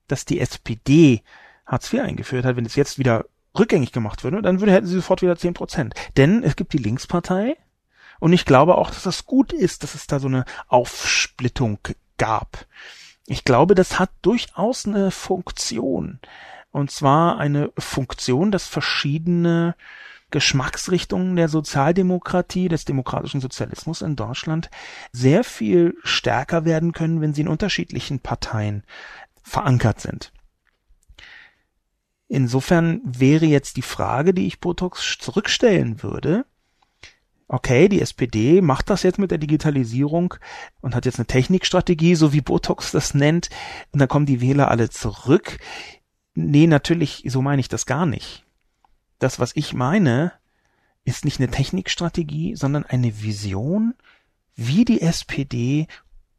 dass 0.08 0.26
die 0.26 0.40
SPD 0.40 1.22
Hartz 1.66 1.92
IV 1.94 2.02
eingeführt 2.02 2.46
hat, 2.46 2.56
wenn 2.56 2.66
es 2.66 2.76
jetzt 2.76 3.00
wieder 3.00 3.26
rückgängig 3.58 3.92
gemacht 3.92 4.24
würde, 4.24 4.42
dann 4.42 4.60
würde, 4.60 4.72
hätten 4.72 4.88
sie 4.88 4.96
sofort 4.96 5.22
wieder 5.22 5.38
zehn 5.38 5.54
Prozent. 5.54 5.94
Denn 6.18 6.44
es 6.44 6.56
gibt 6.56 6.74
die 6.74 6.80
Linkspartei 6.80 7.56
und 8.20 8.34
ich 8.34 8.46
glaube 8.46 8.78
auch, 8.78 8.90
dass 8.90 9.04
das 9.04 9.26
gut 9.26 9.54
ist, 9.54 9.84
dass 9.84 9.96
es 9.96 10.08
da 10.08 10.20
so 10.20 10.28
eine 10.28 10.46
Aufsplittung 10.68 11.80
gab. 12.18 12.66
Ich 13.26 13.44
glaube, 13.44 13.76
das 13.76 14.00
hat 14.00 14.10
durchaus 14.22 14.86
eine 14.86 15.12
Funktion. 15.12 16.20
Und 16.74 16.90
zwar 16.90 17.38
eine 17.38 17.72
Funktion, 17.78 18.52
dass 18.52 18.68
verschiedene 18.68 19.76
Geschmacksrichtungen 20.32 21.36
der 21.36 21.48
Sozialdemokratie, 21.48 22.68
des 22.68 22.84
demokratischen 22.84 23.42
Sozialismus 23.42 24.02
in 24.02 24.16
Deutschland 24.16 24.72
sehr 25.12 25.44
viel 25.44 25.94
stärker 26.04 26.66
werden 26.66 26.92
können, 26.92 27.22
wenn 27.22 27.36
sie 27.36 27.42
in 27.42 27.48
unterschiedlichen 27.48 28.20
Parteien 28.22 28.84
verankert 29.44 30.02
sind. 30.02 30.34
Insofern 32.28 33.02
wäre 33.04 33.46
jetzt 33.46 33.78
die 33.78 33.84
Frage, 33.84 34.34
die 34.34 34.48
ich 34.48 34.60
Botox 34.60 35.20
zurückstellen 35.20 36.02
würde, 36.02 36.44
okay, 37.48 37.88
die 37.88 38.02
SPD 38.02 38.62
macht 38.62 38.90
das 38.90 39.04
jetzt 39.04 39.20
mit 39.20 39.30
der 39.30 39.38
Digitalisierung 39.38 40.34
und 40.82 40.96
hat 40.96 41.06
jetzt 41.06 41.20
eine 41.20 41.28
Technikstrategie, 41.28 42.16
so 42.16 42.34
wie 42.34 42.42
Botox 42.42 42.92
das 42.92 43.14
nennt, 43.14 43.50
und 43.92 44.00
dann 44.00 44.08
kommen 44.08 44.26
die 44.26 44.42
Wähler 44.42 44.72
alle 44.72 44.90
zurück. 44.90 45.60
Nee, 46.36 46.68
natürlich, 46.68 47.24
so 47.28 47.42
meine 47.42 47.60
ich 47.60 47.70
das 47.70 47.86
gar 47.86 48.06
nicht. 48.06 48.46
Das, 49.20 49.40
was 49.40 49.56
ich 49.56 49.74
meine, 49.74 50.34
ist 51.06 51.26
nicht 51.26 51.40
eine 51.40 51.52
Technikstrategie, 51.52 52.56
sondern 52.56 52.86
eine 52.86 53.22
Vision, 53.22 53.94
wie 54.56 54.86
die 54.86 55.02
SPD 55.02 55.88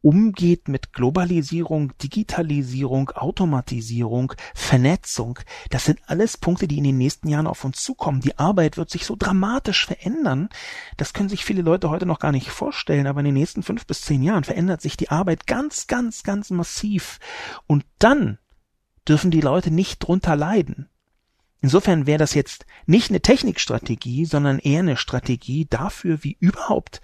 umgeht 0.05 0.67
mit 0.67 0.93
Globalisierung, 0.93 1.97
Digitalisierung, 1.97 3.09
Automatisierung, 3.09 4.33
Vernetzung. 4.53 5.39
Das 5.71 5.85
sind 5.85 5.99
alles 6.05 6.37
Punkte, 6.37 6.67
die 6.67 6.77
in 6.77 6.83
den 6.83 6.99
nächsten 6.99 7.27
Jahren 7.27 7.47
auf 7.47 7.65
uns 7.65 7.83
zukommen. 7.83 8.21
Die 8.21 8.37
Arbeit 8.37 8.77
wird 8.77 8.91
sich 8.91 9.03
so 9.03 9.15
dramatisch 9.17 9.87
verändern. 9.87 10.49
Das 10.97 11.13
können 11.13 11.29
sich 11.29 11.43
viele 11.43 11.63
Leute 11.63 11.89
heute 11.89 12.05
noch 12.05 12.19
gar 12.19 12.31
nicht 12.31 12.51
vorstellen, 12.51 13.07
aber 13.07 13.21
in 13.21 13.25
den 13.25 13.33
nächsten 13.33 13.63
fünf 13.63 13.87
bis 13.87 14.01
zehn 14.01 14.21
Jahren 14.21 14.43
verändert 14.43 14.81
sich 14.81 14.95
die 14.95 15.09
Arbeit 15.09 15.47
ganz, 15.47 15.87
ganz, 15.87 16.21
ganz 16.21 16.51
massiv. 16.51 17.19
Und 17.65 17.83
dann 17.97 18.37
dürfen 19.07 19.31
die 19.31 19.41
Leute 19.41 19.71
nicht 19.71 19.99
drunter 19.99 20.35
leiden. 20.35 20.89
Insofern 21.61 22.05
wäre 22.05 22.19
das 22.19 22.33
jetzt 22.33 22.65
nicht 22.85 23.09
eine 23.09 23.21
Technikstrategie, 23.21 24.25
sondern 24.25 24.59
eher 24.59 24.81
eine 24.81 24.97
Strategie 24.97 25.65
dafür, 25.67 26.23
wie 26.23 26.37
überhaupt 26.39 27.01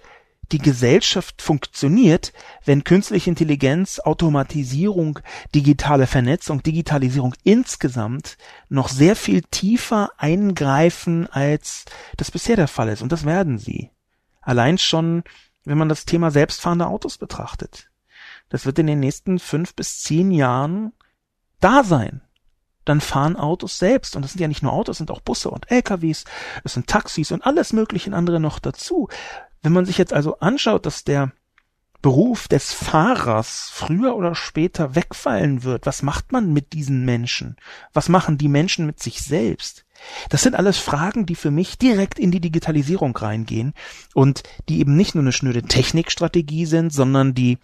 die 0.52 0.58
Gesellschaft 0.58 1.40
funktioniert, 1.40 2.32
wenn 2.64 2.84
künstliche 2.84 3.30
Intelligenz, 3.30 3.98
Automatisierung, 4.00 5.18
digitale 5.54 6.06
Vernetzung, 6.06 6.62
Digitalisierung 6.62 7.34
insgesamt 7.42 8.36
noch 8.68 8.88
sehr 8.88 9.16
viel 9.16 9.42
tiefer 9.42 10.10
eingreifen, 10.18 11.26
als 11.28 11.86
das 12.16 12.30
bisher 12.30 12.56
der 12.56 12.68
Fall 12.68 12.90
ist. 12.90 13.02
Und 13.02 13.12
das 13.12 13.24
werden 13.24 13.58
sie. 13.58 13.90
Allein 14.42 14.78
schon, 14.78 15.24
wenn 15.64 15.78
man 15.78 15.88
das 15.88 16.04
Thema 16.04 16.30
selbstfahrende 16.30 16.86
Autos 16.86 17.18
betrachtet. 17.18 17.88
Das 18.48 18.66
wird 18.66 18.78
in 18.78 18.86
den 18.86 19.00
nächsten 19.00 19.38
fünf 19.38 19.74
bis 19.74 20.00
zehn 20.00 20.30
Jahren 20.30 20.92
da 21.62 21.84
sein. 21.84 22.20
Dann 22.84 23.00
fahren 23.00 23.36
Autos 23.36 23.78
selbst. 23.78 24.16
Und 24.16 24.22
das 24.22 24.32
sind 24.32 24.40
ja 24.40 24.48
nicht 24.48 24.62
nur 24.62 24.72
Autos, 24.72 24.94
es 24.94 24.98
sind 24.98 25.10
auch 25.10 25.20
Busse 25.20 25.50
und 25.50 25.70
LKWs, 25.70 26.24
es 26.64 26.74
sind 26.74 26.86
Taxis 26.86 27.32
und 27.32 27.46
alles 27.46 27.72
mögliche 27.72 28.12
andere 28.12 28.40
noch 28.40 28.58
dazu. 28.58 29.08
Wenn 29.62 29.72
man 29.72 29.86
sich 29.86 29.98
jetzt 29.98 30.12
also 30.12 30.38
anschaut, 30.40 30.86
dass 30.86 31.04
der 31.04 31.32
Beruf 32.02 32.48
des 32.48 32.72
Fahrers 32.72 33.70
früher 33.72 34.16
oder 34.16 34.34
später 34.34 34.96
wegfallen 34.96 35.62
wird, 35.62 35.86
was 35.86 36.02
macht 36.02 36.32
man 36.32 36.52
mit 36.52 36.72
diesen 36.72 37.04
Menschen? 37.04 37.56
Was 37.92 38.08
machen 38.08 38.38
die 38.38 38.48
Menschen 38.48 38.86
mit 38.86 39.00
sich 39.00 39.20
selbst? 39.20 39.84
Das 40.28 40.42
sind 40.42 40.56
alles 40.56 40.78
Fragen, 40.78 41.26
die 41.26 41.36
für 41.36 41.52
mich 41.52 41.78
direkt 41.78 42.18
in 42.18 42.32
die 42.32 42.40
Digitalisierung 42.40 43.16
reingehen 43.16 43.72
und 44.14 44.42
die 44.68 44.80
eben 44.80 44.96
nicht 44.96 45.14
nur 45.14 45.22
eine 45.22 45.30
schnöde 45.30 45.62
Technikstrategie 45.62 46.66
sind, 46.66 46.92
sondern 46.92 47.34
die 47.34 47.58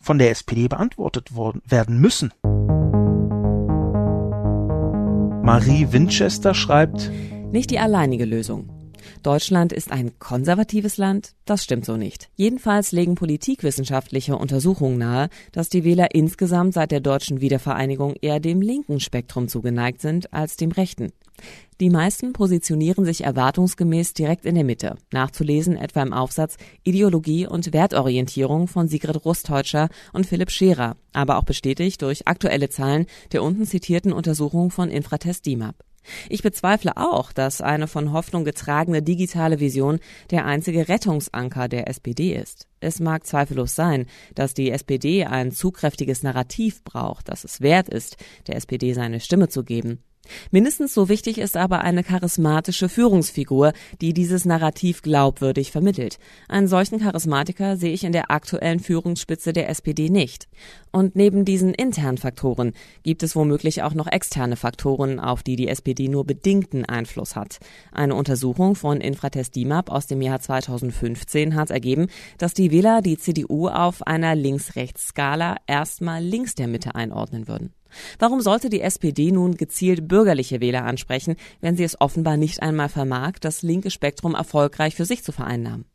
von 0.00 0.18
der 0.18 0.30
SPD 0.30 0.66
beantwortet 0.66 1.36
worden, 1.36 1.62
werden 1.64 2.00
müssen. 2.00 2.32
Marie 5.50 5.88
Winchester 5.90 6.54
schreibt, 6.54 7.10
nicht 7.50 7.72
die 7.72 7.80
alleinige 7.80 8.24
Lösung. 8.24 8.68
Deutschland 9.22 9.72
ist 9.72 9.90
ein 9.90 10.18
konservatives 10.18 10.96
Land? 10.96 11.34
Das 11.44 11.64
stimmt 11.64 11.84
so 11.84 11.96
nicht. 11.96 12.28
Jedenfalls 12.36 12.92
legen 12.92 13.14
politikwissenschaftliche 13.14 14.36
Untersuchungen 14.36 14.98
nahe, 14.98 15.28
dass 15.52 15.68
die 15.68 15.84
Wähler 15.84 16.14
insgesamt 16.14 16.74
seit 16.74 16.90
der 16.90 17.00
deutschen 17.00 17.40
Wiedervereinigung 17.40 18.14
eher 18.20 18.40
dem 18.40 18.62
linken 18.62 19.00
Spektrum 19.00 19.48
zugeneigt 19.48 20.00
sind 20.00 20.32
als 20.32 20.56
dem 20.56 20.70
rechten. 20.70 21.12
Die 21.80 21.90
meisten 21.90 22.34
positionieren 22.34 23.04
sich 23.04 23.24
erwartungsgemäß 23.24 24.12
direkt 24.12 24.44
in 24.44 24.54
der 24.54 24.64
Mitte, 24.64 24.96
nachzulesen 25.12 25.76
etwa 25.76 26.02
im 26.02 26.12
Aufsatz 26.12 26.56
Ideologie 26.84 27.46
und 27.46 27.72
Wertorientierung 27.72 28.68
von 28.68 28.88
Sigrid 28.88 29.24
Rustheutscher 29.24 29.88
und 30.12 30.26
Philipp 30.26 30.50
Scherer, 30.50 30.96
aber 31.14 31.38
auch 31.38 31.44
bestätigt 31.44 32.02
durch 32.02 32.28
aktuelle 32.28 32.68
Zahlen 32.68 33.06
der 33.32 33.42
unten 33.42 33.64
zitierten 33.64 34.12
Untersuchung 34.12 34.70
von 34.70 34.90
Infratest 34.90 35.46
DIMAP. 35.46 35.76
Ich 36.28 36.42
bezweifle 36.42 36.96
auch, 36.96 37.32
dass 37.32 37.60
eine 37.60 37.86
von 37.86 38.12
Hoffnung 38.12 38.44
getragene 38.44 39.02
digitale 39.02 39.60
Vision 39.60 40.00
der 40.30 40.46
einzige 40.46 40.88
Rettungsanker 40.88 41.68
der 41.68 41.88
SPD 41.88 42.34
ist. 42.34 42.66
Es 42.80 43.00
mag 43.00 43.26
zweifellos 43.26 43.74
sein, 43.74 44.06
dass 44.34 44.54
die 44.54 44.70
SPD 44.70 45.24
ein 45.24 45.52
zugkräftiges 45.52 46.22
Narrativ 46.22 46.82
braucht, 46.82 47.28
dass 47.28 47.44
es 47.44 47.60
wert 47.60 47.88
ist, 47.88 48.16
der 48.46 48.56
SPD 48.56 48.92
seine 48.92 49.20
Stimme 49.20 49.48
zu 49.48 49.64
geben. 49.64 50.02
Mindestens 50.50 50.94
so 50.94 51.08
wichtig 51.08 51.38
ist 51.38 51.56
aber 51.56 51.82
eine 51.82 52.04
charismatische 52.04 52.88
Führungsfigur, 52.88 53.72
die 54.00 54.12
dieses 54.12 54.44
Narrativ 54.44 55.02
glaubwürdig 55.02 55.72
vermittelt. 55.72 56.18
Einen 56.48 56.68
solchen 56.68 57.00
Charismatiker 57.00 57.76
sehe 57.76 57.92
ich 57.92 58.04
in 58.04 58.12
der 58.12 58.30
aktuellen 58.30 58.80
Führungsspitze 58.80 59.52
der 59.52 59.68
SPD 59.68 60.10
nicht. 60.10 60.48
Und 60.92 61.14
neben 61.14 61.44
diesen 61.44 61.72
internen 61.72 62.18
Faktoren 62.18 62.72
gibt 63.02 63.22
es 63.22 63.36
womöglich 63.36 63.82
auch 63.82 63.94
noch 63.94 64.08
externe 64.08 64.56
Faktoren, 64.56 65.20
auf 65.20 65.42
die 65.42 65.56
die 65.56 65.68
SPD 65.68 66.08
nur 66.08 66.24
bedingten 66.24 66.84
Einfluss 66.84 67.36
hat. 67.36 67.58
Eine 67.92 68.14
Untersuchung 68.14 68.74
von 68.74 69.00
Infratest 69.00 69.54
DIMAP 69.54 69.90
aus 69.90 70.06
dem 70.06 70.20
Jahr 70.20 70.40
2015 70.40 71.54
hat 71.54 71.70
ergeben, 71.70 72.08
dass 72.38 72.54
die 72.54 72.70
Wähler 72.70 73.02
die 73.02 73.18
CDU 73.18 73.68
auf 73.68 74.06
einer 74.06 74.34
Links-Rechts-Skala 74.34 75.56
erstmal 75.66 76.22
links 76.22 76.54
der 76.54 76.68
Mitte 76.68 76.94
einordnen 76.94 77.46
würden. 77.46 77.72
Warum 78.18 78.40
sollte 78.40 78.68
die 78.68 78.80
SPD 78.80 79.32
nun 79.32 79.56
gezielt 79.56 80.08
bürgerliche 80.08 80.60
Wähler 80.60 80.84
ansprechen, 80.84 81.36
wenn 81.60 81.76
sie 81.76 81.84
es 81.84 82.00
offenbar 82.00 82.36
nicht 82.36 82.62
einmal 82.62 82.88
vermag, 82.88 83.32
das 83.40 83.62
linke 83.62 83.90
Spektrum 83.90 84.34
erfolgreich 84.34 84.94
für 84.94 85.04
sich 85.04 85.22
zu 85.22 85.32
vereinnahmen? 85.32 85.89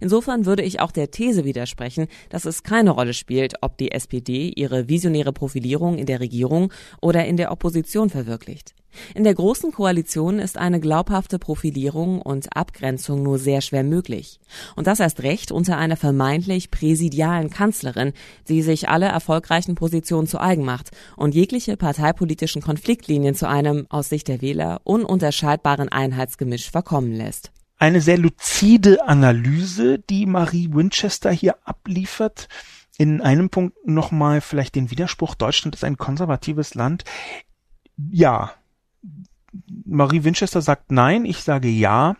Insofern 0.00 0.46
würde 0.46 0.62
ich 0.62 0.80
auch 0.80 0.92
der 0.92 1.10
These 1.10 1.44
widersprechen, 1.44 2.06
dass 2.28 2.44
es 2.44 2.62
keine 2.62 2.90
Rolle 2.90 3.14
spielt, 3.14 3.54
ob 3.62 3.76
die 3.78 3.92
SPD 3.92 4.52
ihre 4.54 4.88
visionäre 4.88 5.32
Profilierung 5.32 5.98
in 5.98 6.06
der 6.06 6.20
Regierung 6.20 6.72
oder 7.00 7.24
in 7.26 7.36
der 7.36 7.52
Opposition 7.52 8.10
verwirklicht. 8.10 8.74
In 9.14 9.24
der 9.24 9.34
Großen 9.34 9.72
Koalition 9.72 10.38
ist 10.38 10.56
eine 10.56 10.80
glaubhafte 10.80 11.38
Profilierung 11.38 12.20
und 12.20 12.56
Abgrenzung 12.56 13.22
nur 13.22 13.38
sehr 13.38 13.60
schwer 13.60 13.84
möglich. 13.84 14.40
Und 14.74 14.86
das 14.86 15.00
erst 15.00 15.22
recht 15.22 15.52
unter 15.52 15.76
einer 15.76 15.96
vermeintlich 15.96 16.70
präsidialen 16.70 17.50
Kanzlerin, 17.50 18.12
die 18.48 18.62
sich 18.62 18.88
alle 18.88 19.06
erfolgreichen 19.06 19.74
Positionen 19.74 20.26
zu 20.26 20.40
eigen 20.40 20.64
macht 20.64 20.90
und 21.16 21.34
jegliche 21.34 21.76
parteipolitischen 21.76 22.62
Konfliktlinien 22.62 23.34
zu 23.34 23.48
einem, 23.48 23.86
aus 23.88 24.08
Sicht 24.08 24.28
der 24.28 24.42
Wähler, 24.42 24.80
ununterscheidbaren 24.84 25.88
Einheitsgemisch 25.88 26.70
verkommen 26.70 27.12
lässt. 27.12 27.52
Eine 27.78 28.00
sehr 28.00 28.18
luzide 28.18 29.06
Analyse, 29.06 29.98
die 29.98 30.26
Marie 30.26 30.70
Winchester 30.72 31.30
hier 31.30 31.56
abliefert. 31.64 32.48
In 32.98 33.20
einem 33.20 33.50
Punkt 33.50 33.76
nochmal 33.86 34.40
vielleicht 34.40 34.74
den 34.74 34.90
Widerspruch, 34.90 35.34
Deutschland 35.34 35.74
ist 35.74 35.84
ein 35.84 35.98
konservatives 35.98 36.74
Land. 36.74 37.04
Ja, 38.10 38.52
Marie 39.84 40.24
Winchester 40.24 40.62
sagt 40.62 40.90
nein, 40.90 41.24
ich 41.24 41.42
sage 41.42 41.68
ja. 41.68 42.16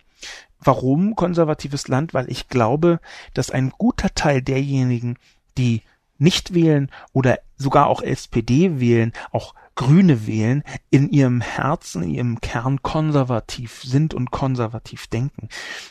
Warum 0.59 1.16
konservatives 1.16 1.88
Land? 1.88 2.12
Weil 2.14 2.30
ich 2.30 2.48
glaube, 2.48 3.00
dass 3.34 3.50
ein 3.50 3.70
guter 3.70 4.14
Teil 4.14 4.42
derjenigen, 4.42 5.18
die 5.59 5.82
nicht 6.18 6.54
wählen 6.54 6.90
oder 7.12 7.38
sogar 7.57 7.86
auch 7.86 8.02
SPD 8.02 8.80
wählen, 8.80 9.12
auch 9.32 9.54
Grüne 9.77 10.27
wählen, 10.27 10.64
in 10.91 11.09
ihrem 11.11 11.41
Herzen, 11.41 12.03
in 12.03 12.11
ihrem 12.11 12.41
Kern 12.41 12.83
konservativ 12.83 13.83
sind 13.83 14.14
und 14.14 14.31
konservativ 14.31 15.07
denken. 15.07 15.49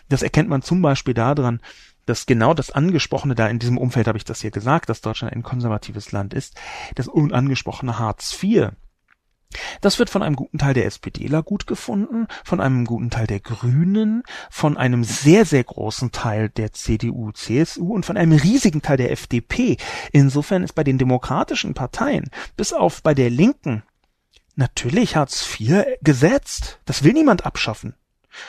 Das 0.09 0.21
erkennt 0.21 0.49
man 0.49 0.61
zum 0.61 0.81
Beispiel 0.81 1.13
daran, 1.13 1.61
dass 2.05 2.25
genau 2.25 2.53
das 2.53 2.71
Angesprochene 2.71 3.35
da 3.35 3.47
in 3.47 3.59
diesem 3.59 3.77
Umfeld 3.77 4.07
habe 4.07 4.17
ich 4.17 4.25
das 4.25 4.41
hier 4.41 4.51
gesagt, 4.51 4.89
dass 4.89 5.01
Deutschland 5.01 5.33
ein 5.33 5.43
konservatives 5.43 6.11
Land 6.11 6.33
ist, 6.33 6.59
das 6.95 7.07
unangesprochene 7.07 7.97
Hartz 7.97 8.37
IV 8.43 8.71
das 9.81 9.99
wird 9.99 10.09
von 10.09 10.23
einem 10.23 10.35
guten 10.35 10.57
Teil 10.57 10.73
der 10.73 10.85
SPDler 10.85 11.43
gut 11.43 11.67
gefunden, 11.67 12.27
von 12.43 12.61
einem 12.61 12.85
guten 12.85 13.09
Teil 13.09 13.27
der 13.27 13.39
Grünen, 13.39 14.23
von 14.49 14.77
einem 14.77 15.03
sehr, 15.03 15.45
sehr 15.45 15.63
großen 15.63 16.11
Teil 16.11 16.49
der 16.49 16.73
CDU, 16.73 17.31
CSU 17.31 17.93
und 17.93 18.05
von 18.05 18.17
einem 18.17 18.33
riesigen 18.33 18.81
Teil 18.81 18.97
der 18.97 19.11
FDP. 19.11 19.77
Insofern 20.11 20.63
ist 20.63 20.73
bei 20.73 20.83
den 20.83 20.97
demokratischen 20.97 21.73
Parteien, 21.73 22.29
bis 22.57 22.73
auf 22.73 23.01
bei 23.01 23.13
der 23.13 23.29
Linken, 23.29 23.83
natürlich 24.55 25.15
Hartz 25.15 25.59
IV 25.59 25.85
gesetzt. 26.01 26.79
Das 26.85 27.03
will 27.03 27.13
niemand 27.13 27.45
abschaffen. 27.45 27.95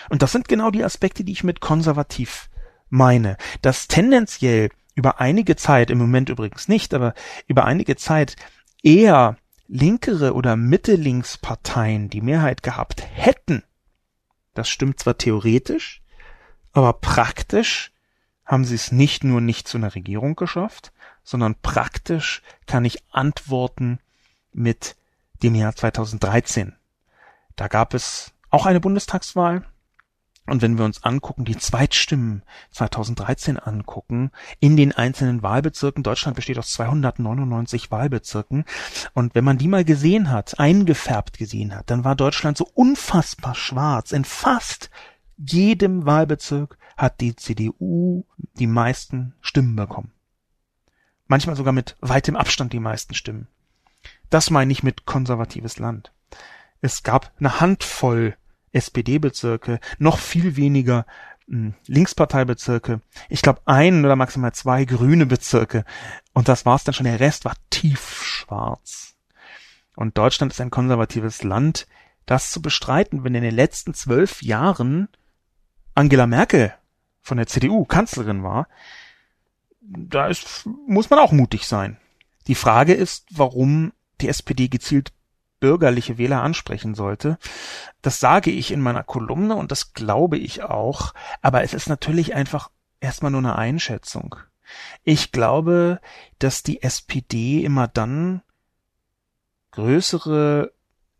Und 0.08 0.22
das 0.22 0.32
sind 0.32 0.48
genau 0.48 0.70
die 0.70 0.84
Aspekte, 0.84 1.24
die 1.24 1.32
ich 1.32 1.44
mit 1.44 1.60
konservativ 1.60 2.48
meine, 2.88 3.36
dass 3.62 3.88
tendenziell 3.88 4.70
über 4.94 5.20
einige 5.20 5.56
Zeit, 5.56 5.90
im 5.90 5.98
Moment 5.98 6.28
übrigens 6.28 6.68
nicht, 6.68 6.94
aber 6.94 7.14
über 7.46 7.64
einige 7.64 7.96
Zeit 7.96 8.36
eher 8.82 9.36
linkere 9.68 10.34
oder 10.34 10.56
Mitte-Links-Parteien 10.56 12.08
die 12.08 12.20
Mehrheit 12.20 12.62
gehabt 12.62 13.02
hätten, 13.02 13.62
Das 14.54 14.68
stimmt 14.68 15.00
zwar 15.00 15.18
theoretisch, 15.18 16.02
aber 16.72 16.94
praktisch 16.94 17.92
haben 18.44 18.64
sie 18.64 18.74
es 18.74 18.92
nicht 18.92 19.24
nur 19.24 19.40
nicht 19.40 19.68
zu 19.68 19.76
einer 19.76 19.94
Regierung 19.94 20.36
geschafft, 20.36 20.92
sondern 21.24 21.56
praktisch 21.56 22.42
kann 22.66 22.84
ich 22.84 23.02
antworten 23.10 23.98
mit 24.52 24.96
dem 25.42 25.54
Jahr 25.54 25.74
2013. 25.74 26.74
Da 27.56 27.68
gab 27.68 27.92
es 27.92 28.32
auch 28.50 28.64
eine 28.64 28.80
Bundestagswahl. 28.80 29.66
Und 30.46 30.62
wenn 30.62 30.78
wir 30.78 30.84
uns 30.84 31.02
angucken, 31.02 31.44
die 31.44 31.56
Zweitstimmen 31.56 32.42
2013 32.70 33.58
angucken, 33.58 34.30
in 34.60 34.76
den 34.76 34.92
einzelnen 34.92 35.42
Wahlbezirken, 35.42 36.02
Deutschland 36.02 36.36
besteht 36.36 36.58
aus 36.58 36.72
299 36.72 37.90
Wahlbezirken, 37.90 38.64
und 39.12 39.34
wenn 39.34 39.44
man 39.44 39.58
die 39.58 39.68
mal 39.68 39.84
gesehen 39.84 40.30
hat, 40.30 40.58
eingefärbt 40.58 41.38
gesehen 41.38 41.74
hat, 41.74 41.90
dann 41.90 42.04
war 42.04 42.16
Deutschland 42.16 42.56
so 42.56 42.68
unfassbar 42.74 43.54
schwarz. 43.54 44.12
In 44.12 44.24
fast 44.24 44.90
jedem 45.36 46.06
Wahlbezirk 46.06 46.78
hat 46.96 47.20
die 47.20 47.36
CDU 47.36 48.24
die 48.54 48.66
meisten 48.66 49.34
Stimmen 49.40 49.76
bekommen 49.76 50.12
manchmal 51.28 51.56
sogar 51.56 51.72
mit 51.72 51.96
weitem 52.00 52.36
Abstand 52.36 52.72
die 52.72 52.80
meisten 52.80 53.14
Stimmen. 53.14 53.48
Das 54.30 54.50
meine 54.50 54.72
ich 54.72 54.82
mit 54.82 55.06
konservatives 55.06 55.78
Land. 55.78 56.12
Es 56.80 57.02
gab 57.02 57.32
eine 57.38 57.60
Handvoll 57.60 58.36
SPD-Bezirke, 58.76 59.80
noch 59.98 60.18
viel 60.18 60.56
weniger 60.56 61.06
hm, 61.48 61.74
Linksparteibezirke. 61.86 63.00
Ich 63.28 63.42
glaube 63.42 63.62
ein 63.66 64.04
oder 64.04 64.16
maximal 64.16 64.52
zwei 64.52 64.84
grüne 64.84 65.26
Bezirke. 65.26 65.84
Und 66.32 66.48
das 66.48 66.66
war's 66.66 66.84
dann 66.84 66.94
schon. 66.94 67.04
Der 67.04 67.20
Rest 67.20 67.44
war 67.44 67.54
tiefschwarz. 67.70 69.16
Und 69.94 70.18
Deutschland 70.18 70.52
ist 70.52 70.60
ein 70.60 70.70
konservatives 70.70 71.42
Land. 71.42 71.86
Das 72.26 72.50
zu 72.50 72.60
bestreiten, 72.60 73.24
wenn 73.24 73.34
in 73.34 73.42
den 73.42 73.54
letzten 73.54 73.94
zwölf 73.94 74.42
Jahren 74.42 75.08
Angela 75.94 76.26
Merkel 76.26 76.74
von 77.22 77.38
der 77.38 77.46
CDU 77.46 77.84
Kanzlerin 77.84 78.42
war, 78.42 78.68
da 79.80 80.26
ist, 80.26 80.66
muss 80.86 81.10
man 81.10 81.20
auch 81.20 81.32
mutig 81.32 81.66
sein. 81.66 81.96
Die 82.48 82.54
Frage 82.54 82.94
ist, 82.94 83.26
warum 83.30 83.92
die 84.20 84.28
SPD 84.28 84.68
gezielt 84.68 85.12
bürgerliche 85.60 86.18
Wähler 86.18 86.42
ansprechen 86.42 86.94
sollte. 86.94 87.38
Das 88.02 88.20
sage 88.20 88.50
ich 88.50 88.70
in 88.72 88.80
meiner 88.80 89.02
Kolumne 89.02 89.56
und 89.56 89.72
das 89.72 89.94
glaube 89.94 90.38
ich 90.38 90.62
auch, 90.62 91.14
aber 91.42 91.62
es 91.62 91.74
ist 91.74 91.88
natürlich 91.88 92.34
einfach 92.34 92.70
erstmal 93.00 93.30
nur 93.30 93.40
eine 93.40 93.56
Einschätzung. 93.56 94.36
Ich 95.04 95.32
glaube, 95.32 96.00
dass 96.38 96.62
die 96.62 96.82
SPD 96.82 97.62
immer 97.64 97.88
dann 97.88 98.42
größere 99.72 100.72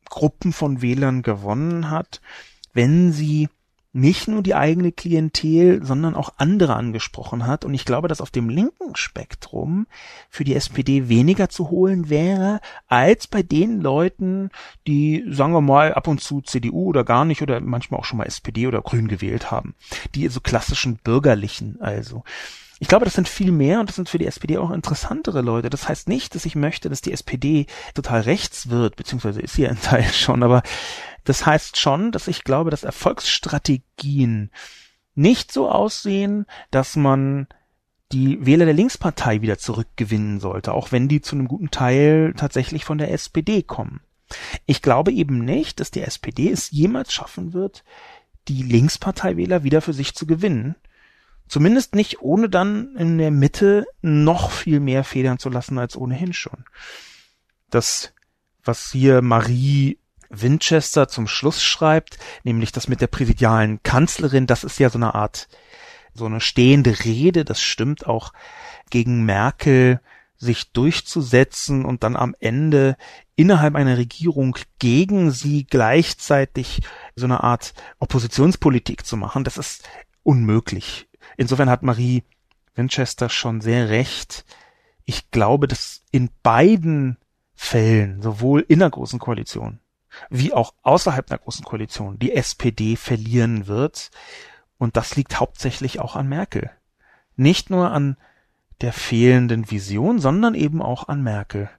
Gruppen 0.08 0.52
von 0.52 0.82
Wählern 0.82 1.22
gewonnen 1.22 1.90
hat, 1.90 2.20
wenn 2.72 3.12
sie 3.12 3.48
nicht 3.96 4.28
nur 4.28 4.42
die 4.42 4.54
eigene 4.54 4.92
Klientel, 4.92 5.82
sondern 5.82 6.14
auch 6.14 6.34
andere 6.36 6.74
angesprochen 6.74 7.46
hat. 7.46 7.64
Und 7.64 7.72
ich 7.72 7.86
glaube, 7.86 8.08
dass 8.08 8.20
auf 8.20 8.30
dem 8.30 8.50
linken 8.50 8.94
Spektrum 8.94 9.86
für 10.28 10.44
die 10.44 10.54
SPD 10.54 11.08
weniger 11.08 11.48
zu 11.48 11.70
holen 11.70 12.10
wäre, 12.10 12.60
als 12.88 13.26
bei 13.26 13.42
den 13.42 13.80
Leuten, 13.80 14.50
die, 14.86 15.24
sagen 15.30 15.54
wir 15.54 15.62
mal, 15.62 15.94
ab 15.94 16.08
und 16.08 16.20
zu 16.20 16.42
CDU 16.42 16.84
oder 16.88 17.04
gar 17.04 17.24
nicht 17.24 17.40
oder 17.40 17.58
manchmal 17.60 18.00
auch 18.00 18.04
schon 18.04 18.18
mal 18.18 18.26
SPD 18.26 18.66
oder 18.66 18.82
Grün 18.82 19.08
gewählt 19.08 19.50
haben. 19.50 19.74
Die 20.14 20.28
so 20.28 20.40
klassischen 20.40 20.96
Bürgerlichen 20.96 21.80
also. 21.80 22.22
Ich 22.78 22.88
glaube, 22.88 23.06
das 23.06 23.14
sind 23.14 23.28
viel 23.28 23.52
mehr 23.52 23.80
und 23.80 23.88
das 23.88 23.96
sind 23.96 24.10
für 24.10 24.18
die 24.18 24.26
SPD 24.26 24.58
auch 24.58 24.70
interessantere 24.70 25.40
Leute. 25.40 25.70
Das 25.70 25.88
heißt 25.88 26.08
nicht, 26.08 26.34
dass 26.34 26.44
ich 26.44 26.54
möchte, 26.54 26.90
dass 26.90 27.00
die 27.00 27.12
SPD 27.12 27.66
total 27.94 28.20
rechts 28.20 28.68
wird, 28.68 28.96
beziehungsweise 28.96 29.40
ist 29.40 29.54
sie 29.54 29.66
ein 29.66 29.80
Teil 29.80 30.04
schon, 30.12 30.42
aber 30.42 30.62
das 31.26 31.44
heißt 31.44 31.76
schon, 31.76 32.12
dass 32.12 32.28
ich 32.28 32.44
glaube, 32.44 32.70
dass 32.70 32.84
Erfolgsstrategien 32.84 34.50
nicht 35.16 35.52
so 35.52 35.68
aussehen, 35.68 36.46
dass 36.70 36.94
man 36.94 37.48
die 38.12 38.46
Wähler 38.46 38.64
der 38.64 38.74
Linkspartei 38.74 39.42
wieder 39.42 39.58
zurückgewinnen 39.58 40.38
sollte, 40.38 40.72
auch 40.72 40.92
wenn 40.92 41.08
die 41.08 41.20
zu 41.20 41.34
einem 41.34 41.48
guten 41.48 41.72
Teil 41.72 42.32
tatsächlich 42.36 42.84
von 42.84 42.98
der 42.98 43.10
SPD 43.10 43.62
kommen. 43.62 44.00
Ich 44.66 44.82
glaube 44.82 45.10
eben 45.10 45.44
nicht, 45.44 45.80
dass 45.80 45.90
die 45.90 46.02
SPD 46.02 46.50
es 46.50 46.70
jemals 46.70 47.12
schaffen 47.12 47.52
wird, 47.52 47.82
die 48.46 48.62
Linksparteiwähler 48.62 49.64
wieder 49.64 49.80
für 49.80 49.92
sich 49.92 50.14
zu 50.14 50.26
gewinnen. 50.26 50.76
Zumindest 51.48 51.96
nicht, 51.96 52.20
ohne 52.20 52.48
dann 52.48 52.94
in 52.96 53.18
der 53.18 53.32
Mitte 53.32 53.86
noch 54.00 54.52
viel 54.52 54.78
mehr 54.78 55.02
federn 55.02 55.40
zu 55.40 55.48
lassen 55.48 55.78
als 55.78 55.96
ohnehin 55.96 56.32
schon. 56.32 56.64
Das, 57.68 58.12
was 58.62 58.92
hier 58.92 59.22
Marie 59.22 59.98
Winchester 60.40 61.08
zum 61.08 61.26
Schluss 61.26 61.62
schreibt, 61.62 62.18
nämlich 62.44 62.72
das 62.72 62.88
mit 62.88 63.00
der 63.00 63.06
präsidialen 63.06 63.82
Kanzlerin, 63.82 64.46
das 64.46 64.64
ist 64.64 64.78
ja 64.78 64.90
so 64.90 64.98
eine 64.98 65.14
Art, 65.14 65.48
so 66.14 66.26
eine 66.26 66.40
stehende 66.40 67.04
Rede, 67.04 67.44
das 67.44 67.60
stimmt 67.60 68.06
auch 68.06 68.32
gegen 68.90 69.24
Merkel 69.24 70.00
sich 70.38 70.72
durchzusetzen 70.72 71.84
und 71.84 72.02
dann 72.02 72.16
am 72.16 72.34
Ende 72.40 72.96
innerhalb 73.36 73.74
einer 73.74 73.96
Regierung 73.96 74.56
gegen 74.78 75.30
sie 75.30 75.64
gleichzeitig 75.64 76.82
so 77.14 77.24
eine 77.24 77.42
Art 77.42 77.74
Oppositionspolitik 77.98 79.06
zu 79.06 79.16
machen, 79.16 79.44
das 79.44 79.56
ist 79.56 79.88
unmöglich. 80.22 81.08
Insofern 81.36 81.70
hat 81.70 81.82
Marie 81.82 82.22
Winchester 82.74 83.28
schon 83.28 83.60
sehr 83.60 83.88
recht. 83.88 84.44
Ich 85.04 85.30
glaube, 85.30 85.68
dass 85.68 86.02
in 86.10 86.30
beiden 86.42 87.16
Fällen, 87.54 88.20
sowohl 88.20 88.64
in 88.68 88.80
der 88.80 88.90
großen 88.90 89.18
Koalition 89.18 89.80
wie 90.30 90.52
auch 90.52 90.74
außerhalb 90.82 91.30
einer 91.30 91.38
großen 91.38 91.64
Koalition 91.64 92.18
die 92.18 92.32
SPD 92.32 92.96
verlieren 92.96 93.66
wird. 93.66 94.10
Und 94.78 94.96
das 94.96 95.16
liegt 95.16 95.40
hauptsächlich 95.40 96.00
auch 96.00 96.16
an 96.16 96.28
Merkel. 96.28 96.70
Nicht 97.36 97.70
nur 97.70 97.90
an 97.90 98.16
der 98.80 98.92
fehlenden 98.92 99.70
Vision, 99.70 100.18
sondern 100.18 100.54
eben 100.54 100.82
auch 100.82 101.08
an 101.08 101.22
Merkel. 101.22 101.70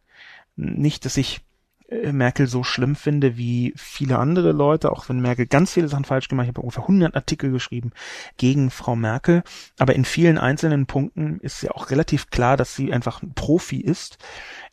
Nicht, 0.55 1.05
dass 1.05 1.17
ich 1.17 1.41
äh, 1.89 2.11
Merkel 2.11 2.47
so 2.47 2.63
schlimm 2.63 2.95
finde 2.95 3.37
wie 3.37 3.73
viele 3.75 4.17
andere 4.17 4.51
Leute, 4.51 4.91
auch 4.91 5.07
wenn 5.09 5.19
Merkel 5.19 5.45
ganz 5.45 5.73
viele 5.73 5.87
Sachen 5.87 6.05
falsch 6.05 6.27
gemacht 6.27 6.47
hat. 6.47 6.51
Ich 6.51 6.55
habe 6.55 6.61
ungefähr 6.61 6.83
100 6.83 7.15
Artikel 7.15 7.51
geschrieben 7.51 7.91
gegen 8.37 8.71
Frau 8.71 8.95
Merkel. 8.95 9.43
Aber 9.77 9.95
in 9.95 10.05
vielen 10.05 10.37
einzelnen 10.37 10.85
Punkten 10.85 11.39
ist 11.39 11.61
ja 11.61 11.71
auch 11.71 11.89
relativ 11.91 12.29
klar, 12.29 12.57
dass 12.57 12.75
sie 12.75 12.91
einfach 12.93 13.21
ein 13.21 13.33
Profi 13.33 13.79
ist 13.79 14.17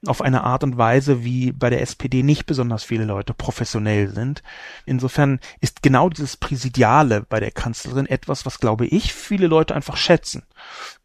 auf 0.07 0.23
eine 0.23 0.45
Art 0.45 0.65
und 0.65 0.77
Weise, 0.77 1.25
wie 1.25 1.53
bei 1.53 1.71
der 1.71 1.81
SPD 1.81 2.23
nicht 2.23 2.47
besonders 2.47 2.85
viele 2.85 3.05
Leute 3.05 3.35
professionell 3.35 4.09
sind. 4.09 4.43
Insofern 4.87 5.41
ist 5.61 5.83
genau 5.83 6.09
dieses 6.09 6.37
Präsidiale 6.37 7.25
bei 7.29 7.41
der 7.41 7.51
Kanzlerin 7.51 8.07
etwas, 8.07 8.47
was 8.47 8.61
glaube 8.61 8.87
ich 8.87 9.13
viele 9.13 9.47
Leute 9.47 9.75
einfach 9.75 9.97
schätzen. 9.97 10.43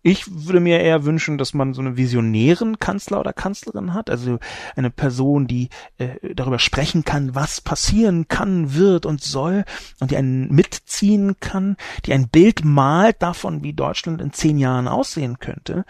Ich 0.02 0.46
würde 0.46 0.62
mir 0.62 0.80
eher 0.80 1.04
wünschen, 1.04 1.38
dass 1.38 1.54
man 1.54 1.74
so 1.74 1.82
einen 1.82 1.98
visionären 1.98 2.80
Kanzler 2.80 3.20
oder 3.20 3.34
Kanzlerin 3.34 3.94
hat, 3.94 4.10
also 4.10 4.40
eine 4.78 4.90
Person, 4.90 5.46
die 5.46 5.70
äh, 5.98 6.34
darüber 6.34 6.58
sprechen 6.58 7.04
kann, 7.04 7.36
was 7.36 7.60
passieren 7.60 8.30
kann, 8.30 8.74
wird 8.76 9.06
und 9.06 9.22
soll 9.22 9.66
und 10.00 10.12
die 10.12 10.18
einen 10.18 10.54
mitziehen 10.54 11.36
kann, 11.42 11.76
die 12.06 12.14
ein 12.14 12.30
Bild 12.30 12.64
malt 12.64 13.22
davon, 13.22 13.62
wie 13.62 13.74
Deutschland 13.74 14.22
in 14.22 14.32
zehn 14.32 14.58
Jahren 14.58 14.88
aussehen 14.88 15.40
könnte. 15.40 15.84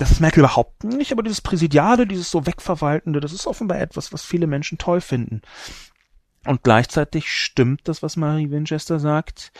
Das 0.00 0.10
ist 0.10 0.20
Merkel 0.20 0.40
überhaupt 0.40 0.82
nicht, 0.82 1.12
aber 1.12 1.22
dieses 1.22 1.42
Präsidiale, 1.42 2.06
dieses 2.06 2.30
so 2.30 2.46
Wegverwaltende, 2.46 3.20
das 3.20 3.34
ist 3.34 3.46
offenbar 3.46 3.80
etwas, 3.80 4.14
was 4.14 4.24
viele 4.24 4.46
Menschen 4.46 4.78
toll 4.78 5.02
finden. 5.02 5.42
Und 6.46 6.62
gleichzeitig 6.62 7.30
stimmt 7.30 7.82
das, 7.86 8.02
was 8.02 8.16
Marie 8.16 8.50
Winchester 8.50 8.98
sagt. 8.98 9.52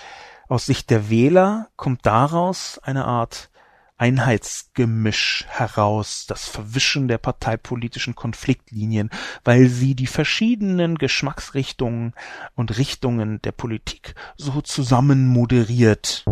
Aus 0.48 0.64
Sicht 0.64 0.88
der 0.88 1.10
Wähler 1.10 1.68
kommt 1.76 2.06
daraus 2.06 2.80
eine 2.82 3.04
Art 3.04 3.50
Einheitsgemisch 3.98 5.44
heraus, 5.46 6.24
das 6.26 6.48
Verwischen 6.48 7.06
der 7.06 7.18
parteipolitischen 7.18 8.14
Konfliktlinien, 8.14 9.10
weil 9.44 9.66
sie 9.68 9.94
die 9.94 10.06
verschiedenen 10.06 10.96
Geschmacksrichtungen 10.96 12.14
und 12.54 12.78
Richtungen 12.78 13.42
der 13.42 13.52
Politik 13.52 14.14
so 14.38 14.62
zusammen 14.62 15.28
moderiert. 15.28 16.24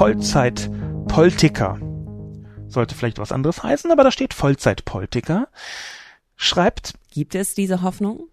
Vollzeitpolitiker. 0.00 1.78
Sollte 2.68 2.94
vielleicht 2.94 3.18
was 3.18 3.32
anderes 3.32 3.62
heißen, 3.62 3.92
aber 3.92 4.02
da 4.02 4.10
steht 4.10 4.32
Vollzeitpolitiker. 4.32 5.48
Schreibt. 6.36 6.94
Gibt 7.10 7.34
es 7.34 7.54
diese 7.54 7.82
Hoffnung? 7.82 8.28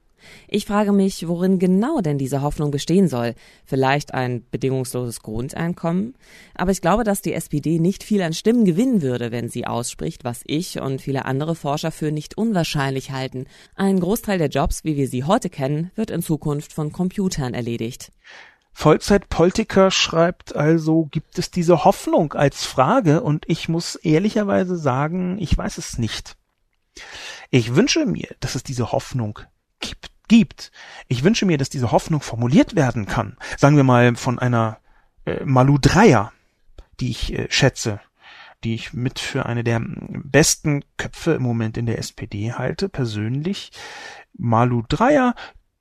Ich 0.48 0.66
frage 0.66 0.94
mich, 0.94 1.28
worin 1.28 1.60
genau 1.60 2.00
denn 2.00 2.18
diese 2.18 2.42
Hoffnung 2.42 2.72
bestehen 2.72 3.10
soll. 3.10 3.36
Vielleicht 3.66 4.14
ein 4.14 4.46
bedingungsloses 4.50 5.22
Grundeinkommen? 5.22 6.16
Aber 6.56 6.72
ich 6.72 6.80
glaube, 6.80 7.04
dass 7.04 7.22
die 7.22 7.34
SPD 7.34 7.80
nicht 7.80 8.06
viel 8.06 8.22
an 8.22 8.32
Stimmen 8.32 8.64
gewinnen 8.64 9.02
würde, 9.02 9.34
wenn 9.34 9.50
sie 9.50 9.68
ausspricht, 9.68 10.24
was 10.24 10.44
ich 10.46 10.80
und 10.80 11.02
viele 11.02 11.26
andere 11.26 11.54
Forscher 11.54 11.92
für 11.92 12.14
nicht 12.14 12.38
unwahrscheinlich 12.38 13.12
halten. 13.12 13.46
Ein 13.76 14.00
Großteil 14.00 14.38
der 14.38 14.48
Jobs, 14.48 14.86
wie 14.86 14.96
wir 14.96 15.10
sie 15.10 15.26
heute 15.26 15.50
kennen, 15.50 15.92
wird 15.96 16.12
in 16.12 16.22
Zukunft 16.22 16.72
von 16.72 16.94
Computern 16.94 17.54
erledigt. 17.54 18.14
Vollzeitpolitiker 18.80 19.90
schreibt 19.90 20.56
also, 20.56 21.06
gibt 21.06 21.40
es 21.40 21.50
diese 21.50 21.84
Hoffnung 21.84 22.34
als 22.34 22.64
Frage 22.64 23.22
und 23.22 23.44
ich 23.50 23.68
muss 23.70 23.96
ehrlicherweise 23.96 24.78
sagen, 24.78 25.40
ich 25.40 25.58
weiß 25.58 25.80
es 25.80 25.98
nicht. 25.98 26.38
Ich 27.50 27.76
wünsche 27.76 28.06
mir, 28.06 28.36
dass 28.40 28.54
es 28.54 28.62
diese 28.62 28.92
Hoffnung 28.92 29.40
gibt. 29.80 30.12
gibt. 30.28 30.72
Ich 31.08 31.24
wünsche 31.24 31.48
mir, 31.48 31.58
dass 31.58 31.70
diese 31.70 31.92
Hoffnung 31.92 32.22
formuliert 32.22 32.76
werden 32.76 33.08
kann. 33.08 33.36
Sagen 33.58 33.78
wir 33.78 33.84
mal 33.84 34.16
von 34.16 34.38
einer 34.38 34.78
äh, 35.26 35.44
Malu 35.44 35.80
Dreier, 35.80 36.32
die 37.00 37.10
ich 37.10 37.34
äh, 37.34 37.48
schätze, 37.50 38.00
die 38.64 38.76
ich 38.76 38.94
mit 38.94 39.18
für 39.18 39.48
eine 39.48 39.64
der 39.64 39.82
besten 39.82 40.84
Köpfe 40.98 41.32
im 41.32 41.42
Moment 41.42 41.78
in 41.78 41.88
der 41.88 41.98
SPD 41.98 42.54
halte, 42.54 42.90
persönlich. 42.90 43.72
Malu 44.38 44.84
Dreier 44.88 45.34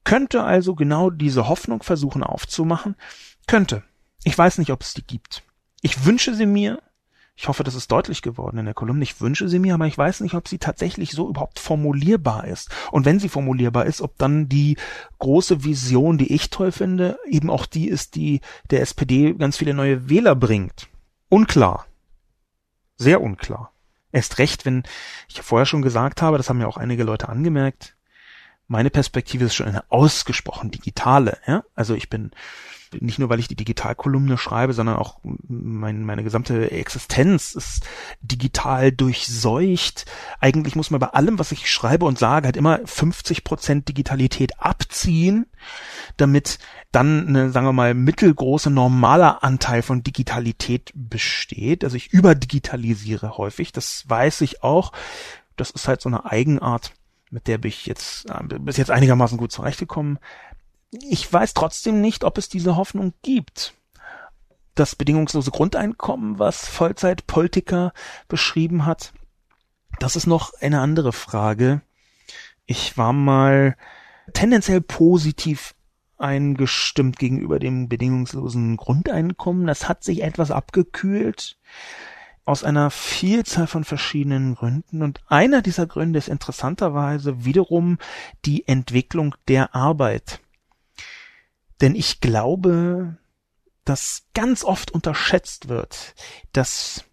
könnte 0.06 0.44
also 0.44 0.76
genau 0.76 1.10
diese 1.10 1.48
Hoffnung 1.48 1.82
versuchen 1.82 2.22
aufzumachen. 2.22 2.94
Könnte. 3.46 3.82
Ich 4.22 4.38
weiß 4.38 4.58
nicht, 4.58 4.70
ob 4.70 4.80
es 4.82 4.94
die 4.94 5.06
gibt. 5.06 5.42
Ich 5.82 6.06
wünsche 6.06 6.32
sie 6.32 6.46
mir. 6.46 6.80
Ich 7.34 7.48
hoffe, 7.48 7.64
das 7.64 7.74
ist 7.74 7.90
deutlich 7.90 8.22
geworden 8.22 8.56
in 8.56 8.64
der 8.64 8.72
Kolumne. 8.72 9.02
Ich 9.02 9.20
wünsche 9.20 9.48
sie 9.48 9.58
mir, 9.58 9.74
aber 9.74 9.86
ich 9.88 9.98
weiß 9.98 10.20
nicht, 10.20 10.34
ob 10.34 10.46
sie 10.46 10.58
tatsächlich 10.58 11.10
so 11.10 11.28
überhaupt 11.28 11.58
formulierbar 11.58 12.46
ist. 12.46 12.70
Und 12.92 13.04
wenn 13.04 13.18
sie 13.18 13.28
formulierbar 13.28 13.84
ist, 13.86 14.00
ob 14.00 14.16
dann 14.16 14.48
die 14.48 14.76
große 15.18 15.64
Vision, 15.64 16.18
die 16.18 16.32
ich 16.32 16.50
toll 16.50 16.70
finde, 16.70 17.18
eben 17.28 17.50
auch 17.50 17.66
die 17.66 17.88
ist, 17.88 18.14
die 18.14 18.40
der 18.70 18.82
SPD 18.82 19.34
ganz 19.34 19.56
viele 19.56 19.74
neue 19.74 20.08
Wähler 20.08 20.36
bringt. 20.36 20.86
Unklar. 21.28 21.84
Sehr 22.96 23.20
unklar. 23.20 23.72
Erst 24.12 24.38
recht, 24.38 24.64
wenn 24.64 24.84
ich 25.28 25.42
vorher 25.42 25.66
schon 25.66 25.82
gesagt 25.82 26.22
habe, 26.22 26.36
das 26.36 26.48
haben 26.48 26.60
ja 26.60 26.68
auch 26.68 26.78
einige 26.78 27.02
Leute 27.02 27.28
angemerkt, 27.28 27.96
meine 28.68 28.90
Perspektive 28.90 29.44
ist 29.44 29.54
schon 29.54 29.68
eine 29.68 29.84
ausgesprochen 29.90 30.70
digitale. 30.70 31.38
Ja? 31.46 31.64
Also 31.74 31.94
ich 31.94 32.08
bin 32.08 32.32
nicht 33.00 33.18
nur, 33.18 33.28
weil 33.28 33.38
ich 33.38 33.48
die 33.48 33.56
Digitalkolumne 33.56 34.38
schreibe, 34.38 34.72
sondern 34.72 34.96
auch 34.96 35.18
mein, 35.22 36.04
meine 36.04 36.22
gesamte 36.22 36.70
Existenz 36.70 37.54
ist 37.54 37.84
digital 38.20 38.92
durchseucht. 38.92 40.06
Eigentlich 40.40 40.76
muss 40.76 40.90
man 40.90 41.00
bei 41.00 41.08
allem, 41.08 41.38
was 41.38 41.52
ich 41.52 41.70
schreibe 41.70 42.04
und 42.04 42.18
sage, 42.18 42.46
halt 42.46 42.56
immer 42.56 42.80
50 42.84 43.44
Prozent 43.44 43.88
Digitalität 43.88 44.60
abziehen, 44.60 45.46
damit 46.16 46.58
dann 46.92 47.28
eine, 47.28 47.50
sagen 47.50 47.66
wir 47.66 47.72
mal, 47.72 47.94
mittelgroße 47.94 48.70
normaler 48.70 49.42
Anteil 49.42 49.82
von 49.82 50.02
Digitalität 50.02 50.92
besteht. 50.94 51.84
Also 51.84 51.96
ich 51.96 52.12
überdigitalisiere 52.12 53.36
häufig, 53.36 53.72
das 53.72 54.04
weiß 54.08 54.42
ich 54.42 54.62
auch. 54.62 54.92
Das 55.56 55.70
ist 55.70 55.88
halt 55.88 56.00
so 56.00 56.08
eine 56.08 56.26
Eigenart, 56.26 56.92
mit 57.30 57.48
der 57.48 57.58
bin 57.58 57.68
ich 57.70 57.86
jetzt 57.86 58.30
äh, 58.30 58.58
bis 58.58 58.76
jetzt 58.76 58.90
einigermaßen 58.90 59.38
gut 59.38 59.52
zurechtgekommen 59.52 60.18
ich 60.90 61.30
weiß 61.32 61.54
trotzdem 61.54 62.00
nicht, 62.00 62.24
ob 62.24 62.38
es 62.38 62.48
diese 62.48 62.76
Hoffnung 62.76 63.12
gibt. 63.22 63.74
Das 64.74 64.94
bedingungslose 64.94 65.50
Grundeinkommen, 65.50 66.38
was 66.38 66.68
Vollzeitpolitiker 66.68 67.92
beschrieben 68.28 68.84
hat, 68.84 69.12
das 69.98 70.16
ist 70.16 70.26
noch 70.26 70.52
eine 70.60 70.80
andere 70.80 71.12
Frage. 71.12 71.80
Ich 72.66 72.98
war 72.98 73.12
mal 73.12 73.76
tendenziell 74.34 74.80
positiv 74.80 75.74
eingestimmt 76.18 77.18
gegenüber 77.18 77.58
dem 77.58 77.88
bedingungslosen 77.88 78.76
Grundeinkommen. 78.76 79.66
Das 79.66 79.88
hat 79.88 80.04
sich 80.04 80.22
etwas 80.22 80.50
abgekühlt 80.50 81.56
aus 82.46 82.64
einer 82.64 82.90
Vielzahl 82.90 83.66
von 83.66 83.84
verschiedenen 83.84 84.54
Gründen. 84.54 85.02
Und 85.02 85.20
einer 85.26 85.60
dieser 85.60 85.86
Gründe 85.86 86.18
ist 86.18 86.28
interessanterweise 86.28 87.44
wiederum 87.44 87.98
die 88.44 88.66
Entwicklung 88.66 89.34
der 89.48 89.74
Arbeit. 89.74 90.40
Denn 91.80 91.94
ich 91.94 92.20
glaube, 92.20 93.16
dass 93.84 94.26
ganz 94.32 94.64
oft 94.64 94.92
unterschätzt 94.92 95.68
wird, 95.68 96.14
dass 96.52 97.04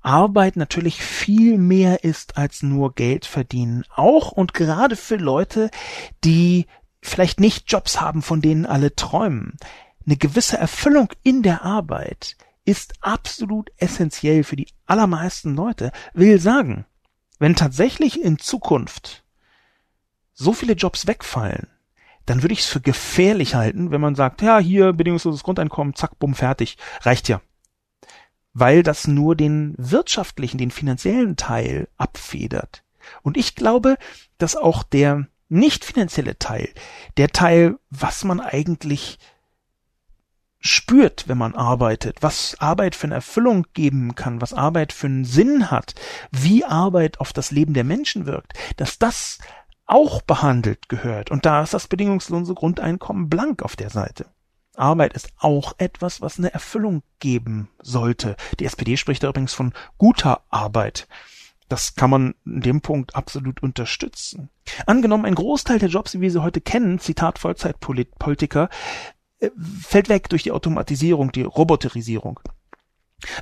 Arbeit 0.00 0.56
natürlich 0.56 1.02
viel 1.02 1.58
mehr 1.58 2.04
ist 2.04 2.36
als 2.36 2.62
nur 2.62 2.94
Geld 2.94 3.26
verdienen. 3.26 3.84
Auch 3.94 4.30
und 4.30 4.54
gerade 4.54 4.96
für 4.96 5.16
Leute, 5.16 5.70
die 6.22 6.66
vielleicht 7.02 7.40
nicht 7.40 7.70
Jobs 7.72 8.00
haben, 8.00 8.22
von 8.22 8.40
denen 8.40 8.66
alle 8.66 8.94
träumen. 8.94 9.56
Eine 10.06 10.16
gewisse 10.16 10.58
Erfüllung 10.58 11.08
in 11.22 11.42
der 11.42 11.62
Arbeit 11.62 12.36
ist 12.64 12.94
absolut 13.00 13.70
essentiell 13.76 14.44
für 14.44 14.56
die 14.56 14.68
allermeisten 14.86 15.54
Leute. 15.54 15.92
Will 16.14 16.40
sagen, 16.40 16.86
wenn 17.38 17.56
tatsächlich 17.56 18.22
in 18.22 18.38
Zukunft 18.38 19.24
so 20.32 20.52
viele 20.52 20.74
Jobs 20.74 21.06
wegfallen, 21.06 21.68
dann 22.26 22.42
würde 22.42 22.54
ich 22.54 22.60
es 22.60 22.66
für 22.66 22.80
gefährlich 22.80 23.54
halten, 23.54 23.90
wenn 23.90 24.00
man 24.00 24.14
sagt, 24.14 24.40
ja, 24.40 24.58
hier 24.58 24.92
bedingungsloses 24.92 25.42
Grundeinkommen, 25.42 25.94
zack, 25.94 26.18
bumm, 26.18 26.34
fertig, 26.34 26.78
reicht 27.02 27.28
ja. 27.28 27.40
Weil 28.54 28.82
das 28.82 29.06
nur 29.06 29.36
den 29.36 29.74
wirtschaftlichen, 29.76 30.58
den 30.58 30.70
finanziellen 30.70 31.36
Teil 31.36 31.88
abfedert. 31.96 32.82
Und 33.22 33.36
ich 33.36 33.54
glaube, 33.54 33.96
dass 34.38 34.56
auch 34.56 34.82
der 34.82 35.26
nicht 35.48 35.84
finanzielle 35.84 36.38
Teil, 36.38 36.68
der 37.16 37.28
Teil, 37.28 37.78
was 37.90 38.24
man 38.24 38.40
eigentlich 38.40 39.18
spürt, 40.64 41.28
wenn 41.28 41.36
man 41.36 41.54
arbeitet, 41.54 42.22
was 42.22 42.56
Arbeit 42.58 42.94
für 42.94 43.06
eine 43.06 43.16
Erfüllung 43.16 43.66
geben 43.74 44.14
kann, 44.14 44.40
was 44.40 44.54
Arbeit 44.54 44.94
für 44.94 45.06
einen 45.06 45.26
Sinn 45.26 45.70
hat, 45.70 45.94
wie 46.30 46.64
Arbeit 46.64 47.20
auf 47.20 47.34
das 47.34 47.50
Leben 47.50 47.74
der 47.74 47.84
Menschen 47.84 48.24
wirkt, 48.24 48.54
dass 48.78 48.98
das 48.98 49.38
auch 49.84 50.22
behandelt 50.22 50.88
gehört. 50.88 51.30
Und 51.30 51.44
da 51.44 51.62
ist 51.62 51.74
das 51.74 51.86
bedingungslose 51.86 52.54
Grundeinkommen 52.54 53.28
blank 53.28 53.62
auf 53.62 53.76
der 53.76 53.90
Seite. 53.90 54.26
Arbeit 54.74 55.12
ist 55.12 55.28
auch 55.38 55.74
etwas, 55.76 56.22
was 56.22 56.38
eine 56.38 56.52
Erfüllung 56.52 57.02
geben 57.20 57.68
sollte. 57.82 58.34
Die 58.58 58.64
SPD 58.64 58.96
spricht 58.96 59.22
da 59.22 59.28
übrigens 59.28 59.52
von 59.52 59.74
guter 59.98 60.40
Arbeit. 60.48 61.06
Das 61.68 61.94
kann 61.94 62.10
man 62.10 62.34
in 62.46 62.62
dem 62.62 62.80
Punkt 62.80 63.14
absolut 63.14 63.62
unterstützen. 63.62 64.48
Angenommen, 64.86 65.26
ein 65.26 65.34
Großteil 65.34 65.78
der 65.78 65.90
Jobs, 65.90 66.14
wie 66.14 66.22
wir 66.22 66.30
sie 66.30 66.42
heute 66.42 66.62
kennen, 66.62 66.98
Zitat 66.98 67.38
Vollzeitpolitiker, 67.38 68.70
fällt 69.82 70.08
weg 70.08 70.28
durch 70.28 70.42
die 70.42 70.52
Automatisierung, 70.52 71.32
die 71.32 71.42
Roboterisierung. 71.42 72.40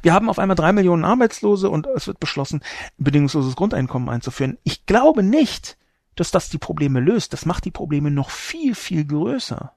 Wir 0.02 0.12
haben 0.12 0.28
auf 0.28 0.38
einmal 0.38 0.56
drei 0.56 0.72
Millionen 0.72 1.04
Arbeitslose 1.04 1.68
und 1.68 1.86
es 1.86 2.06
wird 2.06 2.20
beschlossen, 2.20 2.62
bedingungsloses 2.98 3.56
Grundeinkommen 3.56 4.08
einzuführen. 4.08 4.58
Ich 4.62 4.86
glaube 4.86 5.22
nicht, 5.22 5.76
dass 6.14 6.30
das 6.30 6.48
die 6.50 6.58
Probleme 6.58 7.00
löst. 7.00 7.32
Das 7.32 7.46
macht 7.46 7.64
die 7.64 7.70
Probleme 7.70 8.10
noch 8.10 8.30
viel, 8.30 8.74
viel 8.74 9.04
größer. 9.04 9.72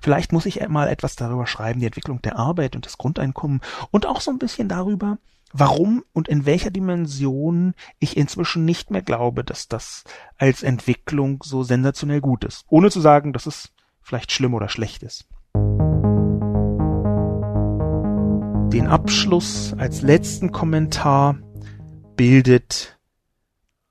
Vielleicht 0.00 0.32
muss 0.32 0.46
ich 0.46 0.66
mal 0.68 0.88
etwas 0.88 1.16
darüber 1.16 1.46
schreiben, 1.46 1.80
die 1.80 1.86
Entwicklung 1.86 2.22
der 2.22 2.36
Arbeit 2.36 2.76
und 2.76 2.86
das 2.86 2.98
Grundeinkommen 2.98 3.60
und 3.90 4.06
auch 4.06 4.20
so 4.20 4.30
ein 4.30 4.38
bisschen 4.38 4.68
darüber, 4.68 5.18
warum 5.52 6.04
und 6.12 6.28
in 6.28 6.44
welcher 6.44 6.70
Dimension 6.70 7.74
ich 7.98 8.16
inzwischen 8.16 8.64
nicht 8.64 8.90
mehr 8.90 9.02
glaube, 9.02 9.42
dass 9.42 9.68
das 9.68 10.04
als 10.36 10.62
Entwicklung 10.62 11.42
so 11.42 11.62
sensationell 11.62 12.20
gut 12.20 12.44
ist. 12.44 12.64
Ohne 12.68 12.90
zu 12.90 13.00
sagen, 13.00 13.32
dass 13.32 13.46
es 13.46 13.72
vielleicht 14.02 14.32
schlimm 14.32 14.54
oder 14.54 14.68
schlecht 14.68 15.02
ist. 15.02 15.26
Den 18.72 18.88
Abschluss 18.88 19.74
als 19.78 20.02
letzten 20.02 20.52
Kommentar 20.52 21.38
bildet 22.16 22.98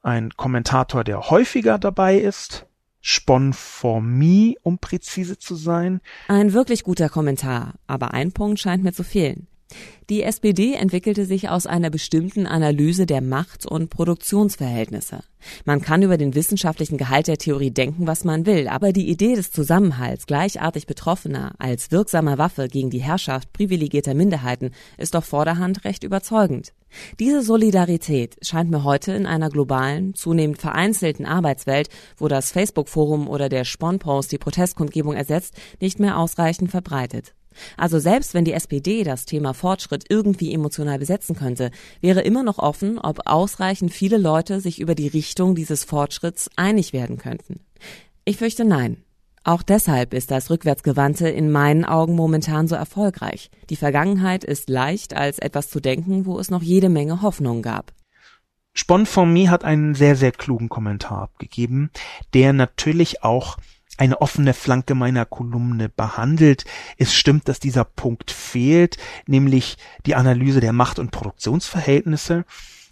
ein 0.01 0.31
Kommentator, 0.37 1.03
der 1.03 1.29
häufiger 1.29 1.79
dabei 1.79 2.17
ist, 2.17 2.67
Spon 3.01 3.53
for 3.53 4.01
me, 4.01 4.55
um 4.63 4.79
präzise 4.79 5.37
zu 5.37 5.55
sein. 5.55 6.01
Ein 6.27 6.53
wirklich 6.53 6.83
guter 6.83 7.09
Kommentar, 7.09 7.75
aber 7.87 8.13
ein 8.13 8.31
Punkt 8.31 8.59
scheint 8.59 8.83
mir 8.83 8.93
zu 8.93 9.03
fehlen. 9.03 9.47
Die 10.09 10.21
SPD 10.21 10.75
entwickelte 10.75 11.25
sich 11.25 11.49
aus 11.49 11.65
einer 11.65 11.89
bestimmten 11.89 12.45
Analyse 12.45 13.07
der 13.07 13.21
Macht- 13.21 13.65
und 13.65 13.89
Produktionsverhältnisse. 13.89 15.23
Man 15.65 15.81
kann 15.81 16.03
über 16.03 16.17
den 16.17 16.35
wissenschaftlichen 16.35 16.97
Gehalt 16.97 17.27
der 17.27 17.39
Theorie 17.39 17.71
denken, 17.71 18.05
was 18.05 18.23
man 18.23 18.45
will, 18.45 18.67
aber 18.67 18.93
die 18.93 19.09
Idee 19.09 19.35
des 19.35 19.51
Zusammenhalts 19.51 20.27
gleichartig 20.27 20.85
Betroffener 20.85 21.55
als 21.57 21.89
wirksamer 21.89 22.37
Waffe 22.37 22.67
gegen 22.67 22.91
die 22.91 23.01
Herrschaft 23.01 23.51
privilegierter 23.51 24.13
Minderheiten 24.13 24.71
ist 24.97 25.15
doch 25.15 25.23
vorderhand 25.23 25.85
recht 25.85 26.03
überzeugend. 26.03 26.73
Diese 27.19 27.41
Solidarität 27.41 28.37
scheint 28.45 28.69
mir 28.69 28.83
heute 28.83 29.13
in 29.13 29.25
einer 29.25 29.49
globalen, 29.49 30.13
zunehmend 30.13 30.59
vereinzelten 30.59 31.25
Arbeitswelt, 31.25 31.89
wo 32.17 32.27
das 32.27 32.51
Facebook-Forum 32.51 33.27
oder 33.27 33.49
der 33.49 33.65
Spon-Post 33.65 34.31
die 34.31 34.37
Protestkundgebung 34.37 35.15
ersetzt, 35.15 35.55
nicht 35.81 35.99
mehr 35.99 36.19
ausreichend 36.19 36.69
verbreitet. 36.69 37.33
Also 37.77 37.99
selbst 37.99 38.33
wenn 38.33 38.45
die 38.45 38.53
SPD 38.53 39.03
das 39.03 39.25
Thema 39.25 39.53
Fortschritt 39.53 40.05
irgendwie 40.09 40.53
emotional 40.53 40.99
besetzen 40.99 41.35
könnte, 41.35 41.71
wäre 42.01 42.21
immer 42.21 42.43
noch 42.43 42.59
offen, 42.59 42.97
ob 42.99 43.21
ausreichend 43.25 43.93
viele 43.93 44.17
Leute 44.17 44.61
sich 44.61 44.79
über 44.79 44.95
die 44.95 45.07
Richtung 45.07 45.55
dieses 45.55 45.83
Fortschritts 45.83 46.49
einig 46.55 46.93
werden 46.93 47.17
könnten. 47.17 47.59
Ich 48.25 48.37
fürchte 48.37 48.65
nein. 48.65 48.97
Auch 49.43 49.61
deshalb 49.61 50.15
ist 50.15 50.31
das 50.31 50.49
Rückwärtsgewandte 50.49 51.29
in 51.29 51.51
meinen 51.51 51.85
Augen 51.85 52.15
momentan 52.15 52.67
so 52.67 52.75
erfolgreich. 52.75 53.51
Die 53.69 53.75
Vergangenheit 53.75 54.43
ist 54.43 54.69
leicht 54.69 55.13
als 55.13 55.37
etwas 55.37 55.69
zu 55.69 55.79
denken, 55.79 56.25
wo 56.25 56.39
es 56.39 56.49
noch 56.49 56.63
jede 56.63 56.89
Menge 56.89 57.21
Hoffnung 57.21 57.61
gab. 57.61 57.93
Spon 58.73 59.05
von 59.05 59.31
mir 59.31 59.51
hat 59.51 59.63
einen 59.63 59.93
sehr, 59.93 60.15
sehr 60.15 60.31
klugen 60.31 60.67
Kommentar 60.67 61.21
abgegeben, 61.21 61.91
der 62.33 62.53
natürlich 62.53 63.23
auch 63.23 63.57
eine 63.97 64.21
offene 64.21 64.53
Flanke 64.53 64.95
meiner 64.95 65.25
Kolumne 65.25 65.89
behandelt. 65.89 66.65
Es 66.97 67.13
stimmt, 67.13 67.47
dass 67.47 67.59
dieser 67.59 67.83
Punkt 67.83 68.31
fehlt, 68.31 68.97
nämlich 69.27 69.77
die 70.05 70.15
Analyse 70.15 70.59
der 70.59 70.73
Macht- 70.73 70.99
und 70.99 71.11
Produktionsverhältnisse. 71.11 72.45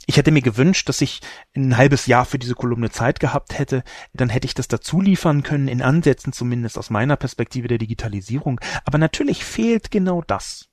Ich 0.05 0.17
hätte 0.17 0.31
mir 0.31 0.41
gewünscht, 0.41 0.89
dass 0.89 0.99
ich 1.01 1.21
ein 1.55 1.77
halbes 1.77 2.07
Jahr 2.07 2.25
für 2.25 2.39
diese 2.39 2.55
Kolumne 2.55 2.89
Zeit 2.89 3.21
gehabt 3.21 3.57
hätte. 3.57 3.83
Dann 4.13 4.29
hätte 4.29 4.45
ich 4.45 4.53
das 4.53 4.67
dazu 4.67 4.99
liefern 4.99 5.43
können, 5.43 5.69
in 5.69 5.81
Ansätzen 5.81 6.33
zumindest 6.33 6.77
aus 6.77 6.89
meiner 6.89 7.15
Perspektive 7.15 7.69
der 7.69 7.77
Digitalisierung. 7.77 8.59
Aber 8.83 8.97
natürlich 8.97 9.45
fehlt 9.45 9.91
genau 9.91 10.21
das. 10.21 10.69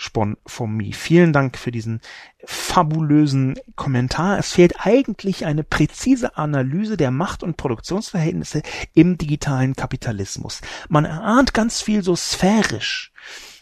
Spon 0.00 0.36
for 0.46 0.68
me. 0.68 0.92
Vielen 0.92 1.32
Dank 1.32 1.58
für 1.58 1.72
diesen 1.72 2.00
fabulösen 2.44 3.58
Kommentar. 3.74 4.38
Es 4.38 4.52
fehlt 4.52 4.86
eigentlich 4.86 5.44
eine 5.44 5.64
präzise 5.64 6.36
Analyse 6.36 6.96
der 6.96 7.10
Macht- 7.10 7.42
und 7.42 7.56
Produktionsverhältnisse 7.56 8.62
im 8.94 9.18
digitalen 9.18 9.74
Kapitalismus. 9.74 10.60
Man 10.88 11.04
erahnt 11.04 11.52
ganz 11.52 11.82
viel 11.82 12.04
so 12.04 12.14
sphärisch 12.14 13.12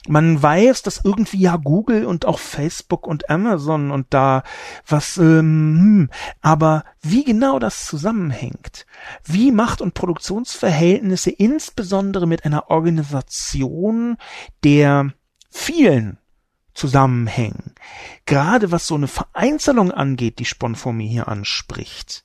man 0.09 0.41
weiß, 0.41 0.83
dass 0.83 1.01
irgendwie 1.03 1.41
ja 1.41 1.57
Google 1.57 2.05
und 2.05 2.27
auch 2.27 2.39
Facebook 2.39 3.09
und 3.09 3.29
Amazon 3.29 3.91
und 3.91 4.07
da 4.11 4.45
was, 4.87 5.17
ähm, 5.17 5.79
hm, 5.81 6.11
aber 6.41 6.85
wie 7.03 7.25
genau 7.25 7.59
das 7.59 7.87
zusammenhängt, 7.87 8.87
wie 9.25 9.51
Macht- 9.51 9.81
und 9.81 9.95
Produktionsverhältnisse 9.95 11.31
insbesondere 11.31 12.29
mit 12.29 12.45
einer 12.45 12.71
Organisation 12.71 14.17
der 14.63 15.13
vielen 15.51 16.19
zusammenhängen, 16.77 17.75
gerade 18.27 18.71
was 18.71 18.87
so 18.87 18.95
eine 18.95 19.09
Vereinzelung 19.09 19.91
angeht, 19.91 20.39
die 20.39 20.45
Sponformi 20.45 21.09
hier 21.09 21.29
anspricht, 21.29 22.25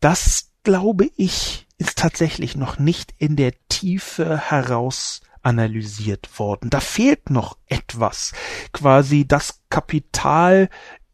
das 0.00 0.50
glaube 0.64 1.10
ich 1.16 1.66
ist 1.78 1.98
tatsächlich 1.98 2.56
noch 2.56 2.78
nicht 2.78 3.14
in 3.18 3.36
der 3.36 3.52
Tiefe 3.68 4.38
heraus 4.38 5.20
analysiert 5.42 6.38
worden. 6.38 6.70
Da 6.70 6.80
fehlt 6.80 7.30
noch 7.30 7.56
etwas. 7.66 8.32
Quasi 8.72 9.26
das 9.28 9.60
Kapital 9.68 10.68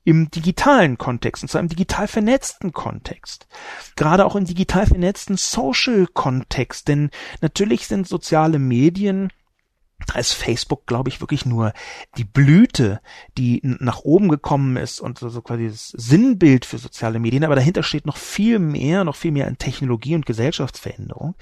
im 0.05 0.31
digitalen 0.31 0.99
Kontext, 0.99 1.45
und 1.45 1.49
zwar 1.49 1.61
im 1.61 1.69
digital 1.69 2.09
vernetzten 2.09 2.73
Kontext. 2.73 3.47
Gerade 3.95 4.25
auch 4.25 4.35
im 4.35 4.45
digital 4.45 4.87
vernetzten 4.87 5.37
Social-Kontext, 5.37 6.89
denn 6.89 7.11
natürlich 7.41 7.87
sind 7.87 8.09
soziale 8.09 8.59
Medien 8.59 9.33
da 10.07 10.19
ist 10.19 10.33
Facebook, 10.33 10.87
glaube 10.87 11.09
ich, 11.09 11.21
wirklich 11.21 11.47
nur 11.47 11.73
die 12.17 12.25
Blüte, 12.25 13.01
die 13.39 13.61
nach 13.63 14.01
oben 14.01 14.29
gekommen 14.29 14.77
ist 14.77 15.01
und 15.01 15.19
so 15.19 15.43
quasi 15.43 15.69
das 15.69 15.89
Sinnbild 15.89 16.65
für 16.65 16.79
soziale 16.79 17.19
Medien, 17.19 17.45
aber 17.45 17.55
dahinter 17.55 17.83
steht 17.83 18.07
noch 18.07 18.17
viel 18.17 18.59
mehr, 18.59 19.05
noch 19.05 19.17
viel 19.17 19.33
mehr 19.33 19.47
an 19.47 19.59
Technologie 19.59 20.15
und 20.15 20.27
Gesellschaftsveränderung 20.27 21.35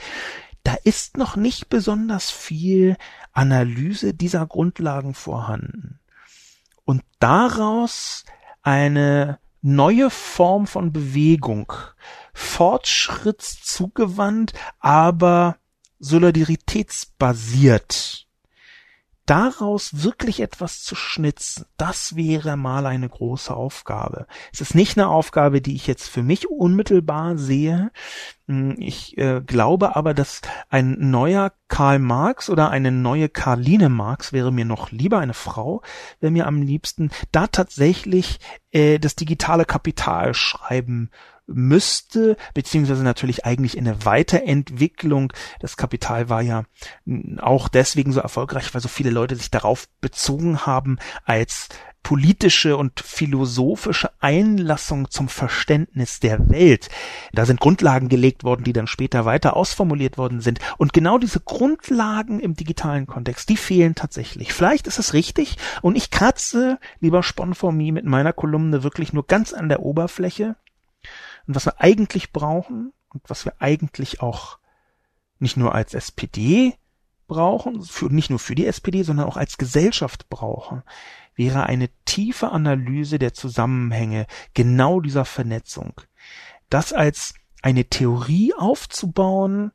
da 0.63 0.77
ist 0.85 1.17
noch 1.17 1.35
nicht 1.37 1.69
besonders 1.69 2.31
viel 2.31 2.97
Analyse 3.33 4.15
dieser 4.15 4.47
Grundlagen 4.47 5.15
vorhanden. 5.15 5.99
Und 6.85 7.03
daraus 7.19 8.25
eine 8.63 9.41
neue 9.63 10.11
Form 10.11 10.67
von 10.67 10.93
Bewegung, 10.93 11.73
fortschrittszugewandt, 12.35 14.53
aber 14.79 15.57
solidaritätsbasiert 15.99 18.27
daraus 19.31 20.03
wirklich 20.03 20.41
etwas 20.41 20.83
zu 20.83 20.97
schnitzen, 20.97 21.65
das 21.77 22.17
wäre 22.17 22.57
mal 22.57 22.85
eine 22.85 23.09
große 23.09 23.55
Aufgabe. 23.55 24.27
Es 24.53 24.61
ist 24.61 24.75
nicht 24.75 24.99
eine 24.99 25.07
Aufgabe, 25.07 25.61
die 25.61 25.77
ich 25.77 25.87
jetzt 25.87 26.09
für 26.09 26.25
mich 26.25 26.51
unmittelbar 26.51 27.39
sehe. 27.39 27.93
Hm, 28.49 28.75
ich 28.79 29.17
äh, 29.19 29.41
glaube 29.41 29.95
aber, 29.95 30.15
dass 30.15 30.41
ein 30.69 30.97
neuer 30.99 31.53
Karl 31.69 32.01
Marx 32.01 32.51
oder 32.51 32.71
eine 32.71 32.91
neue 32.91 33.29
Karline 33.29 33.89
Marx 33.89 34.33
wäre 34.33 34.51
mir 34.51 34.65
noch 34.65 34.91
lieber, 34.91 35.21
eine 35.21 35.35
Frau 35.35 35.83
wäre 36.19 36.33
mir 36.33 36.49
am 36.49 36.61
liebsten, 36.61 37.13
da 37.31 37.47
tatsächlich 37.47 38.41
äh, 38.73 38.99
das 38.99 39.15
digitale 39.15 39.65
Kapital 39.65 40.35
schreiben 40.35 41.09
müsste, 41.53 42.37
beziehungsweise 42.55 43.03
natürlich 43.03 43.45
eigentlich 43.45 43.79
eine 43.79 44.05
Weiterentwicklung. 44.05 45.33
Das 45.61 45.77
Kapital 45.77 46.29
war 46.29 46.43
ja 46.43 46.65
auch 47.39 47.69
deswegen 47.69 48.13
so 48.13 48.21
erfolgreich, 48.21 48.73
weil 48.75 48.81
so 48.81 48.89
viele 48.89 49.11
Leute 49.11 49.37
sich 49.37 49.51
darauf 49.51 49.89
bezogen 50.01 50.67
haben 50.67 50.99
als 51.25 51.69
politische 52.03 52.77
und 52.77 53.01
philosophische 53.01 54.11
Einlassung 54.21 55.11
zum 55.11 55.29
Verständnis 55.29 56.21
der 56.21 56.49
Welt. 56.51 56.89
Da 57.33 57.45
sind 57.45 57.61
Grundlagen 57.61 58.09
gelegt 58.09 58.43
worden, 58.43 58.65
die 58.65 58.73
dann 58.73 58.87
später 58.87 59.25
weiter 59.25 59.57
ausformuliert 59.57 60.17
worden 60.19 60.41
sind. 60.41 60.61
Und 60.79 60.93
genau 60.93 61.19
diese 61.19 61.41
Grundlagen 61.41 62.41
im 62.41 62.55
digitalen 62.55 63.07
Kontext, 63.07 63.49
die 63.49 63.57
fehlen 63.57 63.95
tatsächlich. 63.95 64.53
Vielleicht 64.53 64.87
ist 64.87 64.99
es 64.99 65.13
richtig 65.13 65.57
und 65.83 65.97
ich 65.97 66.11
kratze, 66.11 66.79
lieber 67.01 67.23
Sponformie, 67.23 67.93
mit 67.93 68.07
meiner 68.07 68.33
Kolumne 68.33 68.83
wirklich 68.83 69.13
nur 69.13 69.27
ganz 69.27 69.53
an 69.53 69.69
der 69.69 69.83
Oberfläche 69.83 70.57
und 71.51 71.57
was 71.57 71.67
wir 71.67 71.81
eigentlich 71.81 72.31
brauchen 72.31 72.93
und 73.09 73.23
was 73.27 73.45
wir 73.45 73.55
eigentlich 73.59 74.23
auch 74.23 74.59
nicht 75.41 75.57
nur 75.57 75.75
als 75.75 75.95
SPD 75.95 76.75
brauchen, 77.27 77.83
für, 77.83 78.05
nicht 78.05 78.31
nur 78.31 78.39
für 78.39 78.55
die 78.55 78.67
SPD, 78.67 79.03
sondern 79.03 79.27
auch 79.27 79.37
als 79.37 79.59
Gesellschaft 79.59 80.29
brauchen, 80.29 80.85
wäre 81.35 81.67
eine 81.67 81.89
tiefe 82.05 82.51
Analyse 82.51 83.19
der 83.19 83.35
Zusammenhänge 83.35 84.29
genau 84.55 85.01
dieser 85.01 85.25
Vernetzung. 85.25 86.01
Das 86.69 86.93
als 86.93 87.35
eine 87.63 87.87
Theorie 87.87 88.55
aufzubauen, 88.57 89.73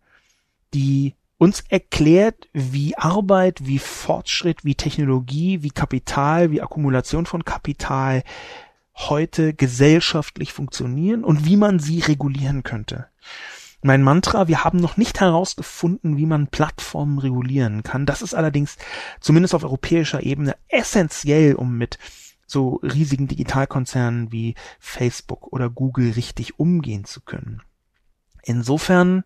die 0.73 1.13
uns 1.38 1.59
erklärt, 1.67 2.47
wie 2.53 2.97
Arbeit, 2.97 3.67
wie 3.67 3.80
Fortschritt, 3.80 4.63
wie 4.63 4.76
Technologie, 4.76 5.61
wie 5.61 5.71
Kapital, 5.71 6.51
wie 6.51 6.61
Akkumulation 6.61 7.26
von 7.26 7.43
Kapital 7.43 8.23
heute 8.96 9.54
gesellschaftlich 9.54 10.54
funktionieren 10.54 11.24
und 11.24 11.46
wie 11.46 11.58
man 11.58 11.80
sie 11.80 12.00
regulieren 12.00 12.64
könnte. 12.64 13.08
Mein 13.82 14.02
Mantra, 14.02 14.48
wir 14.48 14.64
haben 14.64 14.80
noch 14.80 14.98
nicht 14.98 15.20
herausgefunden, 15.20 16.18
wie 16.18 16.26
man 16.26 16.48
Plattformen 16.48 17.20
regulieren 17.20 17.84
kann. 17.84 18.08
Das 18.08 18.24
ist 18.24 18.34
allerdings 18.34 18.78
zumindest 19.20 19.54
auf 19.54 19.64
europäischer 19.64 20.24
Ebene 20.24 20.56
essentiell, 20.70 21.54
um 21.54 21.78
mit 21.78 22.00
so 22.48 22.80
riesigen 22.82 23.28
Digitalkonzernen 23.28 24.32
wie 24.32 24.56
Facebook 24.80 25.52
oder 25.54 25.70
Google 25.70 26.12
richtig 26.12 26.60
umgehen 26.60 27.06
zu 27.06 27.22
können. 27.22 27.62
Insofern 28.43 29.24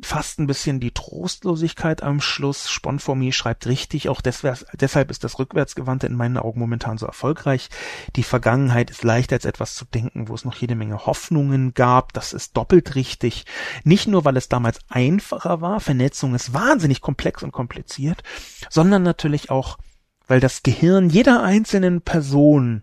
fast 0.00 0.38
ein 0.38 0.46
bisschen 0.46 0.80
die 0.80 0.90
Trostlosigkeit 0.90 2.02
am 2.02 2.20
Schluss. 2.20 2.70
Sponformi 2.70 3.32
schreibt 3.32 3.66
richtig, 3.66 4.08
auch 4.08 4.20
deshalb 4.20 5.10
ist 5.10 5.24
das 5.24 5.38
Rückwärtsgewandte 5.38 6.06
in 6.06 6.16
meinen 6.16 6.38
Augen 6.38 6.60
momentan 6.60 6.98
so 6.98 7.06
erfolgreich. 7.06 7.68
Die 8.16 8.22
Vergangenheit 8.22 8.90
ist 8.90 9.04
leichter 9.04 9.36
als 9.36 9.44
etwas 9.44 9.74
zu 9.74 9.84
denken, 9.84 10.28
wo 10.28 10.34
es 10.34 10.44
noch 10.44 10.56
jede 10.56 10.74
Menge 10.74 11.06
Hoffnungen 11.06 11.74
gab. 11.74 12.12
Das 12.12 12.32
ist 12.32 12.56
doppelt 12.56 12.94
richtig. 12.94 13.44
Nicht 13.84 14.08
nur, 14.08 14.24
weil 14.24 14.36
es 14.36 14.48
damals 14.48 14.80
einfacher 14.88 15.60
war, 15.60 15.80
Vernetzung 15.80 16.34
ist 16.34 16.52
wahnsinnig 16.52 17.00
komplex 17.00 17.42
und 17.42 17.52
kompliziert, 17.52 18.22
sondern 18.70 19.02
natürlich 19.02 19.50
auch, 19.50 19.78
weil 20.26 20.40
das 20.40 20.62
Gehirn 20.62 21.10
jeder 21.10 21.42
einzelnen 21.42 22.00
Person 22.00 22.82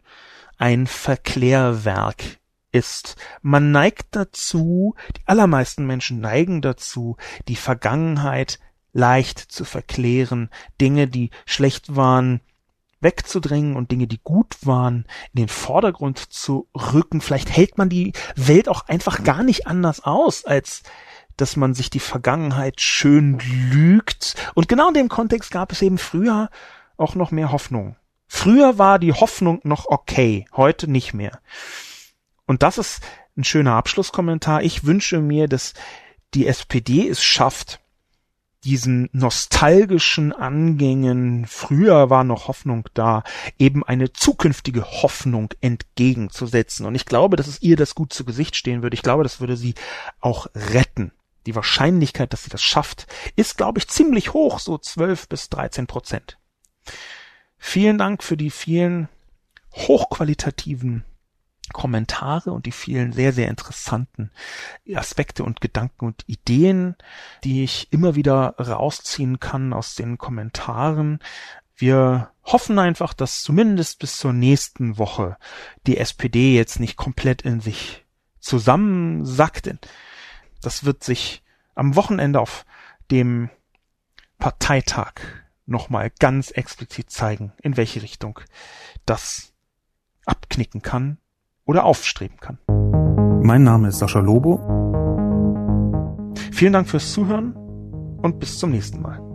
ein 0.57 0.87
Verklärwerk 0.87 2.39
ist. 2.71 3.15
Man 3.41 3.71
neigt 3.71 4.07
dazu, 4.11 4.95
die 5.17 5.21
allermeisten 5.25 5.85
Menschen 5.85 6.19
neigen 6.19 6.61
dazu, 6.61 7.17
die 7.47 7.55
Vergangenheit 7.55 8.59
leicht 8.93 9.39
zu 9.39 9.65
verklären, 9.65 10.49
Dinge, 10.81 11.07
die 11.07 11.29
schlecht 11.45 11.95
waren, 11.95 12.41
wegzudrängen 13.01 13.75
und 13.75 13.91
Dinge, 13.91 14.07
die 14.07 14.19
gut 14.23 14.57
waren, 14.63 15.05
in 15.33 15.43
den 15.43 15.47
Vordergrund 15.47 16.19
zu 16.19 16.67
rücken. 16.75 17.21
Vielleicht 17.21 17.49
hält 17.49 17.77
man 17.77 17.89
die 17.89 18.13
Welt 18.35 18.67
auch 18.67 18.87
einfach 18.87 19.23
gar 19.23 19.43
nicht 19.43 19.67
anders 19.67 20.03
aus, 20.03 20.45
als 20.45 20.83
dass 21.37 21.55
man 21.55 21.73
sich 21.73 21.89
die 21.89 22.01
Vergangenheit 22.01 22.81
schön 22.81 23.39
lügt. 23.71 24.35
Und 24.55 24.67
genau 24.67 24.89
in 24.89 24.93
dem 24.93 25.09
Kontext 25.09 25.51
gab 25.51 25.71
es 25.71 25.81
eben 25.81 25.97
früher 25.97 26.49
auch 26.97 27.15
noch 27.15 27.31
mehr 27.31 27.51
Hoffnung. 27.51 27.95
Früher 28.27 28.77
war 28.77 28.99
die 28.99 29.13
Hoffnung 29.13 29.61
noch 29.63 29.85
okay, 29.87 30.45
heute 30.55 30.89
nicht 30.89 31.13
mehr. 31.13 31.39
Und 32.49 32.63
das 32.63 32.79
ist 32.79 33.03
ein 33.37 33.43
schöner 33.43 33.73
Abschlusskommentar. 33.73 34.63
Ich 34.63 34.83
wünsche 34.83 35.21
mir, 35.21 35.47
dass 35.47 35.75
die 36.33 36.47
SPD 36.47 37.07
es 37.07 37.23
schafft, 37.23 37.79
diesen 38.63 39.07
nostalgischen 39.11 40.33
Angängen, 40.33 41.45
früher 41.45 42.09
war 42.09 42.23
noch 42.23 42.47
Hoffnung 42.47 42.89
da, 42.95 43.21
eben 43.59 43.83
eine 43.83 44.13
zukünftige 44.13 44.83
Hoffnung 44.83 45.53
entgegenzusetzen. 45.61 46.87
Und 46.87 46.95
ich 46.95 47.05
glaube, 47.05 47.35
dass 47.37 47.45
es 47.45 47.61
ihr 47.61 47.75
das 47.75 47.93
gut 47.93 48.13
zu 48.13 48.25
Gesicht 48.25 48.55
stehen 48.55 48.81
würde. 48.81 48.95
Ich 48.95 49.03
glaube, 49.03 49.21
das 49.21 49.39
würde 49.39 49.55
sie 49.55 49.75
auch 50.19 50.47
retten. 50.55 51.11
Die 51.45 51.53
Wahrscheinlichkeit, 51.53 52.33
dass 52.33 52.45
sie 52.45 52.49
das 52.49 52.63
schafft, 52.63 53.05
ist, 53.35 53.57
glaube 53.57 53.77
ich, 53.77 53.87
ziemlich 53.87 54.33
hoch, 54.33 54.57
so 54.57 54.75
12 54.79 55.29
bis 55.29 55.49
13 55.49 55.85
Prozent. 55.85 56.39
Vielen 57.59 57.99
Dank 57.99 58.23
für 58.23 58.37
die 58.37 58.49
vielen 58.49 59.07
hochqualitativen 59.75 61.05
Kommentare 61.73 62.51
und 62.51 62.65
die 62.65 62.71
vielen 62.71 63.13
sehr, 63.13 63.33
sehr 63.33 63.47
interessanten 63.47 64.31
Aspekte 64.93 65.43
und 65.43 65.61
Gedanken 65.61 66.05
und 66.05 66.23
Ideen, 66.27 66.95
die 67.43 67.63
ich 67.63 67.91
immer 67.91 68.15
wieder 68.15 68.55
rausziehen 68.57 69.39
kann 69.39 69.73
aus 69.73 69.95
den 69.95 70.17
Kommentaren. 70.17 71.19
Wir 71.75 72.31
hoffen 72.43 72.79
einfach, 72.79 73.13
dass 73.13 73.41
zumindest 73.41 73.99
bis 73.99 74.17
zur 74.17 74.33
nächsten 74.33 74.97
Woche 74.97 75.37
die 75.87 75.97
SPD 75.97 76.55
jetzt 76.55 76.79
nicht 76.79 76.97
komplett 76.97 77.43
in 77.43 77.61
sich 77.61 78.05
zusammensackt. 78.39 79.69
Das 80.61 80.83
wird 80.83 81.03
sich 81.03 81.43
am 81.75 81.95
Wochenende 81.95 82.41
auf 82.41 82.65
dem 83.11 83.49
Parteitag 84.37 85.13
nochmal 85.65 86.11
ganz 86.19 86.51
explizit 86.51 87.11
zeigen, 87.11 87.53
in 87.61 87.77
welche 87.77 88.01
Richtung 88.01 88.39
das 89.05 89.53
abknicken 90.25 90.81
kann 90.81 91.17
oder 91.69 91.85
aufstreben 91.85 92.37
kann. 92.37 92.57
Mein 93.43 93.61
Name 93.61 93.89
ist 93.89 93.99
Sascha 93.99 94.19
Lobo. 94.19 94.59
Vielen 96.51 96.73
Dank 96.73 96.89
fürs 96.89 97.13
Zuhören 97.13 97.53
und 98.23 98.39
bis 98.39 98.57
zum 98.57 98.71
nächsten 98.71 99.03
Mal. 99.03 99.28